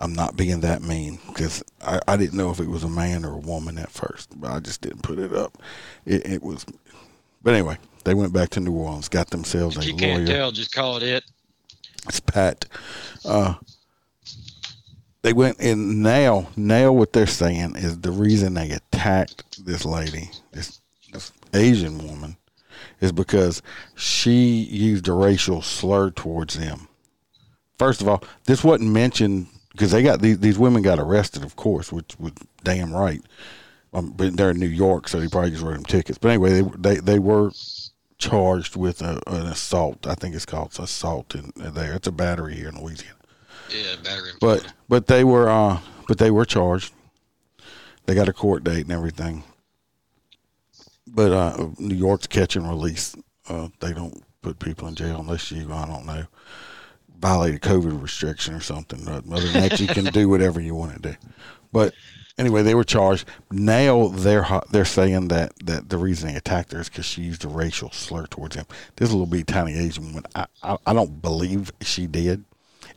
I'm 0.00 0.12
not 0.12 0.36
being 0.36 0.60
that 0.60 0.82
mean 0.82 1.20
because 1.28 1.62
I, 1.80 2.00
I 2.08 2.16
didn't 2.16 2.36
know 2.36 2.50
if 2.50 2.58
it 2.58 2.68
was 2.68 2.82
a 2.82 2.88
man 2.88 3.24
or 3.24 3.34
a 3.34 3.38
woman 3.38 3.78
at 3.78 3.90
first. 3.90 4.40
But 4.40 4.50
I 4.50 4.58
just 4.60 4.80
didn't 4.80 5.02
put 5.02 5.20
it 5.20 5.32
up. 5.32 5.62
It, 6.04 6.26
it 6.26 6.42
was, 6.42 6.66
but 7.42 7.54
anyway, 7.54 7.78
they 8.04 8.14
went 8.14 8.32
back 8.32 8.48
to 8.50 8.60
New 8.60 8.72
Orleans, 8.72 9.08
got 9.08 9.30
themselves 9.30 9.76
If 9.76 9.84
a 9.84 9.86
you 9.86 9.92
lawyer. 9.92 10.00
can't 10.16 10.26
tell, 10.26 10.50
just 10.50 10.74
call 10.74 10.96
it 10.96 11.04
it. 11.04 11.24
It's 12.08 12.20
Pat. 12.20 12.66
Uh, 13.24 13.54
they 15.22 15.32
went 15.32 15.60
and 15.60 16.02
now, 16.02 16.48
now 16.56 16.92
what 16.92 17.12
they're 17.12 17.26
saying 17.26 17.76
is 17.76 17.98
the 17.98 18.10
reason 18.10 18.54
they 18.54 18.70
attacked 18.70 19.64
this 19.64 19.84
lady, 19.84 20.30
this, 20.52 20.80
this 21.12 21.32
Asian 21.52 21.98
woman, 22.06 22.36
is 23.00 23.12
because 23.12 23.62
she 23.94 24.62
used 24.70 25.08
a 25.08 25.12
racial 25.12 25.60
slur 25.62 26.10
towards 26.10 26.58
them. 26.58 26.88
First 27.78 28.00
of 28.00 28.08
all, 28.08 28.22
this 28.44 28.64
wasn't 28.64 28.90
mentioned 28.90 29.46
because 29.72 29.90
they 29.90 30.02
got 30.02 30.20
these 30.20 30.38
these 30.38 30.58
women 30.58 30.82
got 30.82 30.98
arrested, 30.98 31.42
of 31.42 31.56
course, 31.56 31.92
which 31.92 32.18
was 32.18 32.32
damn 32.62 32.92
right. 32.92 33.22
Um, 33.92 34.12
but 34.12 34.36
they're 34.36 34.50
in 34.50 34.60
New 34.60 34.66
York, 34.66 35.08
so 35.08 35.18
they 35.18 35.28
probably 35.28 35.50
just 35.50 35.62
wrote 35.62 35.74
them 35.74 35.84
tickets. 35.84 36.18
But 36.18 36.28
anyway, 36.28 36.60
they 36.60 36.70
they 36.78 37.00
they 37.00 37.18
were 37.18 37.50
charged 38.20 38.76
with 38.76 39.02
a, 39.02 39.20
an 39.26 39.46
assault. 39.46 40.06
I 40.06 40.14
think 40.14 40.34
it's 40.34 40.46
called 40.46 40.78
assault 40.78 41.34
in 41.34 41.52
there. 41.56 41.94
It's 41.94 42.06
a 42.06 42.12
battery 42.12 42.54
here 42.54 42.68
in 42.68 42.80
Louisiana. 42.80 43.16
Yeah, 43.74 43.96
battery. 44.02 44.30
But 44.40 44.72
but 44.88 45.06
they 45.06 45.24
were 45.24 45.48
uh 45.48 45.80
but 46.06 46.18
they 46.18 46.30
were 46.30 46.44
charged. 46.44 46.92
They 48.06 48.14
got 48.14 48.28
a 48.28 48.32
court 48.32 48.62
date 48.62 48.82
and 48.82 48.92
everything. 48.92 49.42
But 51.06 51.32
uh 51.32 51.68
New 51.78 51.96
York's 51.96 52.26
catch 52.26 52.54
and 52.54 52.68
release. 52.68 53.16
Uh 53.48 53.68
they 53.80 53.92
don't 53.92 54.22
put 54.42 54.58
people 54.58 54.86
in 54.88 54.94
jail 54.94 55.20
unless 55.20 55.50
you 55.50 55.72
I 55.72 55.86
don't 55.86 56.06
know 56.06 56.26
violate 57.20 57.54
a 57.54 57.58
COVID 57.58 58.00
restriction 58.02 58.54
or 58.54 58.60
something. 58.60 59.06
Other 59.06 59.20
than 59.20 59.68
that, 59.68 59.78
you 59.78 59.86
can 59.86 60.04
do 60.12 60.28
whatever 60.28 60.60
you 60.60 60.74
want 60.74 60.94
to 60.94 61.10
do. 61.10 61.16
But 61.72 61.94
anyway, 62.40 62.62
they 62.62 62.74
were 62.74 62.82
charged. 62.84 63.28
Now 63.52 64.08
they're 64.08 64.44
they're 64.70 64.84
saying 64.84 65.28
that, 65.28 65.52
that 65.64 65.90
the 65.90 65.98
reason 65.98 66.30
they 66.30 66.36
attacked 66.36 66.72
her 66.72 66.80
is 66.80 66.88
because 66.88 67.04
she 67.04 67.22
used 67.22 67.44
a 67.44 67.48
racial 67.48 67.92
slur 67.92 68.26
towards 68.26 68.56
him. 68.56 68.66
This 68.96 69.10
little 69.10 69.26
bitty 69.26 69.44
tiny 69.44 69.74
Asian 69.78 70.06
woman. 70.06 70.24
I, 70.34 70.46
I 70.62 70.76
I 70.86 70.92
don't 70.92 71.22
believe 71.22 71.70
she 71.82 72.06
did, 72.06 72.44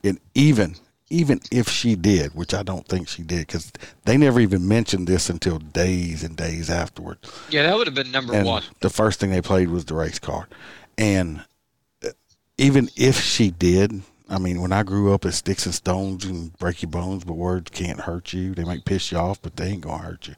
and 0.04 0.20
even 0.34 0.76
even 1.10 1.40
if 1.52 1.70
she 1.70 1.96
did, 1.96 2.34
which 2.34 2.56
I 2.56 2.64
don't 2.64 2.88
think 2.88 3.08
she 3.08 3.22
did, 3.22 3.46
because 3.46 3.72
they 4.06 4.18
never 4.18 4.40
even 4.40 4.68
mentioned 4.68 5.08
this 5.08 5.30
until 5.30 5.60
days 5.60 6.24
and 6.24 6.36
days 6.36 6.72
afterward. 6.72 7.20
Yeah, 7.52 7.64
that 7.64 7.76
would 7.78 7.86
have 7.86 7.94
been 7.94 8.12
number 8.12 8.34
And 8.34 8.48
one. 8.48 8.64
the 8.80 8.90
first 8.90 9.20
thing 9.20 9.30
they 9.30 9.42
played 9.42 9.70
was 9.70 9.86
the 9.86 9.94
race 9.94 10.18
card. 10.18 10.48
And 10.98 11.44
uh, 12.04 12.10
even 12.58 12.90
if 12.96 13.20
she 13.20 13.52
did, 13.52 14.02
I 14.30 14.40
mean, 14.40 14.62
when 14.62 14.72
I 14.72 14.84
grew 14.84 15.14
up, 15.14 15.26
it's 15.26 15.38
sticks 15.38 15.66
and 15.66 15.76
stones 15.76 16.26
and 16.26 16.58
break 16.58 16.82
your 16.82 16.90
bones, 16.92 17.24
but 17.24 17.34
words 17.34 17.70
can't 17.72 18.00
hurt 18.00 18.34
you. 18.34 18.54
They 18.54 18.64
might 18.64 18.86
piss 18.86 19.12
you 19.12 19.18
off, 19.18 19.42
but 19.42 19.56
they 19.56 19.68
ain't 19.68 19.82
gonna 19.82 20.04
hurt 20.04 20.28
you. 20.28 20.36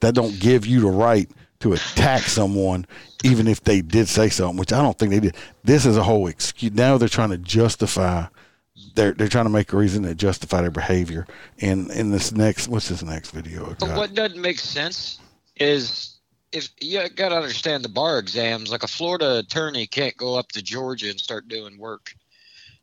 That 0.00 0.14
don't 0.14 0.38
give 0.38 0.66
you 0.66 0.80
the 0.80 0.88
right 0.88 1.28
to 1.60 1.72
attack 1.72 2.22
someone, 2.22 2.86
even 3.24 3.48
if 3.48 3.62
they 3.64 3.80
did 3.80 4.08
say 4.08 4.28
something, 4.28 4.58
which 4.58 4.72
I 4.72 4.82
don't 4.82 4.98
think 4.98 5.10
they 5.10 5.20
did. 5.20 5.36
This 5.64 5.86
is 5.86 5.96
a 5.96 6.02
whole 6.02 6.26
excuse. 6.28 6.72
Now 6.72 6.98
they're 6.98 7.08
trying 7.08 7.30
to 7.30 7.38
justify. 7.38 8.26
They're 8.94 9.12
they're 9.12 9.28
trying 9.28 9.46
to 9.46 9.50
make 9.50 9.72
a 9.72 9.76
reason 9.76 10.02
to 10.04 10.14
justify 10.14 10.60
their 10.60 10.70
behavior. 10.70 11.26
And 11.60 11.90
in 11.90 12.10
this 12.10 12.32
next, 12.32 12.68
what's 12.68 12.88
this 12.88 13.02
next 13.02 13.30
video? 13.30 13.74
But 13.80 13.96
what 13.96 14.14
doesn't 14.14 14.40
make 14.40 14.58
sense 14.58 15.18
is 15.56 16.16
if 16.52 16.70
you 16.80 17.06
got 17.10 17.30
to 17.30 17.36
understand 17.36 17.84
the 17.84 17.88
bar 17.88 18.18
exams. 18.18 18.70
Like 18.70 18.82
a 18.82 18.88
Florida 18.88 19.38
attorney 19.38 19.86
can't 19.86 20.16
go 20.16 20.36
up 20.36 20.48
to 20.52 20.62
Georgia 20.62 21.10
and 21.10 21.20
start 21.20 21.48
doing 21.48 21.78
work. 21.78 22.14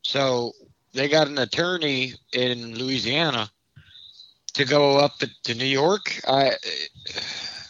So 0.04 0.52
they 0.94 1.08
got 1.08 1.28
an 1.28 1.38
attorney 1.40 2.14
in 2.34 2.76
Louisiana 2.78 3.50
to 4.54 4.66
go 4.66 4.98
up 4.98 5.14
to 5.44 5.56
New 5.56 5.66
York. 5.66 6.20
I 6.28 6.52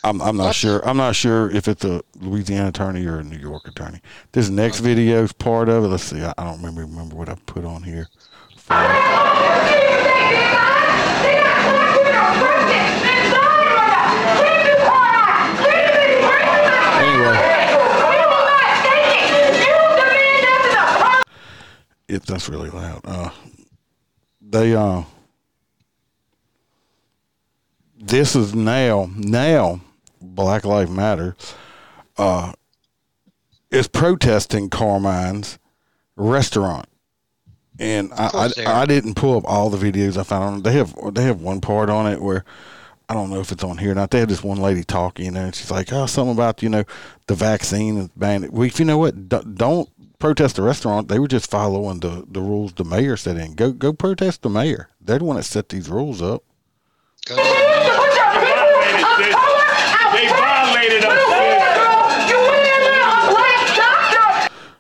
I'm 0.03 0.21
I'm 0.21 0.35
not 0.35 0.47
What? 0.47 0.55
sure. 0.55 0.85
I'm 0.87 0.97
not 0.97 1.15
sure 1.15 1.49
if 1.51 1.67
it's 1.67 1.85
a 1.85 2.01
Louisiana 2.19 2.69
attorney 2.69 3.05
or 3.05 3.19
a 3.19 3.23
New 3.23 3.37
York 3.37 3.67
attorney. 3.67 4.01
This 4.33 4.49
next 4.49 4.79
video 4.79 5.23
is 5.23 5.31
part 5.31 5.69
of 5.69 5.85
it. 5.85 5.87
Let's 5.87 6.03
see. 6.03 6.21
I, 6.21 6.33
I 6.37 6.43
don't 6.43 6.57
remember 6.57 6.81
remember 6.81 7.15
what 7.15 7.29
I 7.29 7.35
put 7.45 7.63
on 7.63 7.83
here. 7.83 8.09
Anyway, 8.69 9.03
it 22.07 22.23
that's 22.23 22.49
really 22.49 22.69
loud. 22.69 23.01
Uh, 23.05 23.29
they 24.41 24.75
uh, 24.75 25.03
this 27.97 28.35
is 28.35 28.53
now 28.53 29.09
now 29.15 29.81
Black 30.21 30.65
Lives 30.65 30.91
Matter 30.91 31.35
uh, 32.17 32.53
is 33.71 33.87
protesting 33.87 34.69
Carmine's 34.69 35.57
restaurant. 36.15 36.87
And 37.79 38.13
I, 38.13 38.51
I. 38.65 38.81
I 38.81 38.85
didn't 38.85 39.15
pull 39.15 39.35
up 39.35 39.45
all 39.47 39.71
the 39.71 39.77
videos 39.77 40.15
I 40.15 40.23
found 40.23 40.43
on. 40.43 40.61
They 40.61 40.73
have 40.73 40.95
they 41.13 41.23
have 41.23 41.41
one 41.41 41.59
part 41.59 41.89
on 41.89 42.05
it 42.05 42.21
where 42.21 42.45
I 43.09 43.15
don't 43.15 43.31
know 43.31 43.39
if 43.39 43.51
it's 43.51 43.63
on 43.63 43.79
here 43.79 43.91
or 43.91 43.95
not. 43.95 44.11
They 44.11 44.19
had 44.19 44.29
this 44.29 44.43
one 44.43 44.59
lady 44.59 44.83
talking, 44.83 45.25
you 45.25 45.31
know, 45.31 45.45
and 45.45 45.55
she's 45.55 45.71
like, 45.71 45.91
"Oh, 45.91 46.05
something 46.05 46.35
about 46.35 46.61
you 46.61 46.69
know 46.69 46.83
the 47.27 47.33
vaccine 47.35 47.97
and 47.97 48.11
ban 48.15 48.43
it." 48.43 48.53
Well, 48.53 48.63
if 48.63 48.79
you 48.79 48.85
know 48.85 48.99
what, 48.99 49.27
D- 49.27 49.41
don't 49.55 49.89
protest 50.23 50.55
the 50.55 50.61
restaurant. 50.61 51.09
They 51.09 51.19
were 51.19 51.27
just 51.27 51.51
following 51.51 51.99
the, 51.99 52.23
the 52.25 52.39
rules 52.39 52.71
the 52.71 52.85
mayor 52.85 53.17
set 53.17 53.35
in. 53.35 53.55
Go 53.55 53.73
go 53.73 53.91
protest 53.91 54.41
the 54.41 54.49
mayor. 54.49 54.87
They're 55.01 55.19
the 55.19 55.25
one 55.25 55.35
that 55.35 55.43
set 55.43 55.67
these 55.67 55.89
rules 55.89 56.21
up. 56.21 56.45
They 57.27 57.35
violated 60.29 61.03
us. 61.03 61.19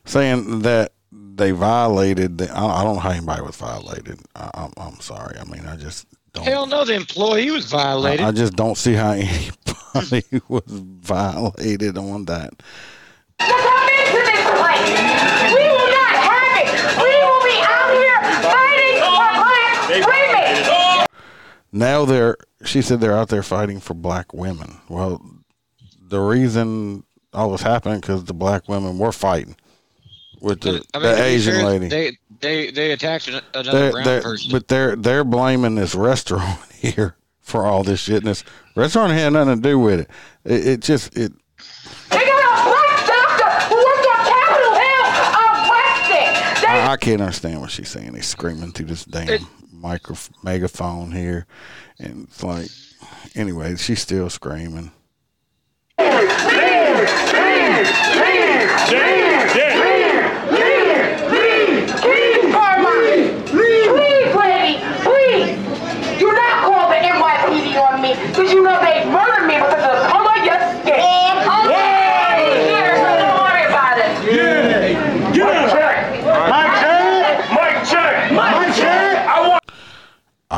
saying 0.05 0.59
that 0.61 0.93
they 1.11 1.51
violated. 1.51 2.37
The, 2.37 2.49
I, 2.49 2.79
I 2.79 2.83
don't 2.85 2.93
know 2.93 3.01
how 3.01 3.09
anybody 3.09 3.41
was 3.41 3.57
violated. 3.57 4.21
I, 4.37 4.49
I'm, 4.53 4.71
I'm 4.77 5.01
sorry. 5.01 5.37
I 5.37 5.43
mean, 5.43 5.65
I 5.65 5.75
just 5.75 6.07
don't. 6.31 6.45
Hell 6.45 6.67
no, 6.67 6.85
the 6.85 6.93
employee 6.93 7.51
was 7.51 7.65
violated. 7.65 8.21
I, 8.21 8.29
I 8.29 8.31
just 8.31 8.55
don't 8.55 8.77
see 8.77 8.93
how 8.93 9.11
anybody 9.93 10.41
was 10.47 10.63
violated 10.67 11.97
on 11.97 12.23
that. 12.25 12.53
Now 21.71 22.05
they're. 22.05 22.37
She 22.65 22.81
said 22.81 22.99
they're 23.01 23.17
out 23.17 23.29
there 23.29 23.43
fighting 23.43 23.79
for 23.79 23.93
black 23.93 24.33
women. 24.33 24.77
Well, 24.87 25.21
the 25.99 26.19
reason 26.19 27.03
all 27.33 27.51
this 27.51 27.61
happened 27.61 28.01
because 28.01 28.23
the 28.25 28.33
black 28.33 28.69
women 28.69 28.97
were 28.99 29.11
fighting 29.11 29.55
with 30.39 30.61
the, 30.61 30.83
I 30.93 30.99
mean, 30.99 31.15
the 31.15 31.23
Asian 31.23 31.53
fair, 31.55 31.65
lady. 31.65 31.87
They 31.87 32.17
they 32.39 32.71
they 32.71 32.91
attacked 32.91 33.27
another 33.27 33.71
They're- 33.71 33.91
brown 33.91 34.05
they're- 34.05 34.21
person. 34.21 34.51
But 34.51 34.67
they're 34.67 34.95
they're 34.95 35.23
blaming 35.23 35.75
this 35.75 35.95
restaurant 35.95 36.59
here 36.73 37.15
for 37.41 37.65
all 37.65 37.83
this 37.83 38.01
shit. 38.01 38.17
And 38.17 38.27
this 38.27 38.43
restaurant 38.75 39.11
had 39.13 39.33
nothing 39.33 39.55
to 39.55 39.61
do 39.61 39.79
with 39.79 40.01
it. 40.01 40.09
It, 40.45 40.67
it 40.67 40.79
just 40.81 41.17
it. 41.17 41.33
I, 42.11 42.22
I 46.93 46.97
can't 46.97 47.21
understand 47.21 47.59
what 47.59 47.71
she's 47.71 47.89
saying. 47.89 48.13
He's 48.13 48.27
screaming 48.27 48.71
through 48.71 48.85
this 48.85 49.03
damn 49.03 49.27
It- 49.27 49.41
micro 49.71 50.15
megaphone 50.43 51.11
here, 51.11 51.47
and 51.97 52.27
it's 52.27 52.43
like, 52.43 52.67
anyway, 53.33 53.75
she's 53.77 53.99
still 53.99 54.29
screaming. 54.29 54.91
Because 68.03 68.51
you 68.51 68.61
know 68.63 68.79
they 68.81 69.05
murdered 69.05 69.47
me 69.47 69.55
because 69.55 69.83
of 69.83 69.91
the 70.03 70.07
color 70.09 70.37
of 70.37 70.45
your 70.45 70.59
skin. 70.81 70.99
Don't 71.45 71.69
worry 73.39 73.65
about 73.65 73.97
it. 73.97 74.09
Mic 75.35 75.71
check. 75.71 76.23
Mic 76.49 76.73
check. 76.81 77.51
Mic 77.51 77.85
check. 77.89 78.31
Mic 78.33 78.75
check. 78.75 79.27
I 79.27 79.47
want. 79.47 79.63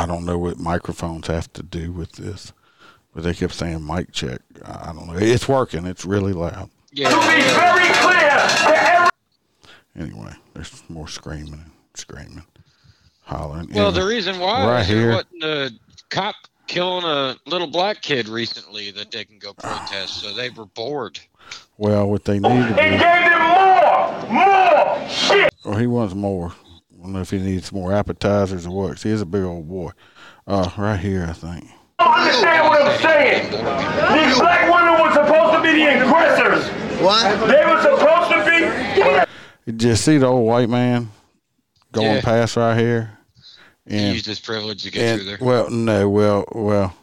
I 0.06 0.08
don't 0.08 0.24
know 0.24 0.38
what 0.38 0.60
microphones 0.60 1.26
have 1.26 1.52
to 1.54 1.64
do 1.64 1.92
with 1.92 2.12
this, 2.12 2.54
but 3.16 3.24
they 3.24 3.34
kept 3.34 3.54
saying 3.56 3.84
mic 3.84 4.12
check. 4.12 4.40
I 4.64 4.90
I 4.92 4.94
don't 4.94 5.08
know. 5.08 5.16
It's 5.18 5.48
working. 5.48 5.88
It's 5.88 6.06
really 6.06 6.32
loud. 6.32 6.70
yeah, 6.92 7.10
To 7.10 7.16
be 7.16 7.42
very 7.42 7.92
clear. 7.96 9.10
Anyway, 9.98 10.32
there's 10.54 10.84
more 10.90 11.08
screaming 11.08 11.54
and 11.54 11.72
screaming, 11.96 12.46
hollering. 13.24 13.70
well, 13.74 13.88
Anyway, 13.88 14.00
the 14.04 14.06
reason 14.08 14.38
why 14.40 14.68
right 14.68 14.82
is 14.82 14.88
there 14.90 14.98
here. 15.00 15.12
wasn't 15.14 15.44
a 15.44 15.72
cop 16.12 16.36
killing 16.68 17.04
a 17.04 17.36
little 17.48 17.66
black 17.72 18.04
kid 18.04 18.28
recently 18.28 18.92
that 18.92 19.10
they 19.10 19.26
can 19.26 19.40
go 19.40 19.54
protest, 19.56 20.22
so 20.22 20.34
they 20.36 20.52
were 20.52 20.66
bored. 20.68 21.20
Well, 21.80 22.08
what 22.12 22.26
they 22.26 22.38
need 22.38 22.48
to 22.68 22.70
do. 22.70 22.76
gave 22.76 23.00
them 23.00 24.30
more, 24.30 24.44
more 24.44 25.10
shit. 25.10 25.52
Well, 25.66 25.78
he 25.80 25.88
wants 25.88 26.14
more. 26.14 26.54
I 27.06 27.08
don't 27.08 27.14
know 27.14 27.22
if 27.22 27.30
he 27.30 27.38
needs 27.38 27.72
more 27.72 27.94
appetizers 27.94 28.66
or 28.66 28.72
what. 28.72 29.00
he 29.04 29.12
is 29.12 29.22
a 29.22 29.28
big 29.28 29.44
old 29.44 29.70
boy. 29.70 29.92
Uh, 30.48 30.68
right 30.76 31.00
here, 31.00 31.28
I 31.30 31.34
think. 31.34 31.64
don't 32.00 32.12
understand 32.18 32.68
what 32.68 32.82
I'm 32.82 33.00
saying. 33.00 33.52
These 33.52 34.40
black 34.40 34.74
women 34.74 35.04
were 35.04 35.14
supposed 35.14 35.54
to 35.56 35.62
be 35.62 35.84
the 35.84 36.02
aggressors. 36.04 36.68
What? 37.04 37.48
They 37.48 37.64
were 37.64 37.80
supposed 37.80 38.32
to 38.32 39.26
be. 39.64 39.72
You 39.72 39.78
just 39.78 40.04
see 40.04 40.18
the 40.18 40.26
old 40.26 40.48
white 40.48 40.68
man 40.68 41.12
going 41.92 42.08
Yeah. 42.16 42.22
past 42.22 42.56
right 42.58 42.76
here, 42.76 43.16
He 43.88 43.98
and 43.98 44.14
used 44.16 44.26
his 44.26 44.40
privilege 44.40 44.82
to 44.82 44.90
get 44.90 45.20
through 45.20 45.30
and 45.32 45.40
there. 45.40 45.48
well, 45.48 45.70
no, 45.70 46.10
well, 46.10 46.46
well, 46.54 46.96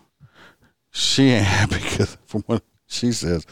she 0.90 1.28
ain't 1.30 1.44
happy 1.46 1.76
because 1.76 2.18
from 2.26 2.42
what 2.46 2.64
she 2.88 3.12
says, 3.12 3.46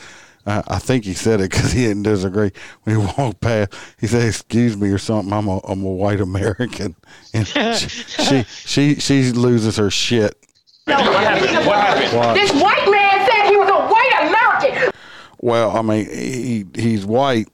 I, 0.47 0.62
I 0.66 0.78
think 0.78 1.05
he 1.05 1.14
said 1.14 1.41
it 1.41 1.51
because 1.51 1.72
he 1.72 1.86
didn't 1.86 2.05
disagree 2.05 2.51
when 2.82 2.97
he 2.97 3.07
walked 3.18 3.41
past. 3.41 3.74
He 3.99 4.07
said, 4.07 4.26
"Excuse 4.26 4.76
me" 4.76 4.88
or 4.91 4.99
something. 4.99 5.32
I'm 5.32 5.49
a 5.49 5.59
I'm 5.66 5.84
a 5.84 5.91
white 5.91 6.20
American, 6.20 6.97
and 7.34 7.47
she 7.47 7.88
she 7.88 8.43
she, 8.45 8.95
she 8.97 9.32
loses 9.32 9.76
her 9.76 9.91
shit. 9.91 10.36
What 10.84 10.99
happened? 10.99 11.66
What 11.66 11.76
happened? 11.76 12.18
Why? 12.18 12.34
This 12.34 12.53
white 12.53 12.91
man 12.91 13.30
said 13.30 13.51
he 13.51 13.57
was 13.57 13.68
a 13.68 13.88
white 13.88 14.62
American. 14.62 14.93
Well, 15.41 15.76
I 15.76 15.82
mean, 15.82 16.07
he 16.11 16.66
he's 16.74 17.05
white, 17.07 17.49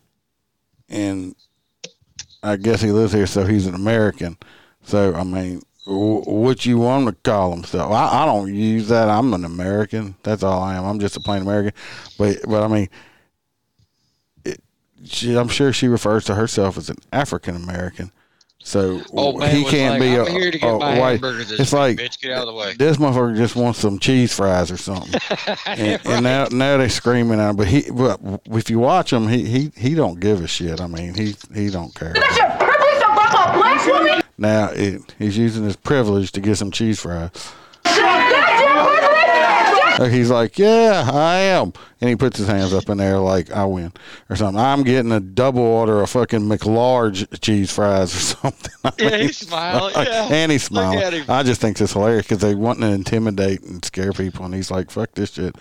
and 0.88 1.34
I 2.42 2.56
guess 2.56 2.80
he 2.80 2.92
lives 2.92 3.12
here, 3.12 3.26
so 3.26 3.44
he's 3.44 3.66
an 3.66 3.74
American. 3.74 4.36
So 4.82 5.14
I 5.14 5.24
mean, 5.24 5.62
what 5.86 6.66
you 6.66 6.78
want 6.78 7.06
to 7.08 7.14
call 7.28 7.52
himself? 7.52 7.92
I, 7.92 8.22
I 8.22 8.26
don't 8.26 8.52
use 8.54 8.88
that. 8.88 9.08
I'm 9.08 9.32
an 9.34 9.44
American. 9.44 10.16
That's 10.22 10.42
all 10.42 10.60
I 10.62 10.74
am. 10.76 10.84
I'm 10.84 10.98
just 11.00 11.16
a 11.16 11.20
plain 11.20 11.42
American. 11.42 11.72
But 12.18 12.38
but 12.48 12.62
I 12.62 12.68
mean, 12.68 12.88
it, 14.44 14.60
she, 15.04 15.36
I'm 15.36 15.48
sure 15.48 15.72
she 15.72 15.88
refers 15.88 16.24
to 16.26 16.34
herself 16.34 16.76
as 16.76 16.90
an 16.90 16.96
African 17.12 17.54
American. 17.56 18.10
So 18.58 19.00
Old 19.12 19.38
man 19.38 19.54
he 19.54 19.62
can't 19.64 19.92
like, 19.92 20.00
be 20.00 20.16
"I'm 20.18 20.26
a, 20.26 20.30
here 20.30 20.50
to 20.50 20.58
get 20.58 20.74
a 20.74 20.76
my 20.76 20.98
white. 20.98 21.10
hamburger 21.12 21.44
this 21.44 21.60
it's 21.60 21.72
like 21.72 21.98
bitch. 21.98 22.20
Get 22.20 22.32
out 22.32 22.40
of 22.40 22.46
the 22.48 22.54
way." 22.54 22.74
this 22.76 22.96
motherfucker 22.96 23.36
just 23.36 23.54
wants 23.54 23.78
some 23.78 24.00
cheese 24.00 24.34
fries 24.34 24.72
or 24.72 24.76
something 24.76 25.20
and, 25.66 26.04
and 26.04 26.24
now 26.24 26.48
now 26.50 26.76
they're 26.76 26.88
screaming 26.88 27.38
at 27.38 27.50
him. 27.50 27.56
But 27.56 27.68
he, 27.68 27.88
but 27.92 28.18
if 28.46 28.68
you 28.68 28.80
watch 28.80 29.12
him, 29.12 29.28
he 29.28 29.44
he 29.46 29.72
he 29.76 29.94
don't 29.94 30.18
give 30.18 30.42
a 30.42 30.48
shit. 30.48 30.80
I 30.80 30.88
mean, 30.88 31.14
he 31.14 31.36
he 31.54 31.70
don't 31.70 31.94
care. 31.94 32.12
That's 32.12 32.36
your 32.36 32.48
privilege 32.48 32.98
to 32.98 33.06
fuck 33.14 33.32
a 33.32 33.52
black 33.56 33.86
woman? 33.86 34.22
Now 34.38 34.70
it, 34.72 35.14
he's 35.18 35.36
using 35.38 35.64
his 35.64 35.76
privilege 35.76 36.32
to 36.32 36.40
get 36.40 36.56
some 36.56 36.70
cheese 36.70 37.00
fries. 37.00 37.30
That's 37.84 37.96
your 37.98 38.06
privilege? 38.66 39.98
Like, 39.98 40.12
He's 40.12 40.30
like, 40.30 40.58
yeah, 40.58 41.08
I 41.10 41.36
am, 41.36 41.72
and 42.02 42.10
he 42.10 42.16
puts 42.16 42.36
his 42.36 42.46
hands 42.48 42.74
up 42.74 42.86
in 42.90 42.98
there 42.98 43.16
like 43.18 43.50
I 43.50 43.64
win 43.64 43.92
or 44.28 44.36
something. 44.36 44.60
I'm 44.62 44.82
getting 44.82 45.10
a 45.10 45.20
double 45.20 45.62
order 45.62 46.02
of 46.02 46.10
fucking 46.10 46.40
McLarge 46.40 47.40
cheese 47.40 47.72
fries 47.72 48.14
or 48.14 48.18
something. 48.50 48.72
I 48.84 48.92
Yeah, 48.98 49.10
mean, 49.10 49.20
he's 49.20 49.38
smiling, 49.38 49.94
yeah. 49.96 50.28
and 50.30 50.52
he's 50.52 50.64
smiling. 50.64 51.24
I 51.30 51.42
just 51.42 51.62
think 51.62 51.80
it's 51.80 51.94
hilarious 51.94 52.26
because 52.26 52.42
they 52.42 52.54
want 52.54 52.80
to 52.80 52.88
intimidate 52.88 53.62
and 53.62 53.82
scare 53.84 54.12
people, 54.12 54.44
and 54.44 54.54
he's 54.54 54.70
like, 54.70 54.90
fuck 54.90 55.12
this 55.14 55.32
shit. 55.32 55.56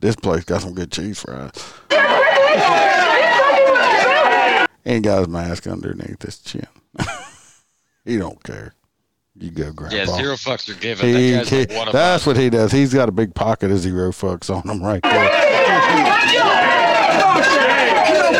This 0.00 0.16
place 0.16 0.42
got 0.44 0.62
some 0.62 0.74
good 0.74 0.90
cheese 0.90 1.20
fries. 1.20 1.52
And 4.84 4.94
he 4.96 5.00
got 5.00 5.18
his 5.20 5.28
mask 5.28 5.66
underneath 5.66 6.22
his 6.22 6.38
chin. 6.38 6.66
He 8.06 8.16
don't 8.16 8.42
care. 8.42 8.74
You 9.38 9.50
go, 9.50 9.70
Grandpa. 9.72 9.96
Yeah, 9.96 10.06
zero 10.06 10.34
fucks 10.36 10.68
are 10.74 10.80
given. 10.80 11.06
He, 11.06 11.32
that 11.32 11.50
guy's 11.50 11.68
he- 11.70 11.76
like 11.76 11.92
that's 11.92 12.22
us. 12.22 12.26
what 12.26 12.36
he 12.38 12.48
does. 12.48 12.72
He's 12.72 12.94
got 12.94 13.08
a 13.08 13.12
big 13.12 13.34
pocket 13.34 13.70
of 13.70 13.78
zero 13.78 14.10
fucks 14.10 14.48
on 14.54 14.66
him 14.68 14.82
right 14.82 15.02
there. 15.02 15.42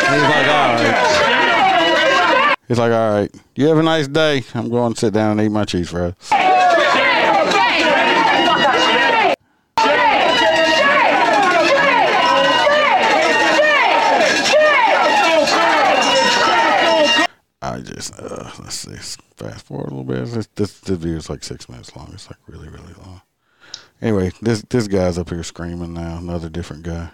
He's 0.09 0.21
like, 0.23 0.47
all 0.47 0.73
right. 0.75 2.57
He's 2.67 2.79
like, 2.79 2.91
all 2.91 3.11
right. 3.11 3.31
You 3.55 3.67
have 3.67 3.77
a 3.77 3.83
nice 3.83 4.07
day. 4.07 4.43
I'm 4.53 4.69
going 4.69 4.93
to 4.93 4.99
sit 4.99 5.13
down 5.13 5.31
and 5.39 5.41
eat 5.47 5.49
my 5.51 5.65
cheese 5.65 5.89
fries. 5.89 6.13
Uh, 18.85 18.91
let's. 18.91 19.17
Fast 19.37 19.67
forward 19.67 19.91
a 19.91 19.95
little 19.95 20.03
bit. 20.03 20.25
This, 20.25 20.47
this 20.55 20.79
this 20.79 20.97
video 20.97 21.17
is 21.17 21.29
like 21.29 21.43
six 21.43 21.69
minutes 21.69 21.95
long. 21.95 22.09
It's 22.11 22.27
like 22.27 22.39
really 22.47 22.69
really 22.69 22.93
long. 23.05 23.21
Anyway, 24.01 24.31
this 24.41 24.63
this 24.63 24.87
guy's 24.87 25.19
up 25.19 25.29
here 25.29 25.43
screaming 25.43 25.93
now. 25.93 26.17
Another 26.17 26.49
different 26.49 26.81
guy. 26.81 27.11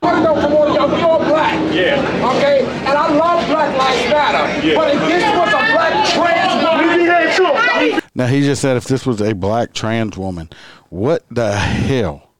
I 0.00 0.22
know 0.22 0.34
from 0.40 0.54
all 0.54 0.74
y'all, 0.74 0.88
you're 0.88 1.28
black. 1.28 1.74
Yeah. 1.74 2.00
Okay? 2.36 2.60
And 2.64 2.88
I 2.96 3.14
love 3.14 3.46
Black 3.46 3.76
Lives 3.76 4.10
Matter. 4.10 4.66
Yeah. 4.66 4.74
But 4.76 4.94
if 4.94 5.00
this 5.00 5.22
was 5.36 5.48
a 5.48 5.72
black 5.74 6.08
trans 6.08 6.64
woman, 6.64 6.88
We 6.88 6.96
be 6.96 7.06
there 7.06 7.36
too. 7.36 8.00
Now 8.14 8.26
he 8.26 8.40
just 8.40 8.62
said 8.62 8.78
if 8.78 8.84
this 8.84 9.04
was 9.04 9.20
a 9.20 9.34
black 9.34 9.74
trans 9.74 10.16
woman, 10.16 10.48
what 10.88 11.26
the 11.30 11.52
hell 11.52 12.30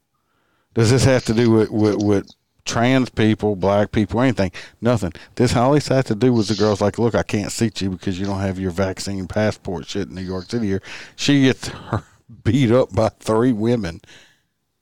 Does 0.72 0.90
this 0.90 1.04
have 1.04 1.26
to 1.26 1.34
do 1.34 1.50
with, 1.50 1.70
with, 1.70 1.96
with 2.02 2.30
trans 2.66 3.08
people, 3.08 3.56
black 3.56 3.92
people, 3.92 4.20
anything? 4.20 4.52
Nothing. 4.80 5.12
This 5.36 5.56
all 5.56 5.72
this 5.72 5.88
has 5.88 6.04
to 6.06 6.14
do 6.14 6.32
with 6.32 6.48
the 6.48 6.54
girls 6.54 6.80
like, 6.80 6.98
look, 6.98 7.14
I 7.14 7.22
can't 7.22 7.50
seat 7.50 7.80
you 7.80 7.90
because 7.90 8.18
you 8.20 8.26
don't 8.26 8.40
have 8.40 8.58
your 8.58 8.70
vaccine 8.72 9.26
passport 9.26 9.86
shit 9.86 10.08
in 10.08 10.14
New 10.14 10.20
York 10.22 10.50
City 10.50 10.66
here. 10.66 10.82
She 11.16 11.44
gets 11.44 11.70
beat 12.44 12.70
up 12.72 12.92
by 12.94 13.08
three 13.20 13.52
women. 13.52 14.00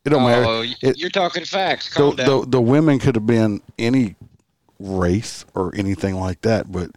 It 0.05 0.11
don't 0.11 0.23
Oh, 0.23 0.27
matter. 0.63 0.75
It- 0.83 0.99
you're 0.99 1.11
talking 1.11 1.45
facts. 1.45 1.89
the, 1.91 1.97
Calm 2.01 2.17
down. 2.17 2.27
the, 2.27 2.47
the 2.49 2.61
women 2.61 2.99
could 2.99 3.15
have 3.15 3.27
been 3.27 3.61
any 3.79 4.17
race 4.81 5.45
or 5.55 5.73
anything 5.77 6.17
like 6.17 6.41
that, 6.43 6.71
but 6.73 6.91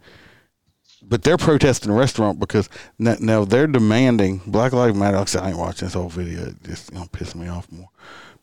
but 1.02 1.22
they're 1.22 1.38
protesting 1.38 1.90
the 1.90 1.96
restaurant 1.98 2.38
because 2.38 2.68
now, 2.98 3.16
now 3.18 3.44
they're 3.46 3.66
demanding 3.66 4.42
Black 4.46 4.74
Lives 4.74 4.94
Matter. 4.94 5.16
Like 5.16 5.22
I 5.22 5.30
said, 5.30 5.42
I 5.42 5.48
ain't 5.50 5.58
watching 5.58 5.86
this 5.86 5.94
whole 5.94 6.10
video. 6.10 6.48
It's 6.48 6.58
just 6.68 6.92
gonna 6.92 7.08
piss 7.10 7.34
me 7.34 7.48
off 7.48 7.70
more 7.72 7.88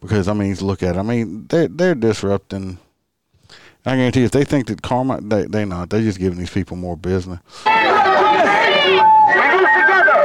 because 0.01 0.27
I 0.27 0.33
mean, 0.33 0.53
look 0.55 0.83
at 0.83 0.95
it. 0.95 0.99
I 0.99 1.03
mean, 1.03 1.45
they're 1.47 1.67
they're 1.67 1.95
disrupting. 1.95 2.77
I 3.85 3.95
guarantee 3.95 4.21
you, 4.21 4.25
if 4.25 4.31
they 4.31 4.43
think 4.45 4.67
that 4.67 4.81
karma, 4.81 5.21
they 5.21 5.45
they 5.45 5.65
not. 5.65 5.89
They're 5.89 6.01
just 6.01 6.19
giving 6.19 6.39
these 6.39 6.49
people 6.49 6.75
more 6.77 6.97
business. 6.97 7.39
We 7.65 7.71
move 7.71 8.01
together. 9.75 10.17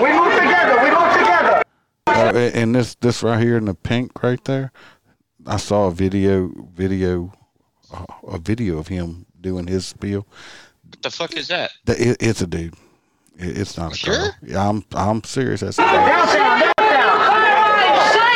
We 0.00 0.12
move 0.12 0.34
together. 0.34 0.82
We 0.84 0.90
move 0.90 1.12
together. 1.12 1.62
Uh, 2.06 2.50
and 2.54 2.74
this 2.74 2.94
this 2.96 3.22
right 3.22 3.40
here 3.42 3.56
in 3.56 3.64
the 3.64 3.74
pink 3.74 4.22
right 4.22 4.42
there, 4.44 4.70
I 5.46 5.56
saw 5.56 5.86
a 5.88 5.90
video 5.90 6.52
video 6.74 7.32
uh, 7.92 8.04
a 8.28 8.38
video 8.38 8.78
of 8.78 8.88
him 8.88 9.26
doing 9.40 9.66
his 9.66 9.86
spiel. 9.86 10.26
what 10.88 11.02
the 11.02 11.10
fuck 11.10 11.36
is 11.36 11.48
that? 11.48 11.72
That- 11.86 11.98
It, 12.00 12.16
it's 12.20 12.42
a 12.42 12.46
dude. 12.46 12.74
It, 13.36 13.58
it's 13.58 13.76
not 13.76 13.92
a 13.92 13.96
Sure? 13.96 14.14
girl. 14.14 14.34
Yeah, 14.42 14.68
I'm 14.68 14.84
I'm 14.94 15.24
serious. 15.24 15.60
That's 15.62 15.78
a 15.78 15.82
dude. 15.82 15.90
Downtown, 15.90 16.60
downtown. 16.60 16.74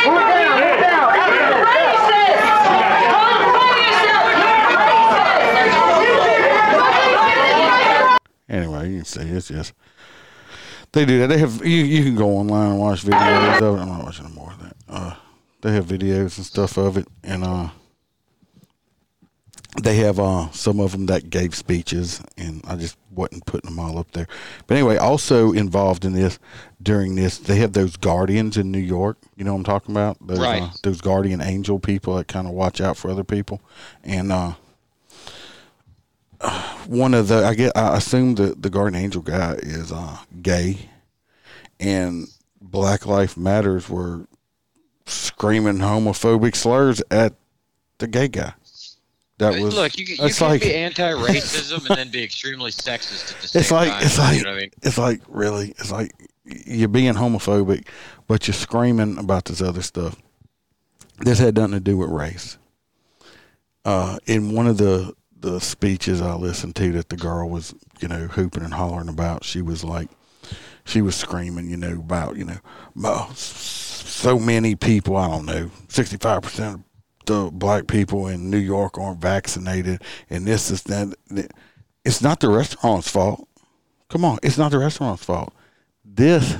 Move 0.05 0.19
down, 0.19 0.59
move 0.59 0.79
down. 0.81 1.13
Anyway, 8.53 8.91
you 8.91 8.97
can 8.97 9.05
see 9.05 9.21
it's 9.21 9.47
just 9.47 9.73
they 10.91 11.05
do 11.05 11.19
that. 11.19 11.27
They 11.27 11.39
have 11.39 11.65
you 11.65 11.83
you 11.83 12.03
can 12.03 12.15
go 12.15 12.29
online 12.37 12.71
and 12.71 12.79
watch 12.79 13.03
videos 13.03 13.61
of 13.61 13.77
it. 13.77 13.81
I'm 13.81 13.89
not 13.89 14.03
watching 14.03 14.31
more 14.31 14.51
of 14.51 14.61
that. 14.61 14.75
Uh, 14.87 15.15
they 15.61 15.71
have 15.73 15.85
videos 15.85 16.37
and 16.37 16.45
stuff 16.45 16.77
of 16.77 16.97
it, 16.97 17.07
and 17.23 17.43
uh, 17.43 17.69
they 19.81 19.95
have 19.95 20.19
uh 20.19 20.51
some 20.51 20.79
of 20.79 20.91
them 20.91 21.07
that 21.07 21.31
gave 21.31 21.55
speeches, 21.55 22.21
and 22.37 22.61
I 22.67 22.75
just 22.75 22.95
wasn't 23.09 23.47
putting 23.47 23.71
them 23.71 23.79
all 23.79 23.97
up 23.97 24.11
there. 24.11 24.27
But 24.67 24.77
anyway, 24.77 24.97
also 24.97 25.51
involved 25.51 26.05
in 26.05 26.13
this 26.13 26.37
during 26.79 27.15
this, 27.15 27.39
they 27.39 27.55
have 27.55 27.73
those 27.73 27.97
guardians 27.97 28.55
in 28.55 28.71
New 28.71 28.77
York. 28.77 29.17
You 29.35 29.45
know 29.45 29.53
what 29.53 29.59
I'm 29.59 29.63
talking 29.63 29.95
about? 29.95 30.17
Those, 30.21 30.39
Right. 30.39 30.61
Uh, 30.61 30.69
those 30.83 31.01
guardian 31.01 31.41
angel 31.41 31.79
people 31.79 32.17
that 32.17 32.27
kind 32.27 32.45
of 32.45 32.53
watch 32.53 32.79
out 32.79 32.97
for 32.97 33.09
other 33.09 33.23
people, 33.23 33.61
and 34.03 34.31
uh 34.31 34.53
one 36.87 37.13
of 37.13 37.27
the 37.27 37.45
I 37.45 37.53
get 37.55 37.75
I 37.75 37.97
assume 37.97 38.35
the 38.35 38.55
the 38.57 38.69
Guardian 38.69 39.03
Angel 39.03 39.21
guy 39.21 39.53
is 39.61 39.91
uh 39.91 40.17
gay 40.41 40.89
and 41.79 42.27
Black 42.61 43.05
Life 43.05 43.37
Matters 43.37 43.89
were 43.89 44.27
screaming 45.05 45.77
homophobic 45.77 46.55
slurs 46.55 47.01
at 47.11 47.33
the 47.97 48.07
gay 48.07 48.27
guy. 48.27 48.53
That 49.39 49.59
was 49.59 49.75
Look, 49.75 49.97
you, 49.97 50.05
you 50.05 50.15
it's 50.19 50.37
can 50.37 50.47
like 50.47 50.61
be 50.61 50.73
anti-racism 50.73 51.87
and 51.89 51.97
then 51.97 52.09
be 52.09 52.23
extremely 52.23 52.71
sexist 52.71 53.35
at 53.35 53.41
the 53.41 53.47
same 53.47 53.59
it's 53.59 53.71
like 53.71 53.89
time. 53.89 54.03
it's 54.03 54.17
like 54.19 54.37
you 54.37 54.43
know 54.43 54.53
I 54.53 54.59
mean? 54.59 54.71
it's 54.81 54.97
like 54.97 55.21
really 55.27 55.69
it's 55.71 55.91
like 55.91 56.11
you're 56.45 56.87
being 56.87 57.13
homophobic, 57.13 57.87
but 58.27 58.47
you're 58.47 58.53
screaming 58.53 59.17
about 59.17 59.45
this 59.45 59.61
other 59.61 59.81
stuff. 59.81 60.21
This 61.19 61.39
had 61.39 61.55
nothing 61.55 61.73
to 61.73 61.79
do 61.79 61.97
with 61.97 62.09
race. 62.09 62.57
Uh, 63.85 64.17
in 64.25 64.53
one 64.53 64.67
of 64.67 64.77
the 64.77 65.13
the 65.43 65.59
speeches 65.59 66.21
I 66.21 66.35
listened 66.35 66.75
to 66.77 66.93
that 66.93 67.09
the 67.09 67.17
girl 67.17 67.49
was 67.49 67.75
you 67.99 68.07
know 68.07 68.27
hooping 68.27 68.63
and 68.63 68.73
hollering 68.73 69.09
about, 69.09 69.43
she 69.43 69.61
was 69.61 69.83
like, 69.83 70.09
she 70.85 71.01
was 71.01 71.15
screaming, 71.15 71.69
you 71.69 71.77
know, 71.77 71.93
about 71.93 72.37
you 72.37 72.45
know, 72.45 72.57
"Oh, 73.03 73.29
so 73.35 74.39
many 74.39 74.75
people. 74.75 75.17
I 75.17 75.27
don't 75.27 75.45
know, 75.45 75.69
sixty 75.89 76.17
five 76.17 76.41
percent 76.41 76.75
of 76.75 76.83
the 77.25 77.51
black 77.51 77.87
people 77.87 78.27
in 78.27 78.49
New 78.49 78.57
York 78.57 78.97
aren't 78.97 79.21
vaccinated, 79.21 80.01
and 80.29 80.47
this 80.47 80.71
is 80.71 80.83
that. 80.83 81.13
It's 82.05 82.21
not 82.21 82.39
the 82.39 82.49
restaurant's 82.49 83.09
fault. 83.09 83.47
Come 84.09 84.25
on, 84.25 84.39
it's 84.43 84.57
not 84.57 84.71
the 84.71 84.79
restaurant's 84.79 85.25
fault. 85.25 85.53
This 86.05 86.55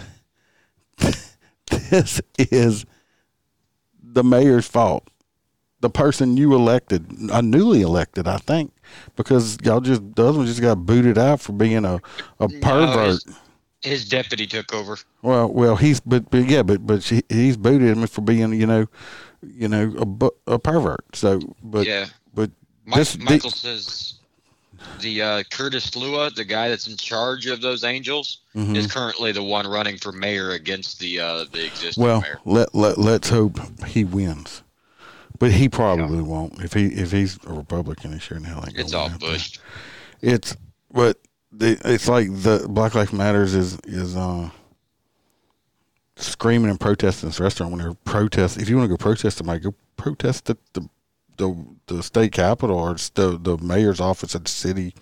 this 1.69 2.21
is 2.37 2.85
the 4.01 4.23
mayor's 4.23 4.67
fault. 4.67 5.09
The 5.79 5.89
person 5.89 6.37
you 6.37 6.53
elected, 6.53 7.11
a 7.31 7.41
newly 7.41 7.81
elected, 7.81 8.25
I 8.25 8.37
think, 8.37 8.72
because 9.15 9.57
y'all 9.63 9.81
just 9.81 10.01
the 10.15 10.25
other 10.25 10.37
one 10.39 10.47
just 10.47 10.61
got 10.61 10.85
booted 10.85 11.17
out 11.17 11.41
for 11.41 11.51
being 11.53 11.85
a 11.85 11.99
a 12.39 12.47
pervert. 12.49 13.07
his- 13.07 13.25
His 13.81 14.07
deputy 14.07 14.47
took 14.47 14.73
over. 14.73 14.97
Well, 15.21 15.49
well, 15.51 15.75
he's 15.75 15.99
but, 15.99 16.29
but 16.31 16.47
yeah, 16.47 16.63
but 16.63 16.85
but 16.87 17.03
she, 17.03 17.21
he's 17.27 17.57
booted 17.57 17.97
him 17.97 18.07
for 18.07 18.21
being 18.21 18.53
you 18.53 18.65
know, 18.65 18.87
you 19.41 19.67
know 19.67 20.29
a 20.47 20.53
a 20.53 20.59
pervert. 20.59 21.03
So, 21.13 21.41
but 21.63 21.85
Yeah. 21.85 22.05
but 22.33 22.49
Mike, 22.85 22.95
this 22.99 23.13
the- 23.13 23.23
Michael 23.25 23.49
says 23.51 24.13
the 25.01 25.21
uh, 25.21 25.43
Curtis 25.51 25.89
Sliwa, 25.89 26.33
the 26.33 26.43
guy 26.45 26.69
that's 26.69 26.87
in 26.87 26.95
charge 26.97 27.45
of 27.47 27.59
those 27.61 27.83
angels, 27.83 28.39
Mhm. 28.55 28.75
is 28.77 28.87
currently 28.91 29.31
the 29.33 29.43
one 29.43 29.67
running 29.67 29.97
for 29.97 30.11
mayor 30.13 30.51
against 30.51 30.99
the 30.99 31.19
uh, 31.19 31.45
the 31.51 31.65
existing 31.65 32.03
well, 32.03 32.21
mayor. 32.21 32.39
let 32.45 32.73
let 32.73 32.97
let's 32.97 33.29
hope 33.29 33.59
he 33.85 34.03
wins, 34.05 34.61
but 35.43 35.51
he 35.51 35.67
probably 35.67 36.21
won't. 36.21 36.63
If 36.63 36.71
he 36.71 36.85
if 36.85 37.11
he's 37.11 37.37
a 37.45 37.51
Republican, 37.51 38.13
he 38.13 38.19
sure 38.19 38.37
in 38.37 38.45
hell 38.45 38.63
ain't. 38.65 38.79
It's 38.79 38.93
all. 38.93 39.09
Bush. 39.09 39.59
It's 40.21 40.55
but 40.89 41.17
the, 41.51 41.77
it's 41.83 42.07
like 42.07 42.29
the 42.29 42.65
Black 42.69 42.95
Lives 42.95 43.11
Matters 43.11 43.53
is 43.53 43.77
is 43.83 44.15
uh 44.15 44.49
screaming 46.15 46.69
and 46.69 46.79
protesting 46.79 47.27
this 47.27 47.41
restaurant 47.41 47.73
when 47.73 47.81
they're 47.81 47.93
protest. 48.05 48.57
If 48.57 48.69
you 48.69 48.77
want 48.77 48.87
to 48.87 48.93
go 48.93 48.95
protest, 48.95 49.39
somebody 49.39 49.59
go 49.59 49.75
protest 49.97 50.49
at 50.49 50.59
the 50.71 50.87
the 51.35 51.65
the 51.87 52.01
state 52.03 52.31
capitol 52.31 52.77
or 52.77 52.93
the 53.15 53.37
the 53.37 53.57
mayor's 53.57 53.99
office 53.99 54.35
at 54.35 54.45
the 54.45 54.49
city 54.49 54.95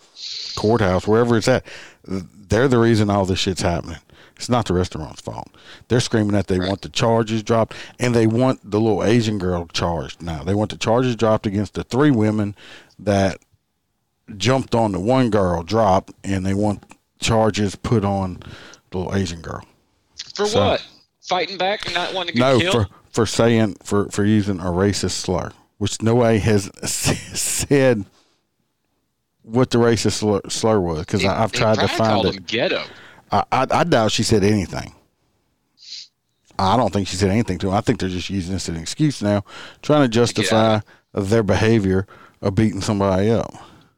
courthouse, 0.55 1.05
wherever 1.05 1.37
it's 1.37 1.47
at. 1.47 1.63
They're 2.03 2.67
the 2.67 2.79
reason 2.79 3.11
all 3.11 3.25
this 3.25 3.37
shit's 3.37 3.61
happening. 3.61 3.99
It's 4.41 4.49
not 4.49 4.65
the 4.65 4.73
restaurant's 4.73 5.21
fault. 5.21 5.49
They're 5.87 5.99
screaming 5.99 6.31
that 6.31 6.47
they 6.47 6.57
want 6.57 6.81
the 6.81 6.89
charges 6.89 7.43
dropped 7.43 7.75
and 7.99 8.15
they 8.15 8.25
want 8.25 8.59
the 8.71 8.79
little 8.81 9.03
Asian 9.03 9.37
girl 9.37 9.67
charged 9.67 10.19
now. 10.19 10.43
They 10.43 10.55
want 10.55 10.71
the 10.71 10.77
charges 10.77 11.15
dropped 11.15 11.45
against 11.45 11.75
the 11.75 11.83
three 11.83 12.09
women 12.09 12.55
that 12.97 13.37
jumped 14.37 14.73
on 14.73 14.93
the 14.93 14.99
one 14.99 15.29
girl 15.29 15.61
dropped 15.61 16.11
and 16.23 16.43
they 16.43 16.55
want 16.55 16.83
charges 17.19 17.75
put 17.75 18.03
on 18.03 18.39
the 18.89 18.97
little 18.97 19.15
Asian 19.15 19.41
girl. 19.41 19.63
For 20.33 20.47
So- 20.47 20.59
what? 20.65 20.85
Fighting 21.21 21.59
back 21.59 21.85
and 21.85 21.93
not 21.93 22.15
wanting 22.15 22.33
to 22.33 22.39
get 22.39 22.53
No, 22.53 22.59
killed? 22.59 22.73
for 22.73 22.87
for 23.11 23.25
saying 23.27 23.75
for 23.83 24.09
for 24.09 24.25
using 24.25 24.59
a 24.59 24.65
racist 24.65 25.11
slur, 25.11 25.51
which 25.77 26.01
nobody 26.01 26.39
has 26.39 26.71
said 26.83 28.05
what 29.43 29.69
the 29.69 29.77
racist 29.77 30.13
slur, 30.13 30.41
slur 30.49 30.79
was 30.79 30.99
because 31.01 31.23
I've 31.23 31.51
tried 31.51 31.75
to 31.77 31.87
find 31.87 32.25
it. 32.25 32.35
him 32.35 32.43
ghetto. 32.47 32.83
I, 33.31 33.43
I 33.51 33.67
I 33.71 33.83
doubt 33.83 34.11
she 34.11 34.23
said 34.23 34.43
anything. 34.43 34.93
I 36.59 36.77
don't 36.77 36.91
think 36.93 37.07
she 37.07 37.15
said 37.15 37.31
anything 37.31 37.57
to 37.59 37.67
him. 37.69 37.73
I 37.73 37.81
think 37.81 37.99
they're 37.99 38.09
just 38.09 38.29
using 38.29 38.53
this 38.53 38.69
as 38.69 38.75
an 38.75 38.81
excuse 38.81 39.21
now, 39.21 39.43
trying 39.81 40.03
to 40.03 40.09
justify 40.09 40.79
their 41.13 41.43
behavior 41.43 42.05
of 42.41 42.55
beating 42.55 42.81
somebody 42.81 43.31
up. 43.31 43.51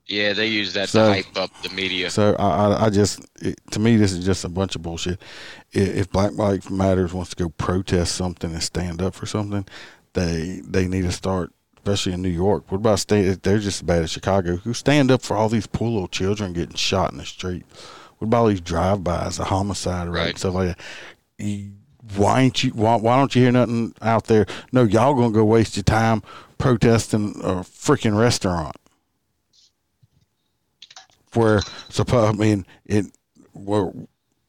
Yeah, 0.06 0.34
they 0.34 0.48
use 0.48 0.74
that 0.74 0.90
So- 0.90 1.08
to 1.08 1.14
hype 1.14 1.38
up 1.38 1.50
the 1.64 1.70
media. 1.70 2.10
So 2.10 2.36
I, 2.38 2.46
I, 2.68 2.86
I 2.86 2.90
just, 2.90 3.22
it, 3.42 3.60
to 3.72 3.80
me, 3.80 3.96
this 3.98 4.12
is 4.12 4.24
just 4.24 4.44
a 4.46 4.50
bunch 4.50 4.76
of 4.76 4.82
bullshit. 4.82 5.20
If 5.72 6.12
Black 6.12 6.34
Lives 6.34 6.70
Matters 6.70 7.14
wants 7.14 7.32
to 7.32 7.36
go 7.36 7.50
protest 7.50 8.16
something 8.16 8.52
and 8.52 8.62
stand 8.64 9.02
up 9.02 9.16
for 9.16 9.26
something, 9.26 9.66
they 10.14 10.62
they 10.66 10.88
need 10.88 11.04
to 11.04 11.12
start, 11.12 11.52
especially 11.78 12.14
in 12.14 12.22
New 12.22 12.30
York. 12.30 12.72
What 12.72 12.78
about 12.78 13.00
state? 13.00 13.44
They're 13.44 13.60
just 13.60 13.82
as 13.82 13.82
bad 13.82 14.04
as 14.04 14.12
Chicago. 14.12 14.58
Who 14.58 14.74
stand 14.74 15.10
up 15.10 15.22
for 15.22 15.36
all 15.36 15.50
these 15.50 15.68
poor 15.68 15.90
little 15.90 16.08
children 16.08 16.54
getting 16.54 16.76
shot 16.76 17.12
in 17.12 17.18
the 17.18 17.26
street? 17.26 17.66
What 18.24 18.28
about 18.28 18.40
all 18.44 18.48
these 18.48 18.62
drive-bys, 18.62 19.36
the 19.36 19.44
homicide 19.44 20.08
rate, 20.08 20.30
and 20.30 20.38
stuff 20.38 20.54
like 20.54 20.68
that? 20.78 20.80
You- 21.38 21.74
why 22.16 22.40
ain't 22.42 22.64
you? 22.64 22.70
Why, 22.72 22.96
why 22.96 23.18
don't 23.18 23.36
you 23.36 23.42
hear 23.42 23.52
nothing 23.52 23.94
out 24.02 24.26
there? 24.28 24.46
No, 24.72 24.84
y'all 24.84 25.14
gonna 25.14 25.34
go 25.34 25.44
waste 25.44 25.76
your 25.76 25.84
time 25.84 26.22
protesting 26.58 27.32
a 27.44 27.56
freaking 27.64 28.18
restaurant 28.18 28.78
where 31.34 31.60
suppo- 31.90 32.30
I 32.30 32.32
mean 32.32 32.66
it 32.86 33.08
where 33.54 33.92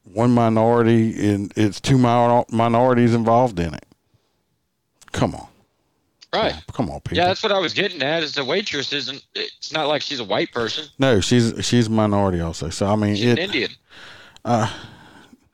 one 0.03 0.31
minority 0.31 1.29
and 1.33 1.51
it's 1.57 1.81
two 1.81 1.97
minor- 1.97 2.45
minorities 2.51 3.13
involved 3.13 3.59
in 3.59 3.73
it. 3.73 3.85
Come 5.11 5.35
on, 5.35 5.47
right. 6.33 6.53
come 6.73 6.89
on, 6.89 6.99
people. 7.01 7.17
Yeah, 7.17 7.27
that's 7.27 7.43
what 7.43 7.51
I 7.51 7.59
was 7.59 7.73
getting 7.73 8.01
at. 8.01 8.23
Is 8.23 8.33
the 8.33 8.43
waitress 8.45 8.91
isn't? 8.93 9.23
It's 9.35 9.71
not 9.71 9.87
like 9.87 10.01
she's 10.01 10.19
a 10.19 10.23
white 10.23 10.51
person. 10.51 10.85
No, 10.99 11.19
she's 11.21 11.53
she's 11.65 11.87
a 11.87 11.91
minority 11.91 12.41
also. 12.41 12.69
So 12.69 12.87
I 12.87 12.95
mean, 12.95 13.15
She's 13.15 13.31
an 13.31 13.37
Indian. 13.37 13.71
uh, 14.43 14.71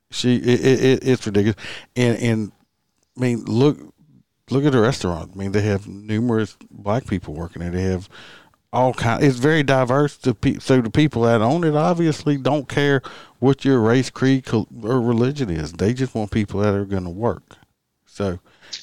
she 0.09 0.35
it, 0.37 0.59
it, 0.65 0.83
it 0.83 0.99
it's 1.07 1.25
ridiculous. 1.25 1.57
And 1.95 2.17
and 2.17 2.51
I 3.17 3.21
mean, 3.21 3.43
look 3.45 3.77
look 4.49 4.65
at 4.65 4.71
the 4.71 4.79
restaurant. 4.81 5.31
I 5.33 5.37
mean, 5.37 5.51
they 5.51 5.61
have 5.61 5.87
numerous 5.87 6.57
black 6.69 7.07
people 7.07 7.33
working 7.33 7.61
there. 7.61 7.71
They 7.71 7.83
have 7.83 8.09
all 8.73 8.93
kind. 8.93 9.23
It's 9.23 9.37
very 9.37 9.63
diverse. 9.63 10.17
To 10.19 10.33
pe- 10.33 10.59
so 10.59 10.81
the 10.81 10.89
people 10.89 11.23
that 11.23 11.41
own 11.41 11.63
it 11.63 11.75
obviously 11.75 12.37
don't 12.37 12.67
care 12.69 13.01
what 13.39 13.65
your 13.65 13.79
race, 13.81 14.09
creed, 14.09 14.45
col- 14.45 14.67
or 14.83 15.01
religion 15.01 15.49
is. 15.49 15.73
They 15.73 15.93
just 15.93 16.15
want 16.15 16.31
people 16.31 16.59
that 16.61 16.73
are 16.73 16.85
going 16.85 17.03
to 17.03 17.09
work. 17.09 17.57
So 18.05 18.39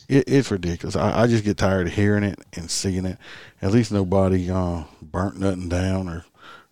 it, 0.09 0.24
it's 0.26 0.51
ridiculous. 0.51 0.97
I, 0.97 1.22
I 1.22 1.26
just 1.26 1.45
get 1.45 1.57
tired 1.57 1.86
of 1.89 1.93
hearing 1.95 2.24
it 2.24 2.39
and 2.55 2.70
seeing 2.70 3.05
it. 3.05 3.18
At 3.62 3.72
least 3.72 3.93
nobody 3.93 4.51
uh, 4.51 4.84
burnt 5.03 5.39
nothing 5.39 5.68
down 5.68 6.09
or 6.09 6.24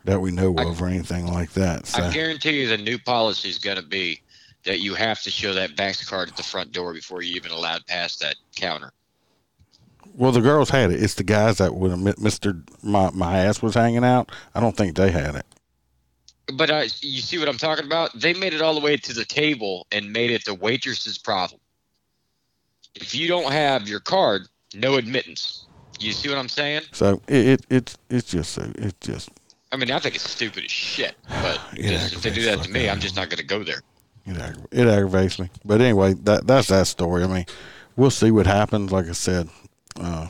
that 0.04 0.20
we 0.20 0.30
know 0.30 0.54
of 0.56 0.80
or 0.80 0.86
anything 0.86 1.26
like 1.32 1.52
that. 1.52 1.86
So 1.86 2.04
I 2.04 2.12
guarantee 2.12 2.60
you 2.60 2.68
the 2.68 2.76
new 2.78 2.98
policy 2.98 3.48
is 3.48 3.58
going 3.58 3.76
to 3.76 3.82
be 3.82 4.20
that 4.64 4.80
you 4.80 4.94
have 4.94 5.20
to 5.22 5.30
show 5.30 5.52
that 5.54 5.70
Vax 5.70 6.08
card 6.08 6.28
at 6.28 6.36
the 6.36 6.42
front 6.42 6.72
door 6.72 6.92
before 6.92 7.22
you 7.22 7.34
even 7.34 7.50
allowed 7.52 7.86
past 7.86 8.20
that 8.20 8.36
counter. 8.54 8.92
well, 10.14 10.32
the 10.32 10.40
girls 10.40 10.70
had 10.70 10.90
it. 10.90 11.02
It's 11.02 11.14
the 11.14 11.24
guys 11.24 11.58
that 11.58 11.74
when 11.74 12.02
Mister 12.18 12.62
my 12.82 13.10
my 13.10 13.38
ass 13.38 13.62
was 13.62 13.74
hanging 13.74 14.04
out. 14.04 14.32
I 14.54 14.60
don't 14.60 14.76
think 14.76 14.96
they 14.96 15.10
had 15.10 15.34
it. 15.36 15.46
But 16.54 16.70
uh, 16.70 16.84
you 17.00 17.20
see 17.20 17.38
what 17.38 17.48
I'm 17.48 17.58
talking 17.58 17.84
about? 17.84 18.18
They 18.18 18.32
made 18.32 18.54
it 18.54 18.62
all 18.62 18.74
the 18.74 18.80
way 18.80 18.96
to 18.96 19.12
the 19.12 19.24
table 19.24 19.86
and 19.90 20.12
made 20.12 20.30
it 20.30 20.44
the 20.44 20.54
waitress's 20.54 21.18
problem. 21.18 21.60
If 22.96 23.14
you 23.14 23.28
don't 23.28 23.52
have 23.52 23.88
your 23.88 24.00
card, 24.00 24.48
no 24.74 24.96
admittance. 24.96 25.66
You 25.98 26.12
see 26.12 26.28
what 26.28 26.38
I'm 26.38 26.48
saying? 26.48 26.82
So 26.92 27.22
it, 27.28 27.46
it 27.46 27.66
it's 27.70 27.98
it's 28.10 28.30
just 28.30 28.52
so 28.52 28.70
it's 28.76 29.06
just 29.06 29.30
I 29.72 29.76
mean, 29.76 29.90
I 29.90 29.98
think 29.98 30.14
it's 30.14 30.28
stupid 30.28 30.64
as 30.64 30.70
shit. 30.70 31.16
But 31.28 31.60
just, 31.74 32.14
if 32.14 32.22
they 32.22 32.30
do 32.30 32.42
that 32.44 32.62
to 32.62 32.70
me, 32.70 32.88
I'm 32.88 33.00
just 33.00 33.16
not 33.16 33.28
going 33.28 33.38
to 33.38 33.44
go 33.44 33.62
there. 33.62 33.82
it, 34.24 34.56
it 34.70 34.88
aggravates 34.88 35.38
me. 35.38 35.50
But 35.64 35.80
anyway, 35.80 36.14
that 36.24 36.46
that's 36.46 36.68
that 36.68 36.86
story. 36.86 37.24
I 37.24 37.26
mean, 37.26 37.46
we'll 37.96 38.10
see 38.10 38.30
what 38.30 38.46
happens. 38.46 38.92
Like 38.92 39.06
I 39.06 39.12
said, 39.12 39.48
uh, 40.00 40.28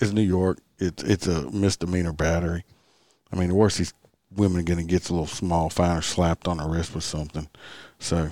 it's 0.00 0.12
New 0.12 0.22
York. 0.22 0.58
It's 0.78 1.02
it's 1.02 1.26
a 1.26 1.50
misdemeanor 1.50 2.12
battery. 2.12 2.64
I 3.32 3.36
mean, 3.36 3.48
the 3.48 3.54
worst 3.54 3.78
these 3.78 3.94
women 4.34 4.60
are 4.60 4.64
going 4.64 4.78
to 4.78 4.84
get 4.84 5.02
is 5.02 5.10
a 5.10 5.12
little 5.12 5.26
small 5.26 5.70
fine 5.70 5.98
or 5.98 6.02
slapped 6.02 6.48
on 6.48 6.58
the 6.58 6.66
wrist 6.66 6.94
with 6.94 7.04
something. 7.04 7.48
So 7.98 8.30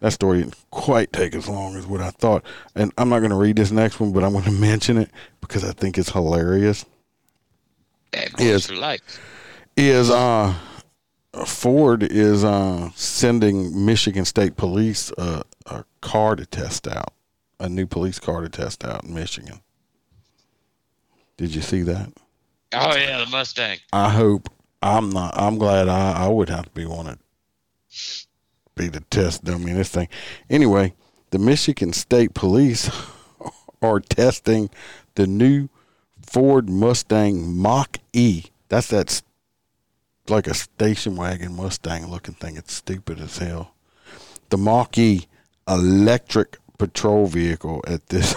that 0.00 0.12
story 0.12 0.38
didn't 0.40 0.56
quite 0.70 1.12
take 1.12 1.34
as 1.34 1.48
long 1.48 1.76
as 1.76 1.86
what 1.86 2.00
I 2.00 2.10
thought. 2.10 2.44
And 2.74 2.92
I'm 2.98 3.08
not 3.08 3.20
going 3.20 3.30
to 3.30 3.36
read 3.36 3.56
this 3.56 3.70
next 3.70 3.98
one, 4.00 4.12
but 4.12 4.22
I'm 4.24 4.32
going 4.32 4.44
to 4.46 4.50
mention 4.52 4.98
it 4.98 5.10
because 5.40 5.64
I 5.64 5.72
think 5.72 5.98
it's 5.98 6.10
hilarious. 6.10 6.84
Bad 8.10 8.30
Yes. 8.38 8.66
boys 8.66 8.66
for 8.66 8.74
life. 8.76 9.00
is 9.76 10.10
uh 10.10 10.54
Ford 11.44 12.02
is 12.02 12.44
uh 12.44 12.90
sending 12.94 13.84
Michigan 13.84 14.24
State 14.24 14.56
Police 14.56 15.12
uh, 15.18 15.42
a 15.66 15.84
car 16.00 16.34
to 16.36 16.46
test 16.46 16.88
out, 16.88 17.12
a 17.60 17.68
new 17.68 17.86
police 17.86 18.18
car 18.18 18.40
to 18.40 18.48
test 18.48 18.84
out 18.84 19.04
in 19.04 19.12
Michigan. 19.14 19.60
Did 21.36 21.54
you 21.54 21.60
see 21.60 21.82
that? 21.82 22.10
Oh 22.72 22.96
yeah, 22.96 23.18
the 23.22 23.26
Mustang. 23.30 23.78
I 23.92 24.08
hope 24.10 24.48
I'm 24.82 25.10
not. 25.10 25.34
I'm 25.36 25.58
glad 25.58 25.88
I 25.88 26.12
I 26.24 26.28
would 26.28 26.48
have 26.48 26.64
to 26.64 26.70
be 26.70 26.86
one 26.86 27.06
to 27.06 27.18
be 28.76 28.88
the 28.88 29.00
test 29.00 29.42
dummy 29.42 29.70
in 29.70 29.78
this 29.78 29.88
thing. 29.88 30.08
Anyway, 30.50 30.94
the 31.30 31.38
Michigan 31.38 31.92
State 31.92 32.34
Police 32.34 32.90
are 33.82 34.00
testing 34.00 34.70
the 35.14 35.26
new 35.26 35.68
Ford 36.20 36.68
Mustang 36.68 37.56
Mach 37.56 37.96
E. 38.12 38.44
That's 38.68 38.88
that 38.88 39.22
like 40.28 40.46
a 40.46 40.54
station 40.54 41.16
wagon 41.16 41.56
Mustang 41.56 42.06
looking 42.08 42.34
thing. 42.34 42.56
It's 42.56 42.74
stupid 42.74 43.18
as 43.18 43.38
hell. 43.38 43.72
The 44.50 44.58
Mach 44.58 44.98
E 44.98 45.26
electric 45.66 46.58
patrol 46.78 47.26
vehicle 47.26 47.82
at 47.86 48.06
this. 48.08 48.34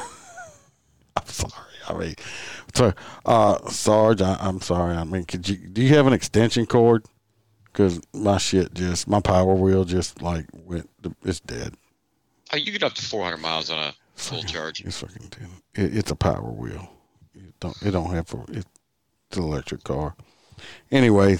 I'm 1.17 1.27
sorry. 1.27 1.53
I 1.89 1.93
mean, 1.93 2.15
so, 2.73 2.93
uh, 3.25 3.67
Sarge, 3.69 4.21
I, 4.21 4.37
I'm 4.39 4.61
sorry. 4.61 4.95
I 4.95 5.03
mean, 5.03 5.25
could 5.25 5.49
you 5.49 5.57
do 5.57 5.81
you 5.81 5.95
have 5.95 6.07
an 6.07 6.13
extension 6.13 6.65
cord? 6.65 7.03
Because 7.79 8.01
my 8.13 8.37
shit 8.37 8.73
just 8.73 9.07
my 9.07 9.21
power 9.21 9.55
wheel 9.55 9.85
just 9.85 10.21
like 10.21 10.47
went. 10.65 10.89
It's 11.23 11.39
dead. 11.39 11.75
Oh, 12.51 12.57
you 12.57 12.73
get 12.73 12.83
up 12.83 12.93
to 12.95 13.01
400 13.01 13.37
miles 13.37 13.69
on 13.69 13.79
a 13.79 13.93
full 14.15 14.43
charge. 14.43 14.81
It's 14.81 14.99
fucking 14.99 15.29
dead. 15.29 15.47
It, 15.75 15.95
it's 15.95 16.11
a 16.11 16.15
power 16.15 16.51
wheel. 16.51 16.91
It 17.33 17.57
don't 17.61 17.81
it 17.81 17.91
don't 17.91 18.13
have 18.13 18.27
for 18.27 18.43
it's 18.49 18.67
an 19.37 19.43
electric 19.43 19.85
car. 19.85 20.13
Anyway, 20.91 21.37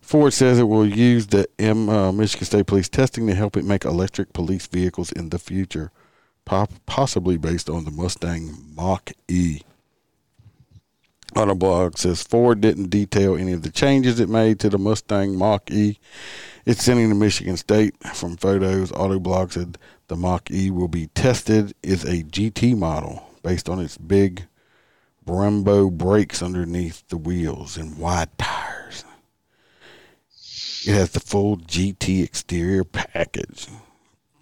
Ford 0.00 0.32
says 0.32 0.60
it 0.60 0.68
will 0.68 0.86
use 0.86 1.26
the 1.26 1.48
M 1.58 1.88
uh, 1.88 2.12
Michigan 2.12 2.46
State 2.46 2.68
Police 2.68 2.88
testing 2.88 3.26
to 3.26 3.34
help 3.34 3.56
it 3.56 3.64
make 3.64 3.84
electric 3.84 4.32
police 4.32 4.68
vehicles 4.68 5.10
in 5.10 5.30
the 5.30 5.38
future, 5.40 5.90
pop, 6.44 6.70
possibly 6.86 7.36
based 7.36 7.68
on 7.68 7.84
the 7.84 7.90
Mustang 7.90 8.72
Mach 8.76 9.10
E. 9.26 9.62
Autoblog 11.34 11.96
says 11.96 12.22
Ford 12.22 12.60
didn't 12.60 12.90
detail 12.90 13.36
any 13.36 13.52
of 13.52 13.62
the 13.62 13.70
changes 13.70 14.20
it 14.20 14.28
made 14.28 14.60
to 14.60 14.68
the 14.68 14.78
Mustang 14.78 15.36
Mach 15.36 15.70
E. 15.70 15.98
It's 16.66 16.84
sending 16.84 17.08
to 17.08 17.14
Michigan 17.14 17.56
State 17.56 17.94
from 18.14 18.36
photos. 18.36 18.92
Autoblog 18.92 19.52
said 19.52 19.78
the 20.08 20.16
Mach 20.16 20.50
E 20.50 20.70
will 20.70 20.88
be 20.88 21.06
tested 21.08 21.74
is 21.82 22.04
a 22.04 22.22
GT 22.22 22.76
model 22.76 23.30
based 23.42 23.68
on 23.68 23.80
its 23.80 23.96
big 23.96 24.46
Brembo 25.26 25.90
brakes 25.90 26.42
underneath 26.42 27.06
the 27.08 27.16
wheels 27.16 27.76
and 27.76 27.96
wide 27.96 28.36
tires. 28.38 29.04
It 30.84 30.94
has 30.94 31.12
the 31.12 31.20
full 31.20 31.56
GT 31.58 32.24
exterior 32.24 32.84
package. 32.84 33.68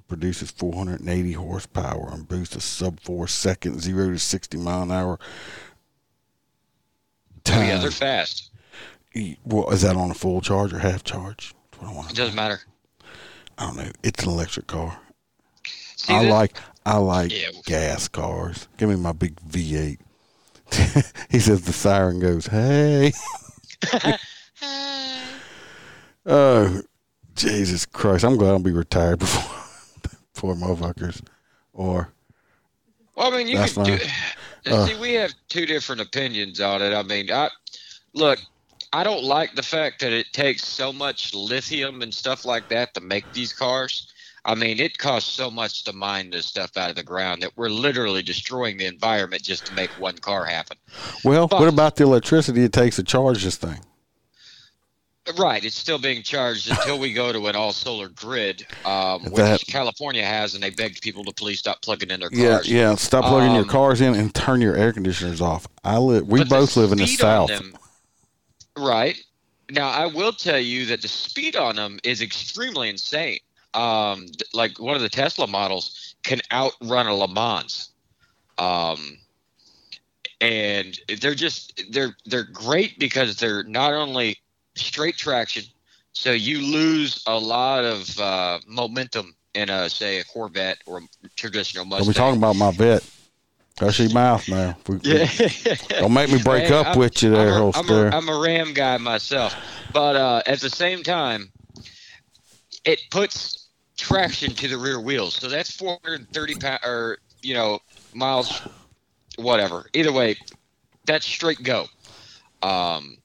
Produces 0.09 0.51
480 0.51 1.33
horsepower 1.33 2.11
and 2.13 2.27
boosts 2.27 2.57
a 2.57 2.61
sub 2.61 2.99
four 2.99 3.29
second 3.29 3.81
zero 3.81 4.11
to 4.11 4.19
60 4.19 4.59
mile 4.59 4.83
an 4.83 4.91
hour. 4.91 5.21
Oh, 7.53 7.61
yeah, 7.61 7.79
they're 7.79 7.91
fast. 7.91 8.51
Well, 9.45 9.71
is 9.71 9.83
that 9.83 9.97
on 9.97 10.11
a 10.11 10.15
full 10.15 10.41
charge 10.41 10.73
or 10.73 10.79
half 10.79 11.03
charge? 11.05 11.55
That's 11.71 11.83
what 11.83 11.91
I 11.91 11.95
want. 11.95 12.11
It 12.11 12.17
doesn't 12.17 12.37
matter. 12.37 12.61
I 13.59 13.67
don't 13.67 13.77
know. 13.77 13.91
It's 14.03 14.23
an 14.25 14.31
electric 14.31 14.67
car. 14.69 14.99
See 15.97 16.15
I 16.15 16.23
like 16.23 16.57
I 16.87 16.97
like 16.97 17.33
Yeah. 17.33 17.51
gas 17.67 18.09
cars. 18.09 18.69
Give 18.79 18.89
me 18.89 18.97
my 18.97 19.13
big 19.13 19.37
V8. 19.49 19.99
he 21.31 21.41
says 21.41 21.63
the 21.63 21.73
siren 21.73 22.21
goes, 22.21 22.47
"Hey." 22.47 23.13
oh, 26.27 26.83
Jesus 27.35 27.85
Christ! 27.87 28.25
I'm 28.25 28.37
glad 28.37 28.51
I'll 28.51 28.61
be 28.61 28.71
retired 28.73 29.19
before 29.19 30.11
before 30.33 30.55
motherfuckers. 30.55 31.21
Or 31.73 32.13
Well, 33.17 33.33
I 33.33 33.37
mean, 33.37 33.49
you 33.49 33.57
can 33.59 33.85
do. 33.85 33.99
Uh, 34.67 34.87
see, 34.87 34.99
we 35.01 35.15
have 35.15 35.33
two 35.49 35.67
different 35.67 36.01
opinions 36.01 36.61
on 36.61 36.83
it. 36.83 36.95
I 36.95 37.03
mean, 37.03 37.31
I 37.31 37.49
look. 38.15 38.39
I 38.93 39.05
don't 39.05 39.23
like 39.23 39.55
the 39.55 39.63
fact 39.63 40.01
that 40.01 40.13
it 40.13 40.33
takes 40.33 40.65
so 40.65 40.93
much 40.93 41.33
lithium 41.33 42.03
and 42.03 42.13
stuff 42.13 42.45
like 42.45 42.69
that 42.69 42.93
to 42.95 43.01
make 43.01 43.33
these 43.33 43.53
cars. 43.53 44.13
I 44.45 44.55
mean, 44.55 44.81
it 44.81 44.99
costs 44.99 45.33
so 45.33 45.51
much 45.51 45.85
to 45.85 45.93
mine 45.93 46.31
this 46.31 46.47
stuff 46.47 46.77
out 46.77 46.91
of 46.91 46.97
the 46.97 47.03
ground 47.03 47.43
that 47.43 47.53
we're 47.57 47.69
literally 47.69 48.23
destroying 48.23 48.79
the 48.79 48.87
environment 48.87 49.43
just 49.43 49.67
to 49.67 49.75
make 49.75 49.91
one 49.97 50.17
car 50.19 50.45
happen. 50.45 50.77
well, 51.23 51.47
But- 51.47 51.61
what 51.61 51.69
about 51.69 51.97
the 51.97 52.05
electricity 52.05 52.65
it 52.65 52.73
takes 52.73 52.97
to 52.97 53.03
charge 53.05 53.45
this 53.45 53.57
thing? 53.57 53.81
Right, 55.39 55.65
it's 55.65 55.77
still 55.77 55.99
being 55.99 56.23
charged 56.23 56.71
until 56.71 56.99
we 56.99 57.13
go 57.13 57.33
to 57.33 57.47
an 57.47 57.57
all 57.57 57.73
solar 57.73 58.09
grid, 58.09 58.67
um, 58.85 59.23
which 59.25 59.35
That- 59.35 59.61
California 59.67 60.25
has, 60.25 60.55
and 60.55 60.63
they 60.63 60.71
begged 60.71 61.03
people 61.03 61.25
to 61.25 61.33
please 61.33 61.59
stop 61.59 61.83
plugging 61.83 62.11
in 62.11 62.21
their 62.21 62.31
cars. 62.31 62.69
yeah. 62.69 62.91
yeah, 62.91 62.95
Stop 62.97 63.27
plugging 63.27 63.53
your 63.55 63.63
Um, 63.65 63.69
cars 63.69 64.01
in 64.01 64.15
and 64.15 64.35
turn 64.35 64.61
your 64.61 64.77
air 64.77 64.93
conditioners 64.93 65.41
off. 65.41 65.67
I 65.85 65.99
live. 65.99 66.27
We 66.27 66.45
both 66.45 66.77
live 66.77 66.93
in 66.93 66.99
the 66.99 67.07
south. 67.07 67.49
them- 67.49 67.77
right. 68.77 69.17
Now, 69.71 69.91
I 69.91 70.07
will 70.07 70.33
tell 70.33 70.59
you 70.59 70.87
that 70.87 71.01
the 71.03 71.09
speed 71.09 71.55
on 71.55 71.77
them 71.77 72.01
is 72.03 72.23
extremely 72.23 72.89
insane. 72.89 73.39
Um, 73.73 74.27
like 74.53 74.81
one 74.81 74.97
of 74.97 75.03
the 75.03 75.09
Tesla 75.09 75.47
models 75.47 76.17
can 76.25 76.41
outrun 76.51 77.07
a 77.07 77.15
Le 77.15 77.29
Mans. 77.29 77.91
Um, 78.59 79.19
and 80.41 80.99
they're 81.21 81.35
just 81.35 81.83
they're 81.91 82.17
they're 82.27 82.45
great 82.45 82.99
because 82.99 83.37
they're 83.37 83.63
not 83.65 83.93
only 83.93 84.39
straight 84.81 85.17
traction, 85.17 85.65
so 86.13 86.33
you 86.33 86.61
lose 86.61 87.23
a 87.27 87.39
lot 87.39 87.85
of 87.85 88.19
uh, 88.19 88.59
momentum 88.67 89.35
in 89.55 89.69
a 89.71 89.89
say 89.91 90.19
a 90.21 90.25
Corvette 90.25 90.79
or 90.87 90.99
a 90.99 91.29
traditional 91.37 91.85
Are 91.85 91.89
Mustang. 91.89 92.09
we 92.09 92.15
talking 92.15 92.39
about 92.39 92.57
my 92.57 92.71
vet? 92.73 93.05
Hush 93.79 94.01
your 94.01 94.11
mouth 94.13 94.47
now. 94.49 94.77
We- 94.89 94.99
Yeah. 95.03 95.27
Don't 96.01 96.13
make 96.13 96.31
me 96.31 96.43
break 96.43 96.69
Hey, 96.69 96.75
up 96.75 96.89
I'm- 96.89 96.99
with 96.99 97.23
you 97.23 97.31
there, 97.31 97.41
I'm 97.41 97.49
a, 97.49 97.55
I'm, 97.55 97.73
Holster. 97.73 98.09
a, 98.09 98.15
I'm 98.17 98.29
a 98.29 98.39
Ram 98.39 98.73
guy 98.75 98.97
myself, 98.99 99.55
but 99.93 100.17
uh, 100.17 100.43
at 100.47 100.61
the 100.61 100.71
same 100.71 101.03
time, 101.03 101.51
it 102.85 103.01
puts 103.11 103.69
traction 103.97 104.53
to 104.55 104.69
the 104.69 104.77
rear 104.79 105.01
wheels. 105.01 105.35
So 105.35 105.49
that's 105.49 105.71
430 105.77 106.55
pound 106.57 106.81
or 106.85 107.19
you 107.43 107.55
know 107.55 107.79
miles, 108.15 108.61
whatever. 109.37 109.87
Either 109.95 110.13
way, 110.13 110.37
that's 111.07 111.27
straight 111.27 111.63
go. 111.63 111.87
Um, 112.63 113.17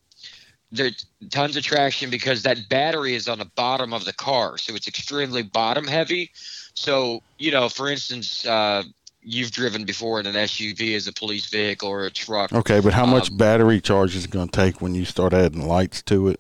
there's 0.76 1.05
tons 1.32 1.55
of 1.57 1.63
traction 1.63 2.09
because 2.09 2.43
that 2.43 2.69
battery 2.69 3.15
is 3.15 3.28
on 3.28 3.39
the 3.39 3.49
bottom 3.55 3.93
of 3.93 4.05
the 4.05 4.13
car, 4.13 4.57
so 4.57 4.76
it's 4.76 4.88
extremely 4.88 5.41
bottom 5.43 5.86
heavy. 5.88 6.32
So 6.73 7.21
you 7.38 7.51
know, 7.51 7.69
for 7.69 7.89
instance, 7.89 8.45
uh, 8.45 8.84
you've 9.21 9.51
driven 9.51 9.86
before 9.86 10.19
in 10.19 10.26
an 10.28 10.36
SUV 10.36 10.95
as 10.95 11.07
a 11.07 11.13
police 11.13 11.49
vehicle 11.49 11.89
or 11.89 12.05
a 12.05 12.11
truck. 12.11 12.53
Okay, 12.53 12.80
but 12.80 12.93
how 12.93 13.05
much 13.05 13.32
Um, 13.32 13.38
battery 13.38 13.82
charge 13.82 14.15
is 14.15 14.26
it 14.26 14.30
going 14.32 14.49
to 14.49 14.55
take 14.55 14.82
when 14.82 14.93
you 14.93 15.05
start 15.05 15.34
adding 15.34 15.67
lights 15.67 16.01
to 16.03 16.28
it? 16.28 16.39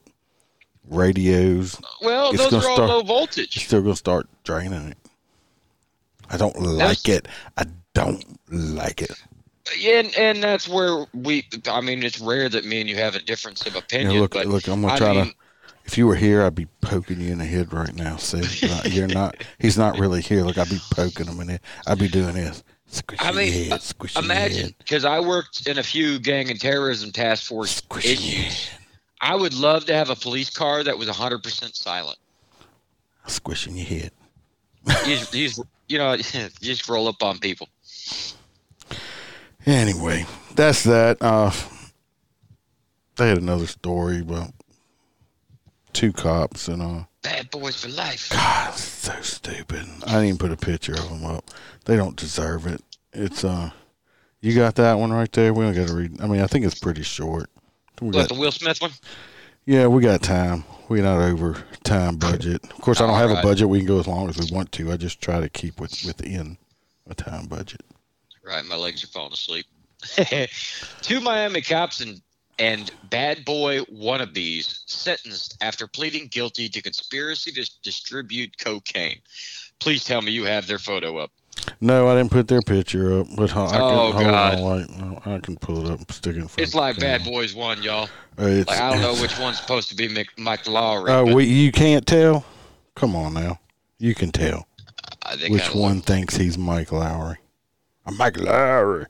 Radios. 0.87 1.79
Well, 2.01 2.29
It's 2.31 2.43
those 2.49 2.53
are 2.63 2.69
all 2.69 2.75
start- 2.75 2.89
low 2.89 2.99
It's 2.99 3.07
voltage. 3.07 3.65
still 3.65 3.81
going 3.81 3.93
to 3.93 3.97
start 3.97 4.27
draining 4.43 4.89
it. 4.89 4.97
I 6.29 6.37
don't 6.37 6.59
like 6.59 7.07
it. 7.09 7.27
I 7.57 7.65
don't 7.95 8.23
like 8.51 9.01
it. 9.01 9.11
Yeah, 9.77 9.99
and, 9.99 10.15
and 10.15 10.43
that's 10.43 10.67
where 10.67 11.05
we. 11.13 11.47
I 11.67 11.81
mean, 11.81 12.03
it's 12.03 12.19
rare 12.19 12.49
that 12.49 12.65
me 12.65 12.81
and 12.81 12.89
you 12.89 12.95
have 12.97 13.15
a 13.15 13.19
difference 13.21 13.65
of 13.65 13.73
Yeah, 13.73 13.79
opinion. 13.79 14.19
look, 14.19 14.33
but 14.33 14.45
look. 14.45 14.67
I'm 14.67 14.81
gonna 14.81 14.93
I 14.93 14.97
try 14.97 15.13
mean, 15.13 15.25
to. 15.25 15.35
If 15.85 15.97
you 15.97 16.07
were 16.07 16.15
here, 16.15 16.43
I'd 16.43 16.55
be 16.55 16.67
poking 16.81 17.21
you 17.21 17.31
in 17.31 17.37
the 17.37 17.45
head 17.45 17.71
right 17.71 17.93
now. 17.93 18.17
See, 18.17 18.41
but 18.67 18.85
I- 18.85 18.89
you're 18.89 19.07
not. 19.07 19.35
He's 19.59 19.77
not 19.77 19.99
really 19.99 20.21
here. 20.21 20.43
Look, 20.43 20.57
I'd 20.57 20.69
be 20.69 20.79
poking 20.91 21.27
him 21.27 21.39
in 21.41 21.49
it. 21.49 21.61
I'd 21.87 21.99
be 21.99 22.07
doing 22.07 22.35
this. 22.35 22.63
Squish 22.87 23.19
I 23.21 23.31
mean, 23.31 23.51
head, 23.51 23.71
uh, 23.73 23.77
squish 23.79 24.15
imagine 24.15 24.73
because 24.77 25.05
I 25.05 25.19
worked 25.19 25.67
in 25.67 25.79
a 25.79 25.83
few 25.83 26.19
gang 26.19 26.51
and 26.51 26.59
terrorism 26.61 27.11
task 27.11 27.43
force 27.43 27.77
Squish 27.77 28.05
your 28.05 28.13
issues. 28.13 28.69
I 29.21 29.35
would 29.35 29.53
love 29.55 29.85
to 29.85 29.93
have 29.93 30.09
a 30.11 30.15
police 30.15 30.49
car 30.51 30.83
that 30.83 30.97
was 30.97 31.09
100% 31.09 31.75
silent. 31.75 32.17
Squishing 33.27 33.75
your 33.75 33.87
head. 33.87 34.11
You 34.85 35.17
just, 35.17 35.33
you 35.33 35.47
just, 35.47 35.61
you 35.87 35.97
know, 35.97 36.13
you 36.13 36.49
just 36.61 36.87
roll 36.87 37.07
up 37.07 37.23
on 37.23 37.39
people. 37.39 37.67
Anyway, 39.65 40.25
that's 40.55 40.83
that. 40.83 41.17
Uh, 41.21 41.51
they 43.15 43.29
had 43.29 43.37
another 43.37 43.67
story 43.67 44.19
about 44.19 44.51
two 45.93 46.11
cops 46.11 46.67
and 46.67 46.81
uh, 46.81 47.03
Bad 47.23 47.49
boys 47.49 47.81
for 47.81 47.89
life. 47.89 48.29
God, 48.31 48.73
so 48.75 49.19
stupid. 49.21 49.85
I 50.05 50.11
didn't 50.11 50.25
even 50.25 50.37
put 50.37 50.51
a 50.51 50.57
picture 50.57 50.93
of 50.93 51.09
them 51.09 51.25
up. 51.25 51.49
They 51.85 51.95
don't 51.95 52.15
deserve 52.15 52.67
it. 52.67 52.83
It's 53.13 53.43
uh, 53.43 53.71
you 54.41 54.53
got 54.53 54.75
that 54.75 54.99
one 54.99 55.11
right 55.11 55.31
there. 55.31 55.51
We 55.53 55.65
don't 55.65 55.73
got 55.73 55.87
to 55.87 55.95
read. 55.95 56.21
I 56.21 56.27
mean, 56.27 56.41
I 56.41 56.47
think 56.47 56.65
it's 56.65 56.77
pretty 56.79 57.01
short. 57.01 57.49
We 57.99 58.07
What, 58.07 58.13
got, 58.13 58.29
the 58.29 58.35
Will 58.39 58.51
Smith 58.51 58.79
one? 58.81 58.91
yeah, 59.65 59.87
we 59.87 60.03
got 60.03 60.21
time. 60.21 60.65
We're 60.87 61.01
not 61.01 61.19
over 61.19 61.63
time 61.83 62.17
budget. 62.17 62.63
Of 62.65 62.81
course, 62.81 63.01
I 63.01 63.07
don't 63.07 63.17
have 63.17 63.31
a 63.31 63.41
budget. 63.41 63.69
We 63.69 63.79
can 63.79 63.87
go 63.87 63.99
as 63.99 64.07
long 64.07 64.29
as 64.29 64.37
we 64.37 64.55
want 64.55 64.71
to. 64.73 64.91
I 64.91 64.97
just 64.97 65.19
try 65.19 65.39
to 65.39 65.49
keep 65.49 65.79
with 65.79 66.03
within 66.05 66.57
a 67.07 67.15
time 67.15 67.47
budget. 67.47 67.81
Right, 68.45 68.63
my 68.65 68.75
legs 68.75 69.03
are 69.03 69.07
falling 69.07 69.33
asleep. 69.33 69.65
Two 71.01 71.19
Miami 71.19 71.61
cops 71.61 72.01
and 72.01 72.21
and 72.57 72.91
bad 73.09 73.43
boy 73.43 73.79
wannabes 73.85 74.79
sentenced 74.85 75.57
after 75.61 75.87
pleading 75.87 76.27
guilty 76.27 76.69
to 76.69 76.81
conspiracy 76.81 77.51
to 77.51 77.69
distribute 77.83 78.57
cocaine. 78.59 79.19
Please 79.79 80.05
tell 80.05 80.21
me 80.21 80.31
you 80.31 80.45
have 80.45 80.67
their 80.67 80.79
photo 80.79 81.17
up. 81.17 81.31
No, 81.81 82.07
I 82.07 82.15
didn't 82.15 82.31
put 82.31 82.47
their 82.47 82.61
picture 82.61 83.19
up, 83.19 83.27
but 83.35 83.51
I 83.51 83.67
can, 83.71 83.81
Oh, 83.81 84.11
hold 84.11 84.23
God. 84.25 84.59
on, 84.59 85.13
like, 85.15 85.27
I 85.27 85.39
can 85.39 85.57
pull 85.57 85.85
it 85.85 85.91
up 85.91 85.99
and 85.99 86.11
stick 86.11 86.35
it 86.35 86.39
in 86.39 86.47
front. 86.47 86.59
It's 86.65 86.75
like 86.75 86.97
Bad 86.99 87.25
Boys 87.25 87.53
One, 87.53 87.81
y'all. 87.83 88.09
Uh, 88.39 88.45
it's, 88.45 88.69
Like 88.69 88.79
I 88.79 88.91
don't 88.91 89.01
know 89.01 89.19
which 89.21 89.37
one's 89.39 89.57
supposed 89.59 89.89
to 89.89 89.95
be 89.95 90.07
Mick, 90.07 90.27
Mike 90.37 90.63
Lowrey. 90.65 91.09
Oh, 91.09 91.25
but 91.25 91.33
we, 91.33 91.45
you 91.45 91.71
can't 91.71 92.05
tell? 92.05 92.45
Come 92.95 93.15
on 93.15 93.33
now. 93.33 93.59
You 93.97 94.13
can 94.15 94.31
tell 94.31 94.67
I 95.23 95.35
think 95.35 95.53
which 95.53 95.73
one 95.73 96.01
thinks 96.01 96.37
he's 96.37 96.57
Mike 96.57 96.89
Lowrey. 96.89 97.37
I'm 98.05 98.17
Mike 98.17 98.35
Lowrey. 98.35 99.07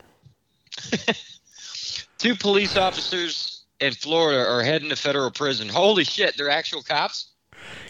Two 2.18 2.36
police 2.36 2.78
officers 2.78 3.64
in 3.80 3.93
Florida 3.93 4.48
are 4.50 4.64
heading 4.64 4.89
to 4.89 4.96
federal 4.96 5.32
prison. 5.32 5.68
Holy 5.68 6.04
shit, 6.04 6.38
they're 6.38 6.50
actual 6.50 6.82
cops. 6.82 7.32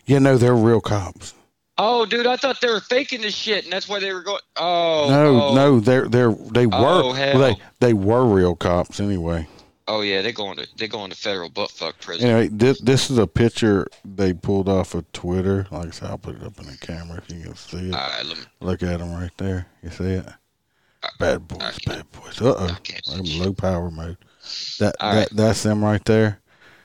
You 0.06 0.20
know 0.20 0.38
they're 0.38 0.56
real 0.56 0.82
cops. 0.82 1.34
Oh, 1.78 2.06
dude, 2.06 2.26
I 2.26 2.38
thought 2.38 2.62
they 2.62 2.70
were 2.70 2.80
faking 2.80 3.22
this 3.22 3.36
shit, 3.36 3.66
and 3.66 3.74
that's 3.74 3.89
why 3.89 3.99
they 3.99 4.14
were 4.14 4.22
going. 4.22 4.41
Oh, 4.56 5.08
no, 5.10 5.41
oh. 5.41 5.56
no, 5.56 5.80
they're 5.80 6.08
they're 6.08 6.32
they 6.32 6.66
oh, 6.66 6.82
were 6.82 7.14
Oh, 7.14 7.14
they 7.14 7.56
they 7.80 7.93
were 7.93 8.26
real 8.26 8.56
cops 8.56 8.99
anyway. 8.99 9.47
Oh 9.88 10.01
yeah, 10.01 10.22
they're 10.24 10.32
going 10.32 10.58
to 10.58 10.68
they're 10.78 10.88
going 10.88 11.12
to 11.12 11.18
federal 11.18 11.49
butt 11.49 11.70
fuck 11.70 11.99
prison. 11.99 12.28
Anyway, 12.28 12.47
this 12.51 12.80
this 12.82 13.12
is 13.12 13.18
a 13.18 13.28
picture 13.28 13.88
they 14.03 14.34
pulled 14.34 14.70
off 14.70 14.95
of 14.95 15.12
Twitter. 15.12 15.68
Like 15.70 15.88
I 15.88 15.91
said, 15.91 16.10
I'll 16.10 16.18
put 16.18 16.38
it 16.38 16.43
up 16.43 16.60
in 16.60 16.66
the 16.66 16.78
camera 16.78 17.18
if 17.18 17.30
you 17.30 17.43
can 17.43 17.56
see 17.56 17.89
it. 17.89 17.93
All 17.93 18.10
right, 18.10 18.26
me. 18.26 18.36
Look 18.62 18.82
at 18.82 18.99
them 18.99 19.14
right 19.14 19.32
there. 19.38 19.68
You 19.84 19.91
see 19.91 20.14
it? 20.14 20.26
Bad 21.20 21.47
boys, 21.47 21.62
Alright. 21.62 21.86
bad 21.86 22.12
boys. 22.12 22.41
Uh 22.41 22.56
oh, 22.58 22.78
I'm 23.14 23.24
low 23.39 23.53
power 23.53 23.89
mode. 23.91 24.18
That, 24.80 24.95
All 24.99 25.14
that 25.14 25.20
right. 25.20 25.30
that's 25.32 25.64
them 25.64 25.84
right 25.84 26.03
there. 26.06 26.39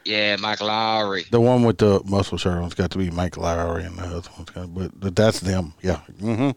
Yeah, 0.05 0.37
Mike 0.37 0.61
Lowrey. 0.61 1.29
The 1.29 1.41
one 1.41 1.63
with 1.63 1.79
the 1.79 2.01
muscle 2.07 2.39
shirt 2.39 2.63
on's 2.63 2.75
got 2.75 2.91
to 2.93 2.99
be 2.99 3.11
Mike 3.11 3.35
Lowrey, 3.35 3.85
and 3.87 3.99
the 3.99 4.03
other 4.05 4.31
one's 4.37 4.51
got, 4.51 4.75
but, 4.75 4.99
but 4.99 5.15
that's 5.15 5.41
them. 5.41 5.75
Yeah. 5.83 6.01
Mm-hmm. 6.21 6.51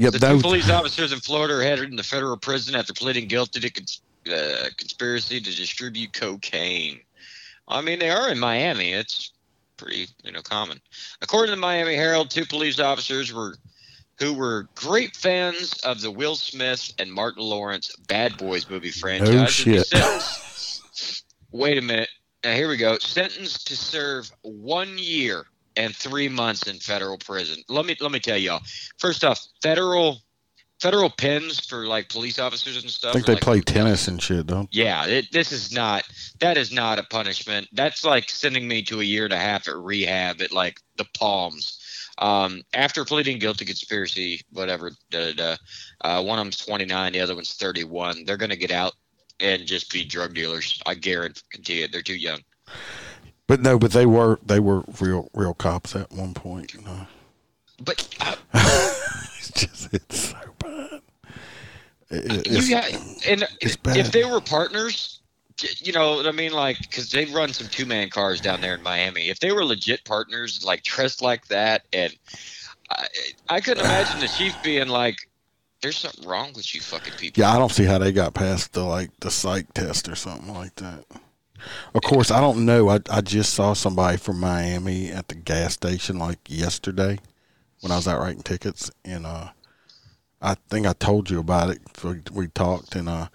Yep. 0.00 0.12
The 0.12 0.18
two 0.18 0.26
Those, 0.26 0.42
police 0.42 0.70
officers 0.70 1.12
in 1.12 1.18
Florida 1.18 1.54
are 1.54 1.62
headed 1.62 1.90
into 1.90 2.02
federal 2.02 2.36
prison 2.36 2.74
after 2.74 2.92
pleading 2.94 3.26
guilty 3.28 3.60
to 3.60 3.70
cons- 3.70 4.00
uh, 4.32 4.68
conspiracy 4.76 5.40
to 5.40 5.56
distribute 5.56 6.12
cocaine. 6.12 7.00
I 7.68 7.80
mean, 7.80 7.98
they 7.98 8.10
are 8.10 8.30
in 8.30 8.38
Miami. 8.38 8.92
It's 8.92 9.32
pretty, 9.76 10.06
you 10.22 10.32
know, 10.32 10.42
common. 10.42 10.80
According 11.20 11.48
to 11.48 11.56
the 11.56 11.60
Miami 11.60 11.94
Herald, 11.94 12.30
two 12.30 12.46
police 12.46 12.78
officers 12.78 13.32
were 13.32 13.56
who 14.22 14.32
were 14.32 14.68
great 14.76 15.16
fans 15.16 15.74
of 15.80 16.00
the 16.00 16.10
Will 16.10 16.36
Smith 16.36 16.92
and 16.98 17.12
Martin 17.12 17.42
Lawrence 17.42 17.94
Bad 18.06 18.36
Boys 18.38 18.70
movie 18.70 18.92
franchise. 18.92 19.34
Oh, 19.34 19.46
shit. 19.46 21.22
Wait 21.50 21.76
a 21.76 21.82
minute. 21.82 22.08
Now 22.44 22.54
here 22.54 22.68
we 22.68 22.76
go. 22.76 22.98
Sentenced 22.98 23.66
to 23.68 23.76
serve 23.76 24.30
one 24.42 24.96
year 24.96 25.46
and 25.76 25.94
three 25.94 26.28
months 26.28 26.68
in 26.68 26.76
federal 26.76 27.18
prison. 27.18 27.62
Let 27.68 27.84
me 27.84 27.96
let 28.00 28.12
me 28.12 28.20
tell 28.20 28.36
y'all. 28.36 28.60
First 28.98 29.24
off, 29.24 29.40
federal 29.62 30.18
federal 30.80 31.10
pins 31.10 31.64
for 31.64 31.86
like 31.86 32.08
police 32.08 32.38
officers 32.38 32.82
and 32.82 32.90
stuff. 32.90 33.10
I 33.10 33.12
think 33.14 33.26
they 33.26 33.34
like- 33.34 33.42
play 33.42 33.60
tennis 33.60 34.08
and 34.08 34.20
shit, 34.20 34.46
don't 34.46 34.68
Yeah, 34.72 35.06
it, 35.06 35.32
this 35.32 35.52
is 35.52 35.72
not. 35.72 36.04
That 36.40 36.56
is 36.56 36.72
not 36.72 36.98
a 36.98 37.04
punishment. 37.04 37.68
That's 37.72 38.04
like 38.04 38.28
sending 38.30 38.66
me 38.66 38.82
to 38.82 39.00
a 39.00 39.04
year 39.04 39.24
and 39.24 39.32
a 39.32 39.38
half 39.38 39.68
at 39.68 39.76
rehab 39.76 40.42
at 40.42 40.52
like 40.52 40.80
the 40.96 41.06
Palms. 41.14 41.78
Um, 42.22 42.62
after 42.72 43.04
pleading 43.04 43.40
guilty 43.40 43.64
conspiracy, 43.64 44.42
whatever. 44.52 44.92
Da, 45.10 45.32
da, 45.32 45.34
da, 45.34 45.56
uh, 46.02 46.22
one 46.22 46.38
of 46.38 46.44
them's 46.44 46.56
29, 46.58 47.12
the 47.12 47.20
other 47.20 47.34
one's 47.34 47.54
31. 47.54 48.24
They're 48.24 48.36
gonna 48.36 48.54
get 48.56 48.70
out 48.70 48.92
and 49.40 49.66
just 49.66 49.90
be 49.92 50.04
drug 50.04 50.32
dealers. 50.32 50.80
I 50.86 50.94
guarantee 50.94 51.82
it. 51.82 51.90
They're 51.90 52.00
too 52.00 52.14
young. 52.14 52.38
But 53.48 53.60
no, 53.60 53.76
but 53.76 53.90
they 53.90 54.06
were 54.06 54.38
they 54.46 54.60
were 54.60 54.84
real 55.00 55.28
real 55.34 55.52
cops 55.52 55.96
at 55.96 56.12
one 56.12 56.32
point. 56.32 56.72
You 56.74 56.82
know, 56.82 57.06
But 57.84 58.08
uh, 58.20 58.36
it's 58.54 59.50
just 59.52 59.92
it's 59.92 60.30
so 60.30 60.36
bad. 60.60 61.00
It- 62.08 62.46
you 62.46 62.58
it's- 62.58 62.68
got 62.68 63.26
and 63.26 63.44
if 63.96 64.12
they 64.12 64.24
were 64.24 64.40
partners 64.40 65.21
you 65.78 65.92
know 65.92 66.16
what 66.16 66.26
i 66.26 66.32
mean 66.32 66.52
like 66.52 66.78
because 66.80 67.10
they 67.10 67.24
run 67.26 67.52
some 67.52 67.68
two-man 67.68 68.08
cars 68.08 68.40
down 68.40 68.60
there 68.60 68.74
in 68.74 68.82
miami 68.82 69.28
if 69.28 69.40
they 69.40 69.52
were 69.52 69.64
legit 69.64 70.04
partners 70.04 70.64
like 70.64 70.82
dressed 70.82 71.22
like 71.22 71.46
that 71.48 71.82
and 71.92 72.14
i, 72.90 73.06
I 73.48 73.60
couldn't 73.60 73.84
imagine 73.84 74.20
the 74.20 74.28
chief 74.28 74.54
being 74.62 74.88
like 74.88 75.16
there's 75.82 75.98
something 75.98 76.26
wrong 76.26 76.52
with 76.54 76.74
you 76.74 76.80
fucking 76.80 77.14
people 77.14 77.42
yeah, 77.42 77.52
I 77.52 77.58
don't 77.58 77.72
see 77.72 77.84
how 77.84 77.98
they 77.98 78.12
got 78.12 78.34
past 78.34 78.72
the 78.72 78.84
like 78.84 79.10
the 79.20 79.30
psych 79.30 79.74
test 79.74 80.08
or 80.08 80.14
something 80.14 80.54
like 80.54 80.76
that. 80.76 81.04
Of 81.94 82.02
course, 82.02 82.30
I 82.30 82.40
don't 82.40 82.64
know. 82.64 82.88
I 82.88 83.00
I 83.10 83.20
just 83.20 83.52
saw 83.52 83.72
somebody 83.72 84.16
from 84.16 84.40
Miami 84.40 85.10
at 85.10 85.28
the 85.28 85.34
gas 85.34 85.74
station 85.74 86.18
like 86.18 86.38
yesterday 86.48 87.18
when 87.80 87.92
I 87.92 87.96
was 87.96 88.08
out 88.08 88.20
writing 88.20 88.42
tickets, 88.42 88.90
and 89.04 89.26
uh, 89.26 89.48
I 90.40 90.54
think 90.70 90.86
I 90.86 90.92
told 90.92 91.30
you 91.30 91.40
about 91.40 91.70
it. 91.70 92.32
We 92.32 92.46
talked, 92.48 92.94
and 92.94 93.08
uh, 93.08 93.28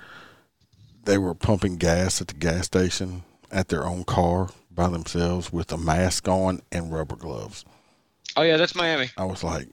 they 1.07 1.17
were 1.17 1.33
pumping 1.33 1.77
gas 1.77 2.21
at 2.21 2.27
the 2.27 2.33
gas 2.33 2.65
station 2.65 3.23
at 3.49 3.69
their 3.69 3.85
own 3.85 4.03
car 4.03 4.49
by 4.69 4.89
themselves 4.89 5.51
with 5.53 5.71
a 5.71 5.77
mask 5.77 6.27
on 6.27 6.61
and 6.71 6.93
rubber 6.93 7.15
gloves. 7.15 7.63
oh 8.35 8.41
yeah 8.43 8.57
that's 8.57 8.75
miami 8.75 9.09
I 9.17 9.23
was 9.23 9.41
like, 9.43 9.69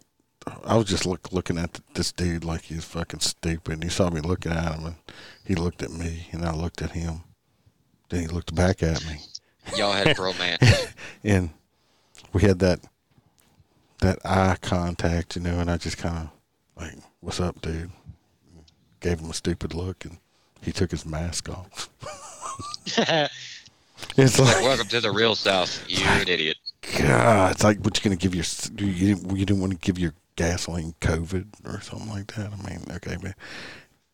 I 0.65 0.77
was 0.77 0.87
just 0.87 1.05
look, 1.07 1.33
looking 1.33 1.59
at 1.59 1.81
this 1.95 2.13
dude 2.13 2.45
like 2.45 2.63
he's 2.63 2.85
fucking 2.85 3.21
stupid. 3.21 3.75
And 3.75 3.85
He 3.85 3.91
saw 3.91 4.11
me 4.11 4.21
looking 4.21 4.53
at 4.53 4.75
him, 4.75 4.87
and 4.87 4.97
he 5.45 5.55
looked 5.55 5.83
at 5.83 5.91
me, 5.91 6.29
and 6.33 6.45
I 6.45 6.55
looked 6.55 6.83
at 6.83 6.93
him. 6.93 7.23
Then 8.11 8.21
he 8.21 8.27
looked 8.29 8.55
back 8.55 8.83
at 8.83 9.05
me, 9.07 9.19
y'all 9.77 9.93
had 9.93 10.17
bromance 10.17 10.93
and 11.25 11.51
we 12.33 12.43
had 12.43 12.59
that 12.61 12.81
that 14.01 14.19
eye 14.25 14.57
contact, 14.61 15.37
you 15.37 15.43
know. 15.43 15.59
And 15.59 15.71
I 15.71 15.79
just 15.79 15.99
kind 15.99 16.17
of 16.19 16.31
like, 16.77 16.97
"What's 17.21 17.41
up, 17.41 17.61
dude?" 17.61 17.91
Gave 19.01 19.21
him 19.21 19.31
a 19.31 19.35
stupid 19.35 19.75
look, 19.75 20.05
and 20.05 20.19
he 20.65 20.73
took 20.73 20.91
his 20.91 21.05
mask 21.07 21.49
off. 21.49 21.89
It's 24.17 24.39
like, 24.39 24.57
welcome 24.57 24.87
to 24.89 25.01
the 25.01 25.11
real 25.11 25.35
south 25.35 25.83
you're 25.89 26.07
an 26.07 26.29
idiot 26.29 26.57
God, 26.99 27.53
it's 27.53 27.65
like, 27.65 27.79
what 27.81 27.97
you 27.97 28.05
gonna 28.05 28.17
give 28.17 28.35
your? 28.35 28.45
You 28.79 29.15
didn't, 29.15 29.37
you 29.37 29.45
didn't 29.47 29.61
want 29.61 29.73
to 29.73 29.79
give 29.79 29.99
your 29.99 30.13
gasoline 30.37 30.95
COVID 31.01 31.47
or 31.65 31.81
something 31.81 32.09
like 32.11 32.35
that. 32.35 32.53
I 32.53 32.69
mean, 32.69 32.85
okay, 32.97 33.17
but 33.21 33.35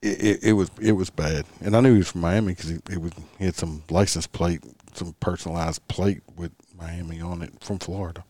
it, 0.03 0.25
it, 0.25 0.45
it 0.45 0.53
was 0.53 0.71
it 0.81 0.93
was 0.93 1.11
bad, 1.11 1.47
and 1.61 1.77
I 1.77 1.81
knew 1.81 1.93
he 1.93 1.99
was 1.99 2.11
from 2.11 2.21
Miami 2.23 2.55
because 2.55 2.71
it 2.71 2.99
was 2.99 3.13
he 3.39 3.45
had 3.47 3.57
some 3.57 3.83
license 3.91 4.27
plate, 4.27 4.63
some 4.95 5.15
personalized 5.21 5.87
plate 5.89 6.23
with 6.37 6.53
Miami 6.79 7.21
on 7.21 7.43
it 7.43 7.53
from 7.61 7.79
Florida. 7.79 8.25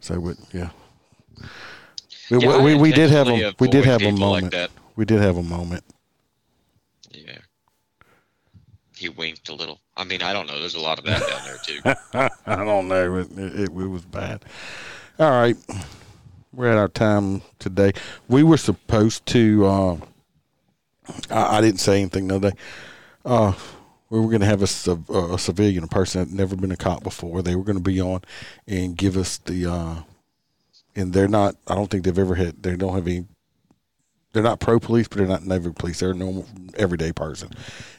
So, 0.00 0.20
but 0.20 0.36
yeah, 0.52 0.70
We, 2.30 2.38
Yeah, 2.38 2.62
we, 2.62 2.74
we 2.74 2.92
did 2.92 3.10
have 3.10 3.28
a 3.28 3.54
we 3.58 3.68
did 3.68 3.84
have 3.84 4.02
a 4.02 4.06
like 4.10 4.18
moment. 4.18 4.52
that. 4.52 4.70
we 4.96 5.04
did 5.04 5.20
have 5.20 5.36
a 5.36 5.42
moment. 5.42 5.84
Yeah. 7.10 7.38
He 8.98 9.08
winked 9.08 9.48
a 9.48 9.54
little. 9.54 9.80
I 9.96 10.02
mean, 10.02 10.22
I 10.22 10.32
don't 10.32 10.48
know. 10.48 10.58
There's 10.58 10.74
a 10.74 10.80
lot 10.80 10.98
of 10.98 11.04
that 11.04 11.20
down 11.20 11.44
there 11.44 11.58
too. 11.64 12.28
I 12.46 12.56
don't 12.56 12.88
know. 12.88 13.16
It, 13.16 13.28
it, 13.38 13.62
it 13.62 13.72
was 13.72 14.04
bad. 14.04 14.44
All 15.20 15.30
right. 15.30 15.56
We're 16.52 16.72
at 16.72 16.78
our 16.78 16.88
time 16.88 17.42
today. 17.60 17.92
We 18.26 18.42
were 18.42 18.56
supposed 18.56 19.24
to, 19.26 19.66
uh, 19.66 19.96
I, 21.30 21.58
I 21.58 21.60
didn't 21.60 21.78
say 21.78 22.00
anything 22.00 22.26
the 22.26 22.36
other 22.36 22.50
day. 22.50 22.56
Uh, 23.24 23.52
we 24.10 24.18
were 24.18 24.26
going 24.26 24.40
to 24.40 24.46
have 24.46 24.62
a, 24.62 24.90
uh, 24.90 25.34
a 25.34 25.38
civilian, 25.38 25.84
a 25.84 25.88
person 25.88 26.20
that 26.24 26.34
never 26.34 26.56
been 26.56 26.72
a 26.72 26.76
cop 26.76 27.04
before. 27.04 27.42
They 27.42 27.54
were 27.54 27.64
going 27.64 27.78
to 27.78 27.82
be 27.82 28.00
on 28.00 28.22
and 28.66 28.96
give 28.96 29.16
us 29.16 29.38
the, 29.38 29.66
uh, 29.66 29.94
and 30.96 31.12
they're 31.12 31.28
not, 31.28 31.54
I 31.68 31.76
don't 31.76 31.88
think 31.88 32.02
they've 32.02 32.18
ever 32.18 32.34
had, 32.34 32.62
they 32.64 32.74
don't 32.74 32.94
have 32.94 33.06
any, 33.06 33.26
they're 34.32 34.42
not 34.42 34.58
pro 34.60 34.80
police, 34.80 35.06
but 35.06 35.18
they're 35.18 35.26
not 35.28 35.44
navy 35.44 35.70
police. 35.72 36.00
They're 36.00 36.10
a 36.10 36.14
normal, 36.14 36.46
everyday 36.76 37.12
person. 37.12 37.50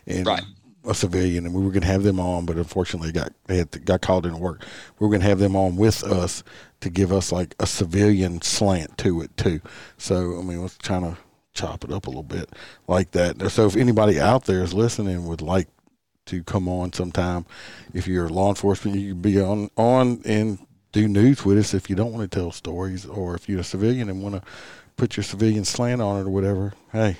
And 0.06 0.26
Right. 0.28 0.44
A 0.86 0.94
civilian, 0.94 1.46
and 1.46 1.54
we 1.54 1.62
were 1.62 1.72
going 1.72 1.82
to 1.82 1.88
have 1.88 2.04
them 2.04 2.20
on, 2.20 2.46
but 2.46 2.56
unfortunately, 2.56 3.12
got 3.12 3.34
they 3.48 3.58
had 3.58 3.72
to, 3.74 3.80
got 3.80 4.02
called 4.02 4.26
into 4.26 4.38
work. 4.38 4.66
We 4.98 5.06
were 5.06 5.12
going 5.12 5.22
to 5.22 5.28
have 5.28 5.40
them 5.40 5.56
on 5.56 5.76
with 5.76 6.04
us 6.04 6.44
to 6.82 6.90
give 6.90 7.12
us 7.12 7.32
like 7.32 7.56
a 7.60 7.68
civilian 7.68 8.42
slant 8.42 8.98
to 9.00 9.22
it 9.22 9.36
too. 9.38 9.62
So 9.98 10.40
I 10.40 10.42
mean, 10.42 10.62
let's 10.62 10.78
trying 10.78 11.04
to 11.04 11.18
chop 11.54 11.84
it 11.84 11.92
up 11.92 12.08
a 12.08 12.10
little 12.10 12.24
bit 12.24 12.50
like 12.88 13.12
that. 13.12 13.52
So 13.52 13.66
if 13.66 13.76
anybody 13.76 14.20
out 14.20 14.46
there 14.46 14.64
is 14.64 14.74
listening 14.74 15.26
would 15.26 15.42
like 15.42 15.68
to 16.28 16.44
come 16.44 16.70
on 16.70 16.94
sometime, 16.94 17.46
if 17.94 18.08
you're 18.08 18.30
law 18.30 18.50
enforcement, 18.50 18.98
you 18.98 19.14
can 19.14 19.22
be 19.22 19.42
on 19.42 19.70
on 19.76 20.22
and 20.26 20.60
do 20.92 21.08
news 21.08 21.44
with 21.44 21.58
us. 21.58 21.74
If 21.74 21.90
you 21.90 21.96
don't 21.96 22.14
want 22.14 22.30
to 22.30 22.40
tell 22.40 22.52
stories, 22.52 23.06
or 23.06 23.36
if 23.36 23.50
you're 23.50 23.60
a 23.60 23.64
civilian 23.64 24.10
and 24.10 24.24
want 24.24 24.36
to 24.36 24.42
put 24.96 25.18
your 25.18 25.24
civilian 25.24 25.66
slant 25.66 26.02
on 26.02 26.20
it 26.20 26.24
or 26.24 26.30
whatever, 26.30 26.74
hey, 26.92 27.18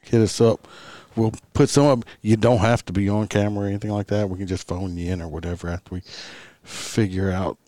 hit 0.00 0.20
us 0.20 0.40
up. 0.40 0.68
We'll 1.16 1.32
put 1.52 1.68
some 1.68 1.86
up. 1.86 2.04
You 2.22 2.36
don't 2.36 2.58
have 2.58 2.84
to 2.86 2.92
be 2.92 3.08
on 3.08 3.28
camera 3.28 3.64
or 3.66 3.68
anything 3.68 3.90
like 3.90 4.08
that. 4.08 4.28
We 4.28 4.38
can 4.38 4.46
just 4.46 4.66
phone 4.66 4.96
you 4.96 5.12
in 5.12 5.22
or 5.22 5.28
whatever 5.28 5.68
after 5.68 5.94
we 5.94 6.02
figure 6.62 7.30
out 7.30 7.58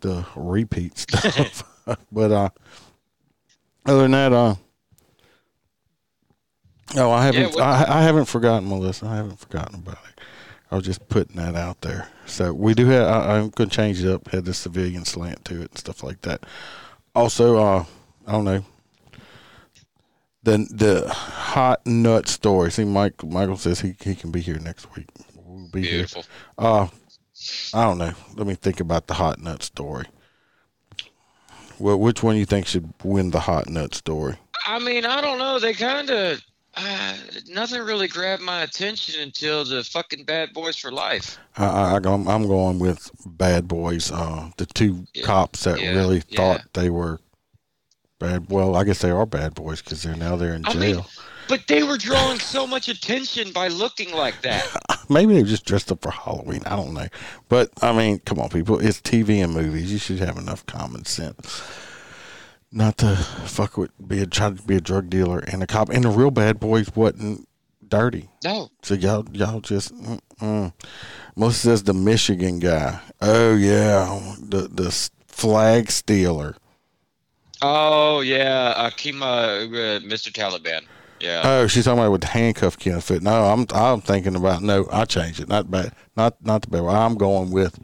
the 0.00 0.26
repeat 0.34 0.98
stuff. 0.98 1.62
but 2.10 2.32
uh, 2.32 2.48
other 3.86 4.02
than 4.02 4.10
that, 4.12 4.32
uh, 4.32 4.54
no, 6.94 7.10
I 7.12 7.24
haven't. 7.26 7.54
what- 7.54 7.62
I, 7.62 7.98
I 8.00 8.02
haven't 8.02 8.26
forgotten 8.26 8.68
Melissa. 8.68 9.06
I 9.06 9.16
haven't 9.16 9.38
forgotten 9.40 9.76
about 9.76 9.98
it. 10.08 10.20
I 10.70 10.74
was 10.76 10.84
just 10.84 11.08
putting 11.08 11.36
that 11.36 11.54
out 11.54 11.80
there. 11.82 12.08
So 12.26 12.52
we 12.52 12.74
do 12.74 12.86
have. 12.86 13.06
I, 13.06 13.36
I'm 13.38 13.50
going 13.50 13.70
to 13.70 13.76
change 13.76 14.02
it 14.02 14.10
up. 14.10 14.28
Had 14.30 14.44
the 14.44 14.54
civilian 14.54 15.04
slant 15.04 15.44
to 15.46 15.62
it 15.62 15.70
and 15.70 15.78
stuff 15.78 16.02
like 16.02 16.22
that. 16.22 16.44
Also, 17.14 17.56
uh, 17.56 17.84
I 18.26 18.32
don't 18.32 18.44
know 18.44 18.64
the 20.46 20.58
the 20.70 21.08
hot 21.08 21.84
nut 21.86 22.28
story. 22.28 22.70
See, 22.70 22.84
Mike 22.84 23.22
Michael 23.24 23.56
says 23.56 23.80
he 23.80 23.94
he 24.00 24.14
can 24.14 24.30
be 24.30 24.40
here 24.40 24.58
next 24.58 24.94
week. 24.96 25.08
We'll 25.34 25.68
be 25.68 25.82
Beautiful. 25.82 26.22
here. 26.22 26.30
Uh, 26.56 26.88
I 27.74 27.84
don't 27.84 27.98
know. 27.98 28.12
Let 28.34 28.46
me 28.46 28.54
think 28.54 28.80
about 28.80 29.08
the 29.08 29.14
hot 29.14 29.38
nut 29.40 29.62
story. 29.62 30.06
Well, 31.78 31.98
which 31.98 32.22
one 32.22 32.36
you 32.36 32.46
think 32.46 32.66
should 32.66 32.92
win 33.04 33.30
the 33.30 33.40
hot 33.40 33.68
nut 33.68 33.94
story? 33.94 34.36
I 34.66 34.78
mean, 34.78 35.04
I 35.04 35.20
don't 35.20 35.38
know. 35.38 35.58
They 35.58 35.74
kind 35.74 36.08
of 36.10 36.40
uh, 36.76 37.16
nothing 37.48 37.82
really 37.82 38.08
grabbed 38.08 38.42
my 38.42 38.62
attention 38.62 39.20
until 39.20 39.64
the 39.64 39.82
fucking 39.84 40.24
Bad 40.24 40.52
Boys 40.52 40.76
for 40.76 40.90
Life. 40.92 41.38
I, 41.56 41.96
I'm 41.96 42.02
going 42.02 42.78
with 42.78 43.10
Bad 43.26 43.66
Boys. 43.68 44.10
Uh, 44.12 44.50
the 44.56 44.66
two 44.66 45.06
Yeah, 45.12 45.24
cops 45.24 45.64
that 45.64 45.80
yeah, 45.80 45.90
really 45.90 46.22
yeah. 46.28 46.36
thought 46.36 46.72
they 46.72 46.88
were 46.90 47.18
bad. 48.18 48.50
Well, 48.50 48.76
I 48.76 48.84
guess 48.84 49.00
they 49.00 49.10
are 49.10 49.26
bad 49.26 49.54
boys 49.54 49.82
because 49.82 50.02
they're 50.02 50.16
now 50.16 50.36
they're 50.36 50.54
in 50.54 50.64
I 50.66 50.72
jail. 50.72 50.80
mean, 50.96 51.04
but 51.48 51.66
they 51.68 51.82
were 51.82 51.96
drawing 51.96 52.38
so 52.40 52.66
much 52.66 52.88
attention 52.88 53.52
by 53.52 53.68
looking 53.68 54.12
like 54.12 54.40
that. 54.42 54.66
Maybe 55.08 55.34
they 55.34 55.42
just 55.42 55.64
dressed 55.64 55.92
up 55.92 56.02
for 56.02 56.10
Halloween. 56.10 56.62
I 56.66 56.76
don't 56.76 56.94
know. 56.94 57.06
But 57.48 57.70
I 57.82 57.92
mean, 57.92 58.18
come 58.20 58.38
on, 58.40 58.48
people. 58.48 58.78
It's 58.78 59.00
TV 59.00 59.42
and 59.42 59.52
movies. 59.54 59.92
You 59.92 59.98
should 59.98 60.18
have 60.18 60.36
enough 60.36 60.66
common 60.66 61.04
sense 61.04 61.62
not 62.72 62.98
to 62.98 63.16
fuck 63.16 63.76
with 63.78 63.90
be 64.06 64.20
a 64.20 64.26
try 64.26 64.50
to 64.50 64.62
be 64.62 64.76
a 64.76 64.80
drug 64.80 65.08
dealer 65.08 65.38
and 65.38 65.62
a 65.62 65.66
cop. 65.66 65.88
And 65.88 66.04
the 66.04 66.10
real 66.10 66.30
bad 66.30 66.58
boys 66.60 66.94
wasn't 66.94 67.48
dirty. 67.86 68.28
No, 68.44 68.68
So 68.82 68.94
y'all 68.94 69.24
y'all 69.32 69.60
just 69.60 69.94
mm-mm. 69.94 70.72
Melissa 71.36 71.60
says 71.60 71.82
the 71.84 71.94
Michigan 71.94 72.58
guy. 72.58 73.00
Oh 73.20 73.54
yeah, 73.54 74.20
the 74.40 74.68
the 74.68 74.90
flag 75.26 75.90
stealer. 75.90 76.56
Oh 77.62 78.20
yeah, 78.20 78.74
Akima, 78.90 79.66
uh, 79.66 80.00
Mr. 80.00 80.30
Taliban. 80.32 80.82
Yeah. 81.20 81.40
Oh, 81.44 81.66
she's 81.66 81.86
talking 81.86 81.98
about 82.00 82.12
with 82.12 82.20
the 82.20 82.26
handcuff 82.26 82.78
Ken 82.78 83.00
foot. 83.00 83.22
No, 83.22 83.44
I'm 83.46 83.66
I'm 83.72 84.00
thinking 84.02 84.36
about 84.36 84.62
no. 84.62 84.86
I 84.92 85.04
changed 85.06 85.40
it. 85.40 85.48
Not 85.48 85.70
bad. 85.70 85.92
Not 86.16 86.36
not 86.44 86.62
the 86.62 86.68
bad. 86.68 86.82
one. 86.82 86.94
I'm 86.94 87.14
going 87.16 87.50
with 87.50 87.78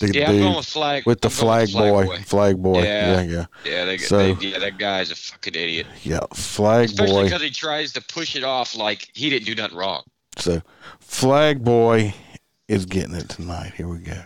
the 0.00 0.08
yeah, 0.12 0.26
I'm 0.28 0.32
dude 0.34 0.42
going 0.42 0.56
with 0.56 0.66
flag. 0.66 1.06
with 1.06 1.20
the 1.20 1.28
I'm 1.28 1.46
going 1.46 1.66
flag, 1.68 2.08
with 2.08 2.08
boy. 2.08 2.22
Flag 2.24 2.62
boy. 2.62 2.82
Yeah. 2.82 3.12
Yeah, 3.12 3.22
yeah, 3.22 3.46
Yeah, 3.64 3.84
they, 3.84 3.98
So- 3.98 4.34
they, 4.34 4.48
yeah, 4.48 4.58
that 4.58 4.78
guy's 4.78 5.12
a 5.12 5.14
fucking 5.14 5.54
idiot. 5.54 5.86
yeah. 6.02 6.20
Flag 6.34 6.86
Especially 6.86 7.14
boy. 7.14 7.22
because 7.24 7.42
he 7.42 7.50
tries 7.50 7.92
to 7.92 8.00
push 8.00 8.34
it 8.34 8.42
off 8.42 8.74
like 8.76 9.08
he 9.14 9.30
didn't 9.30 9.46
do 9.46 9.54
nothing 9.54 9.76
wrong. 9.78 10.02
So, 10.38 10.60
flag 10.98 11.62
boy 11.62 12.14
is 12.66 12.84
getting 12.86 13.14
it 13.14 13.28
tonight. 13.28 13.74
Here 13.76 13.86
we 13.86 13.98
go. 13.98 14.22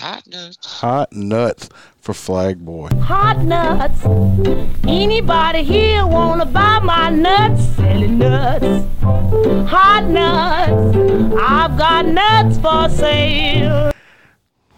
Hot 0.00 0.26
nuts. 0.26 0.66
Hot 0.80 1.12
nuts 1.12 1.68
for 2.00 2.14
flag 2.14 2.64
boy. 2.64 2.88
Hot 3.02 3.38
nuts. 3.44 4.02
Anybody 4.86 5.62
here 5.62 6.06
wanna 6.06 6.46
buy 6.46 6.78
my 6.80 7.10
nuts? 7.10 7.62
Selling 7.76 8.18
nuts. 8.18 8.86
Hot 9.02 10.04
nuts. 10.04 10.96
I've 11.38 11.76
got 11.76 12.06
nuts 12.06 12.58
for 12.58 12.88
sale. 12.88 13.92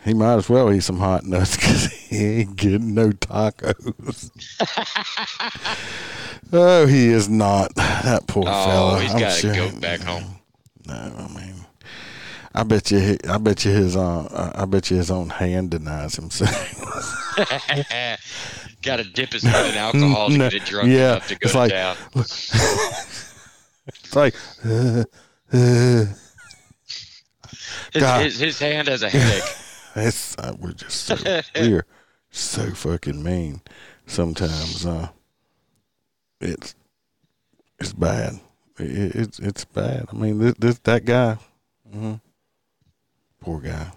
He 0.05 0.15
might 0.15 0.35
as 0.35 0.49
well 0.49 0.73
eat 0.73 0.81
some 0.83 0.99
hot 0.99 1.25
nuts 1.25 1.55
because 1.57 1.93
he 1.93 2.41
ain't 2.41 2.57
getting 2.57 2.93
no 2.95 3.11
tacos. 3.11 4.31
oh, 6.53 6.87
he 6.87 7.07
is 7.11 7.29
not. 7.29 7.73
That 7.77 8.27
poor 8.27 8.43
fellow. 8.43 8.57
Oh, 8.57 8.91
fella. 8.97 9.01
he's 9.03 9.13
I'm 9.15 9.21
got 9.21 9.35
to 9.35 9.41
sure- 9.41 9.55
go 9.55 9.81
back 9.81 10.01
home. 10.01 10.25
No, 10.89 10.95
I 10.95 11.29
mean, 11.29 11.55
I 12.55 12.63
bet 12.65 12.91
you. 12.91 13.17
I 13.29 13.39
bet 13.39 13.65
you 13.65 13.71
his. 13.73 13.97
Uh, 13.97 14.53
I 14.55 14.65
bet 14.67 14.91
you 14.91 14.99
his 14.99 15.11
own 15.11 15.31
hand 15.31 15.71
denies 15.71 16.17
himself. 16.17 16.51
got 18.83 18.97
to 18.97 19.05
dip 19.05 19.33
his 19.33 19.43
foot 19.45 19.67
in 19.71 19.77
alcohol 19.77 20.29
to 20.29 20.37
No, 20.37 20.51
get 20.51 20.63
it 20.63 20.69
drunk 20.69 20.89
yeah, 20.91 21.13
enough 21.13 21.29
to 21.29 21.35
go 21.37 21.47
it's 21.47 21.55
like- 21.55 21.71
down. 21.71 21.97
it's 22.15 24.17
like, 24.17 24.35
uh, 24.65 25.05
uh, 25.53 26.05
His, 27.93 28.23
his, 28.23 28.39
his 28.41 28.59
hand 28.59 28.89
has 28.89 29.03
a 29.03 29.09
headache. 29.09 29.49
it's 29.97 30.37
uh, 30.39 30.55
we're 30.59 30.73
just 30.73 31.05
so 31.07 31.17
we're 31.57 31.87
so 32.31 32.71
fucking 32.75 33.23
mean. 33.23 33.63
Sometimes, 34.07 34.85
uh, 34.85 35.09
it's 36.41 36.75
it's 37.79 37.93
bad. 37.93 38.35
It, 38.79 39.15
it's 39.15 39.39
it's 39.39 39.65
bad. 39.65 40.07
I 40.13 40.17
mean, 40.17 40.39
this, 40.39 40.55
this 40.59 40.79
that 40.81 41.05
guy, 41.05 41.39
mhm. 41.95 42.21
Poor 43.43 43.61
guy. 43.61 43.93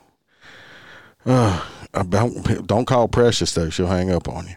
Uh, 1.25 1.63
don't 2.09 2.67
don't 2.67 2.85
call 2.85 3.07
Precious 3.07 3.53
though. 3.53 3.69
She'll 3.69 3.87
hang 3.87 4.11
up 4.11 4.27
on 4.27 4.47
you. 4.47 4.55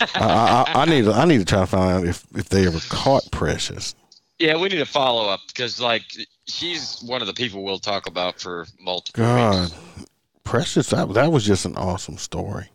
I, 0.00 0.64
I, 0.74 0.82
I 0.82 0.84
need 0.84 1.04
to, 1.04 1.12
I 1.12 1.24
need 1.24 1.38
to 1.38 1.44
try 1.44 1.60
to 1.60 1.66
find 1.66 1.92
out 1.92 2.06
if, 2.06 2.24
if 2.34 2.48
they 2.48 2.66
ever 2.66 2.78
caught 2.88 3.28
Precious. 3.30 3.94
Yeah, 4.38 4.56
we 4.56 4.68
need 4.68 4.80
a 4.80 4.86
follow 4.86 5.28
up 5.28 5.40
because, 5.48 5.80
like, 5.80 6.02
she's 6.46 7.02
one 7.04 7.20
of 7.20 7.26
the 7.26 7.34
people 7.34 7.64
we'll 7.64 7.80
talk 7.80 8.06
about 8.06 8.40
for 8.40 8.66
multiple 8.80 9.24
God, 9.24 9.62
weeks. 9.62 10.06
Precious, 10.44 10.90
that 10.90 11.12
that 11.14 11.32
was 11.32 11.44
just 11.44 11.64
an 11.64 11.76
awesome 11.76 12.16
story. 12.16 12.68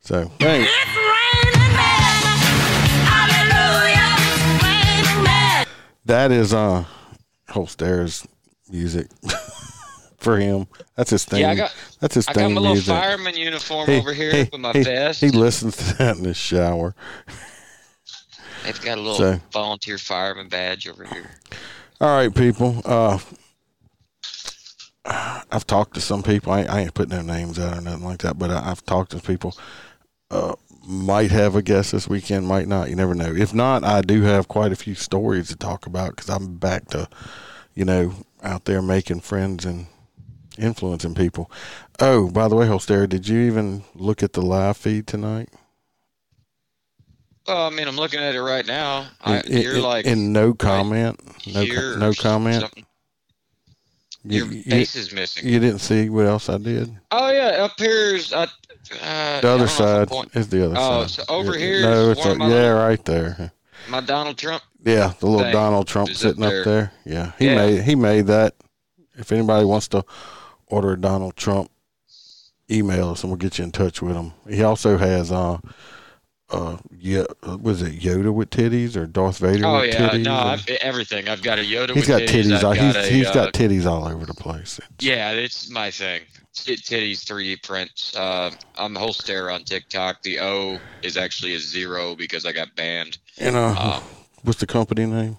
So, 0.00 0.30
anyway, 0.40 0.66
that 6.04 6.32
is 6.32 6.52
uh, 6.52 6.84
Holster's 7.48 8.26
music 8.68 9.06
for 10.22 10.38
him. 10.38 10.66
That's 10.96 11.10
his 11.10 11.24
thing. 11.24 11.40
Yeah, 11.42 11.50
I 11.50 11.54
got- 11.54 11.74
That's 12.00 12.14
his 12.14 12.28
I 12.28 12.32
got 12.32 12.40
thing. 12.40 12.54
my 12.54 12.60
little 12.60 12.74
music. 12.74 12.94
fireman 12.94 13.36
uniform 13.36 13.88
He- 13.88 13.98
over 13.98 14.12
here 14.12 14.32
he- 14.32 14.48
with 14.50 14.60
my 14.60 14.72
he- 14.72 14.82
vest. 14.84 15.20
He 15.20 15.30
listens 15.30 15.76
to 15.76 15.94
that 15.98 16.16
in 16.16 16.22
the 16.22 16.34
shower. 16.34 16.94
They've 18.64 18.80
got 18.80 18.98
a 18.98 19.00
little 19.00 19.16
So- 19.18 19.40
volunteer 19.52 19.98
fireman 19.98 20.48
badge 20.48 20.86
over 20.88 21.04
here. 21.04 21.30
All 22.00 22.08
right, 22.16 22.34
people. 22.34 22.80
Uh, 22.84 23.18
I've 25.04 25.66
talked 25.66 25.94
to 25.94 26.00
some 26.00 26.22
people. 26.22 26.52
I, 26.52 26.62
I 26.62 26.80
ain't 26.80 26.94
putting 26.94 27.10
their 27.10 27.22
names 27.24 27.58
out 27.58 27.76
or 27.78 27.80
nothing 27.80 28.04
like 28.04 28.18
that, 28.20 28.38
but 28.38 28.50
I, 28.50 28.70
I've 28.70 28.84
talked 28.84 29.10
to 29.12 29.18
people. 29.18 29.56
Uh, 30.30 30.54
might 30.86 31.30
have 31.30 31.54
a 31.56 31.62
guest 31.62 31.92
this 31.92 32.08
weekend, 32.08 32.46
might 32.46 32.66
not. 32.68 32.88
You 32.88 32.96
never 32.96 33.14
know. 33.14 33.32
If 33.34 33.52
not, 33.52 33.84
I 33.84 34.00
do 34.00 34.22
have 34.22 34.48
quite 34.48 34.72
a 34.72 34.76
few 34.76 34.94
stories 34.94 35.48
to 35.48 35.56
talk 35.56 35.86
about 35.86 36.10
because 36.10 36.28
I'm 36.30 36.56
back 36.56 36.88
to, 36.90 37.08
you 37.74 37.84
know, 37.84 38.14
out 38.42 38.64
there 38.64 38.80
making 38.82 39.20
friends 39.20 39.64
and 39.64 39.86
influencing 40.58 41.14
people. 41.14 41.50
Oh, 42.00 42.30
by 42.30 42.48
the 42.48 42.54
way, 42.56 42.66
Holster, 42.66 43.06
did 43.06 43.28
you 43.28 43.40
even 43.42 43.84
look 43.94 44.22
at 44.22 44.32
the 44.32 44.42
live 44.42 44.76
feed 44.76 45.06
tonight? 45.06 45.48
Well, 47.46 47.66
I 47.66 47.70
mean, 47.70 47.88
I'm 47.88 47.96
looking 47.96 48.20
at 48.20 48.34
it 48.34 48.42
right 48.42 48.66
now. 48.66 49.08
I, 49.20 49.38
And- 49.38 49.48
you're 49.48 49.80
like 49.80 50.06
and 50.06 50.32
no 50.32 50.54
comment, 50.54 51.20
no 51.52 51.64
no 51.96 52.12
comment. 52.14 52.60
something. 52.60 52.86
You, 54.24 54.44
Your 54.44 54.52
you- 54.54 54.62
face 54.62 54.94
is 54.94 55.12
missing. 55.12 55.48
you 55.48 55.58
didn't 55.58 55.80
see 55.80 56.08
what 56.08 56.26
else 56.26 56.48
I 56.48 56.58
did. 56.58 56.96
Oh 57.10 57.32
yeah, 57.32 57.64
up 57.64 57.72
here's 57.76 58.32
uh, 58.32 58.46
uh, 59.02 59.40
The 59.40 59.48
other 59.48 59.48
don't 59.48 59.58
know 59.58 59.64
if 59.64 59.80
I'm 59.80 60.18
side 60.22 60.36
is 60.36 60.48
the 60.48 60.64
other 60.66 60.74
side. 60.76 61.02
Oh, 61.02 61.06
side. 61.06 61.26
so 61.26 61.34
over 61.34 61.58
here 61.58 61.82
No, 61.82 62.10
is 62.10 62.18
it's 62.18 62.26
a, 62.26 62.28
yeah, 62.38 62.44
little- 62.46 62.74
right 62.78 63.04
there. 63.04 63.52
My 63.88 64.00
Donald 64.00 64.38
Trump. 64.38 64.62
Yeah, 64.84 65.12
the 65.18 65.26
little 65.26 65.40
thing 65.40 65.52
Donald 65.52 65.88
Trump 65.88 66.10
is 66.10 66.18
sitting 66.18 66.42
up 66.44 66.48
up 66.48 66.52
there. 66.52 66.64
there. 66.64 66.92
Yeah, 67.04 67.32
he 67.40 67.46
Yeah. 67.46 67.54
made 67.56 67.82
he 67.82 67.94
made 67.96 68.26
that. 68.28 68.54
If 69.16 69.32
anybody 69.32 69.64
wants 69.66 69.88
to 69.88 70.04
order 70.72 70.92
a 70.92 71.00
Donald 71.00 71.36
Trump, 71.36 71.70
email 72.70 73.10
us 73.10 73.22
and 73.22 73.30
we'll 73.30 73.36
get 73.36 73.58
you 73.58 73.64
in 73.64 73.72
touch 73.72 74.00
with 74.00 74.16
him. 74.16 74.32
He 74.48 74.62
also 74.62 74.96
has 74.96 75.30
uh 75.30 75.58
uh 76.50 76.76
yeah 76.98 77.24
was 77.60 77.82
it 77.82 77.98
Yoda 78.00 78.32
with 78.32 78.50
titties 78.50 78.96
or 78.96 79.06
Darth 79.06 79.38
Vader 79.38 79.66
Oh 79.66 79.80
with 79.80 79.92
yeah, 79.94 80.10
titties? 80.10 80.24
no, 80.24 80.34
I've, 80.34 80.66
everything. 80.80 81.28
I've 81.28 81.42
got 81.42 81.58
a 81.58 81.62
Yoda. 81.62 81.92
he's 81.94 82.08
got 82.08 82.22
titties. 82.22 82.44
titties. 82.44 82.60
Got 82.62 82.76
he's 82.78 82.96
a, 82.96 83.02
he's 83.06 83.26
uh, 83.28 83.32
got 83.34 83.52
titties 83.52 83.86
all 83.86 84.08
over 84.08 84.24
the 84.24 84.34
place. 84.34 84.80
Yeah, 84.98 85.32
it's 85.32 85.68
my 85.70 85.90
thing. 85.90 86.22
T- 86.54 86.76
titties 86.76 87.24
3D 87.24 87.62
prints. 87.62 88.14
Uh, 88.16 88.50
I'm 88.76 88.94
a 88.96 88.98
Holster 88.98 89.50
on 89.50 89.64
TikTok. 89.64 90.22
The 90.22 90.38
O 90.40 90.78
is 91.02 91.16
actually 91.16 91.54
a 91.54 91.58
zero 91.58 92.14
because 92.14 92.44
I 92.44 92.52
got 92.52 92.74
banned. 92.76 93.16
And 93.38 93.56
uh, 93.56 93.74
Um, 93.78 94.02
what's 94.42 94.60
the 94.60 94.66
company 94.66 95.06
name? 95.06 95.38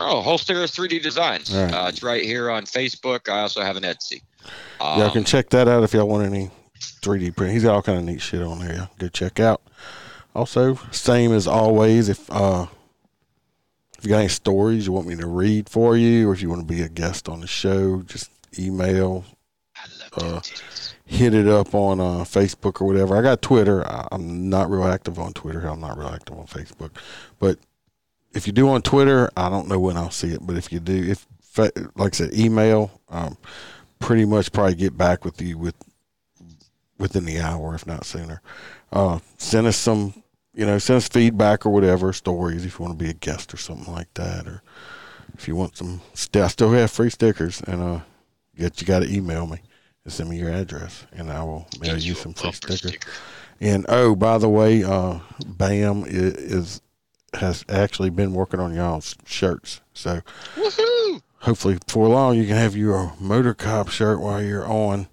Oh, 0.00 0.20
Holster 0.22 0.54
3D 0.54 1.02
Designs. 1.02 1.54
Right. 1.54 1.72
Uh, 1.72 1.86
it's 1.88 2.02
right 2.02 2.22
here 2.22 2.50
on 2.50 2.64
Facebook. 2.64 3.28
I 3.28 3.40
also 3.40 3.62
have 3.62 3.76
an 3.76 3.82
Etsy. 3.82 4.22
y'all 4.80 5.02
Um, 5.02 5.10
can 5.12 5.24
check 5.24 5.50
that 5.50 5.68
out 5.68 5.82
if 5.82 5.92
y'all 5.92 6.08
want 6.08 6.26
any 6.26 6.50
3D 6.80 7.36
print. 7.36 7.52
He's 7.52 7.64
got 7.64 7.74
all 7.74 7.82
kind 7.82 7.98
of 7.98 8.04
neat 8.04 8.20
shit 8.20 8.42
on 8.42 8.58
there. 8.58 8.88
Go 8.98 9.08
check 9.08 9.40
out. 9.40 9.62
Also, 10.34 10.74
same 10.90 11.32
as 11.32 11.46
always. 11.46 12.08
If 12.08 12.28
uh, 12.30 12.66
if 13.98 14.04
you 14.04 14.10
got 14.10 14.18
any 14.18 14.28
stories 14.28 14.86
you 14.86 14.92
want 14.92 15.06
me 15.06 15.14
to 15.16 15.26
read 15.26 15.68
for 15.68 15.96
you, 15.96 16.28
or 16.28 16.32
if 16.32 16.42
you 16.42 16.48
want 16.48 16.66
to 16.66 16.74
be 16.74 16.82
a 16.82 16.88
guest 16.88 17.28
on 17.28 17.40
the 17.40 17.46
show, 17.46 18.02
just 18.02 18.30
email. 18.58 19.24
Uh, 20.16 20.40
hit 21.06 21.34
it 21.34 21.48
up 21.48 21.74
on 21.74 22.00
uh, 22.00 22.24
Facebook 22.24 22.80
or 22.80 22.86
whatever. 22.86 23.16
I 23.16 23.22
got 23.22 23.42
Twitter. 23.42 23.86
I, 23.86 24.08
I'm 24.12 24.48
not 24.48 24.70
real 24.70 24.84
active 24.84 25.18
on 25.18 25.32
Twitter. 25.32 25.66
I'm 25.66 25.80
not 25.80 25.98
real 25.98 26.08
active 26.08 26.38
on 26.38 26.46
Facebook. 26.46 26.90
But 27.38 27.58
if 28.34 28.46
you 28.46 28.52
do 28.52 28.68
on 28.68 28.82
Twitter, 28.82 29.30
I 29.36 29.48
don't 29.48 29.68
know 29.68 29.78
when 29.78 29.96
I'll 29.96 30.10
see 30.10 30.28
it. 30.32 30.46
But 30.46 30.56
if 30.56 30.72
you 30.72 30.80
do, 30.80 30.94
if 31.10 31.26
like 31.56 32.14
I 32.14 32.16
said, 32.16 32.34
email, 32.34 32.90
um, 33.08 33.36
pretty 34.00 34.24
much 34.24 34.52
probably 34.52 34.74
get 34.74 34.96
back 34.98 35.24
with 35.24 35.40
you 35.40 35.56
with 35.56 35.74
within 36.98 37.24
the 37.24 37.40
hour, 37.40 37.74
if 37.74 37.86
not 37.86 38.04
sooner. 38.04 38.40
Uh, 38.92 39.18
send 39.38 39.66
us 39.66 39.76
some, 39.76 40.14
you 40.54 40.64
know, 40.66 40.78
send 40.78 40.98
us 40.98 41.08
feedback 41.08 41.66
or 41.66 41.70
whatever 41.70 42.12
stories 42.12 42.64
if 42.64 42.78
you 42.78 42.84
want 42.84 42.96
to 42.98 43.04
be 43.04 43.10
a 43.10 43.14
guest 43.14 43.52
or 43.52 43.56
something 43.56 43.92
like 43.92 44.12
that, 44.14 44.46
or 44.46 44.62
if 45.34 45.48
you 45.48 45.56
want 45.56 45.76
some. 45.76 46.00
St- 46.14 46.44
I 46.44 46.48
still 46.48 46.70
have 46.72 46.90
free 46.90 47.10
stickers, 47.10 47.60
and 47.62 47.80
uh, 47.82 48.00
yet 48.56 48.80
you 48.80 48.86
got 48.86 49.00
to 49.00 49.12
email 49.12 49.46
me 49.46 49.58
and 50.04 50.12
send 50.12 50.28
me 50.28 50.38
your 50.38 50.50
address, 50.50 51.06
and 51.12 51.30
I 51.30 51.42
will 51.42 51.66
mail 51.80 51.98
you 51.98 52.14
some 52.14 52.34
free 52.34 52.52
stickers. 52.52 52.96
And 53.60 53.86
oh, 53.88 54.14
by 54.16 54.38
the 54.38 54.48
way, 54.48 54.82
uh, 54.84 55.20
Bam 55.46 56.04
i- 56.04 56.08
is 56.08 56.80
has 57.36 57.64
actually 57.68 58.10
been 58.10 58.32
working 58.32 58.60
on 58.60 58.74
y'all's 58.74 59.16
shirts, 59.24 59.80
so 59.92 60.20
Woohoo! 60.54 61.22
hopefully 61.40 61.78
before 61.84 62.08
long 62.08 62.36
you 62.36 62.46
can 62.46 62.56
have 62.56 62.76
your 62.76 63.12
motor 63.20 63.54
cop 63.54 63.88
shirt 63.88 64.20
while 64.20 64.42
you're 64.42 64.66
on. 64.66 65.08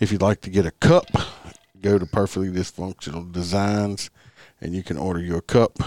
If 0.00 0.12
you'd 0.12 0.22
like 0.22 0.40
to 0.42 0.50
get 0.50 0.66
a 0.66 0.70
cup, 0.70 1.06
go 1.80 1.98
to 1.98 2.06
Perfectly 2.06 2.50
Dysfunctional 2.50 3.32
Designs, 3.32 4.10
and 4.60 4.74
you 4.74 4.82
can 4.82 4.96
order 4.96 5.20
you 5.20 5.36
a 5.36 5.42
cup. 5.42 5.78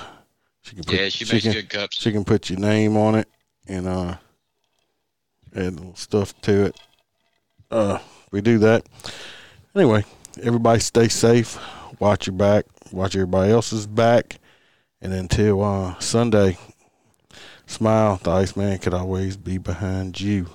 She 0.62 0.76
can 0.76 0.84
Yeah, 0.88 1.10
she 1.10 1.26
makes 1.26 1.44
can, 1.44 1.54
good 1.54 1.70
cups. 1.70 1.98
She 1.98 2.12
can 2.12 2.24
put 2.24 2.50
your 2.50 2.60
name 2.60 2.98
on 2.98 3.16
it 3.16 3.28
and 3.68 3.88
uh, 3.88 4.18
add 5.56 5.76
little 5.76 5.96
stuff 5.96 6.40
to 6.42 6.66
it. 6.66 6.80
Uh, 7.70 8.00
we 8.32 8.42
do 8.42 8.60
that. 8.60 8.86
Anyway, 9.76 10.04
everybody 10.42 10.80
stay 10.80 11.08
safe. 11.08 11.58
Watch 12.00 12.28
your 12.28 12.36
back. 12.36 12.66
Watch 12.92 13.16
everybody 13.16 13.52
else's 13.52 13.88
back. 13.88 14.40
And 15.02 15.14
until 15.14 15.64
uh, 15.64 16.00
Sunday, 16.00 16.58
smile, 17.66 18.20
the 18.22 18.30
Iceman 18.32 18.78
could 18.78 18.94
always 18.94 19.36
be 19.36 19.58
behind 19.58 20.22
you. 20.22 20.48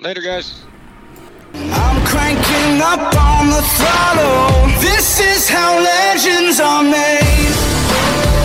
Later, 0.00 0.20
guys. 0.20 0.62
I'm 1.52 2.06
cranking 2.06 2.80
up 2.80 3.14
on 3.16 3.48
the 3.48 3.62
throttle. 3.76 4.80
This 4.80 5.18
is 5.18 5.48
how 5.48 5.82
legends 5.82 6.60
are 6.60 6.82
made. 6.84 8.39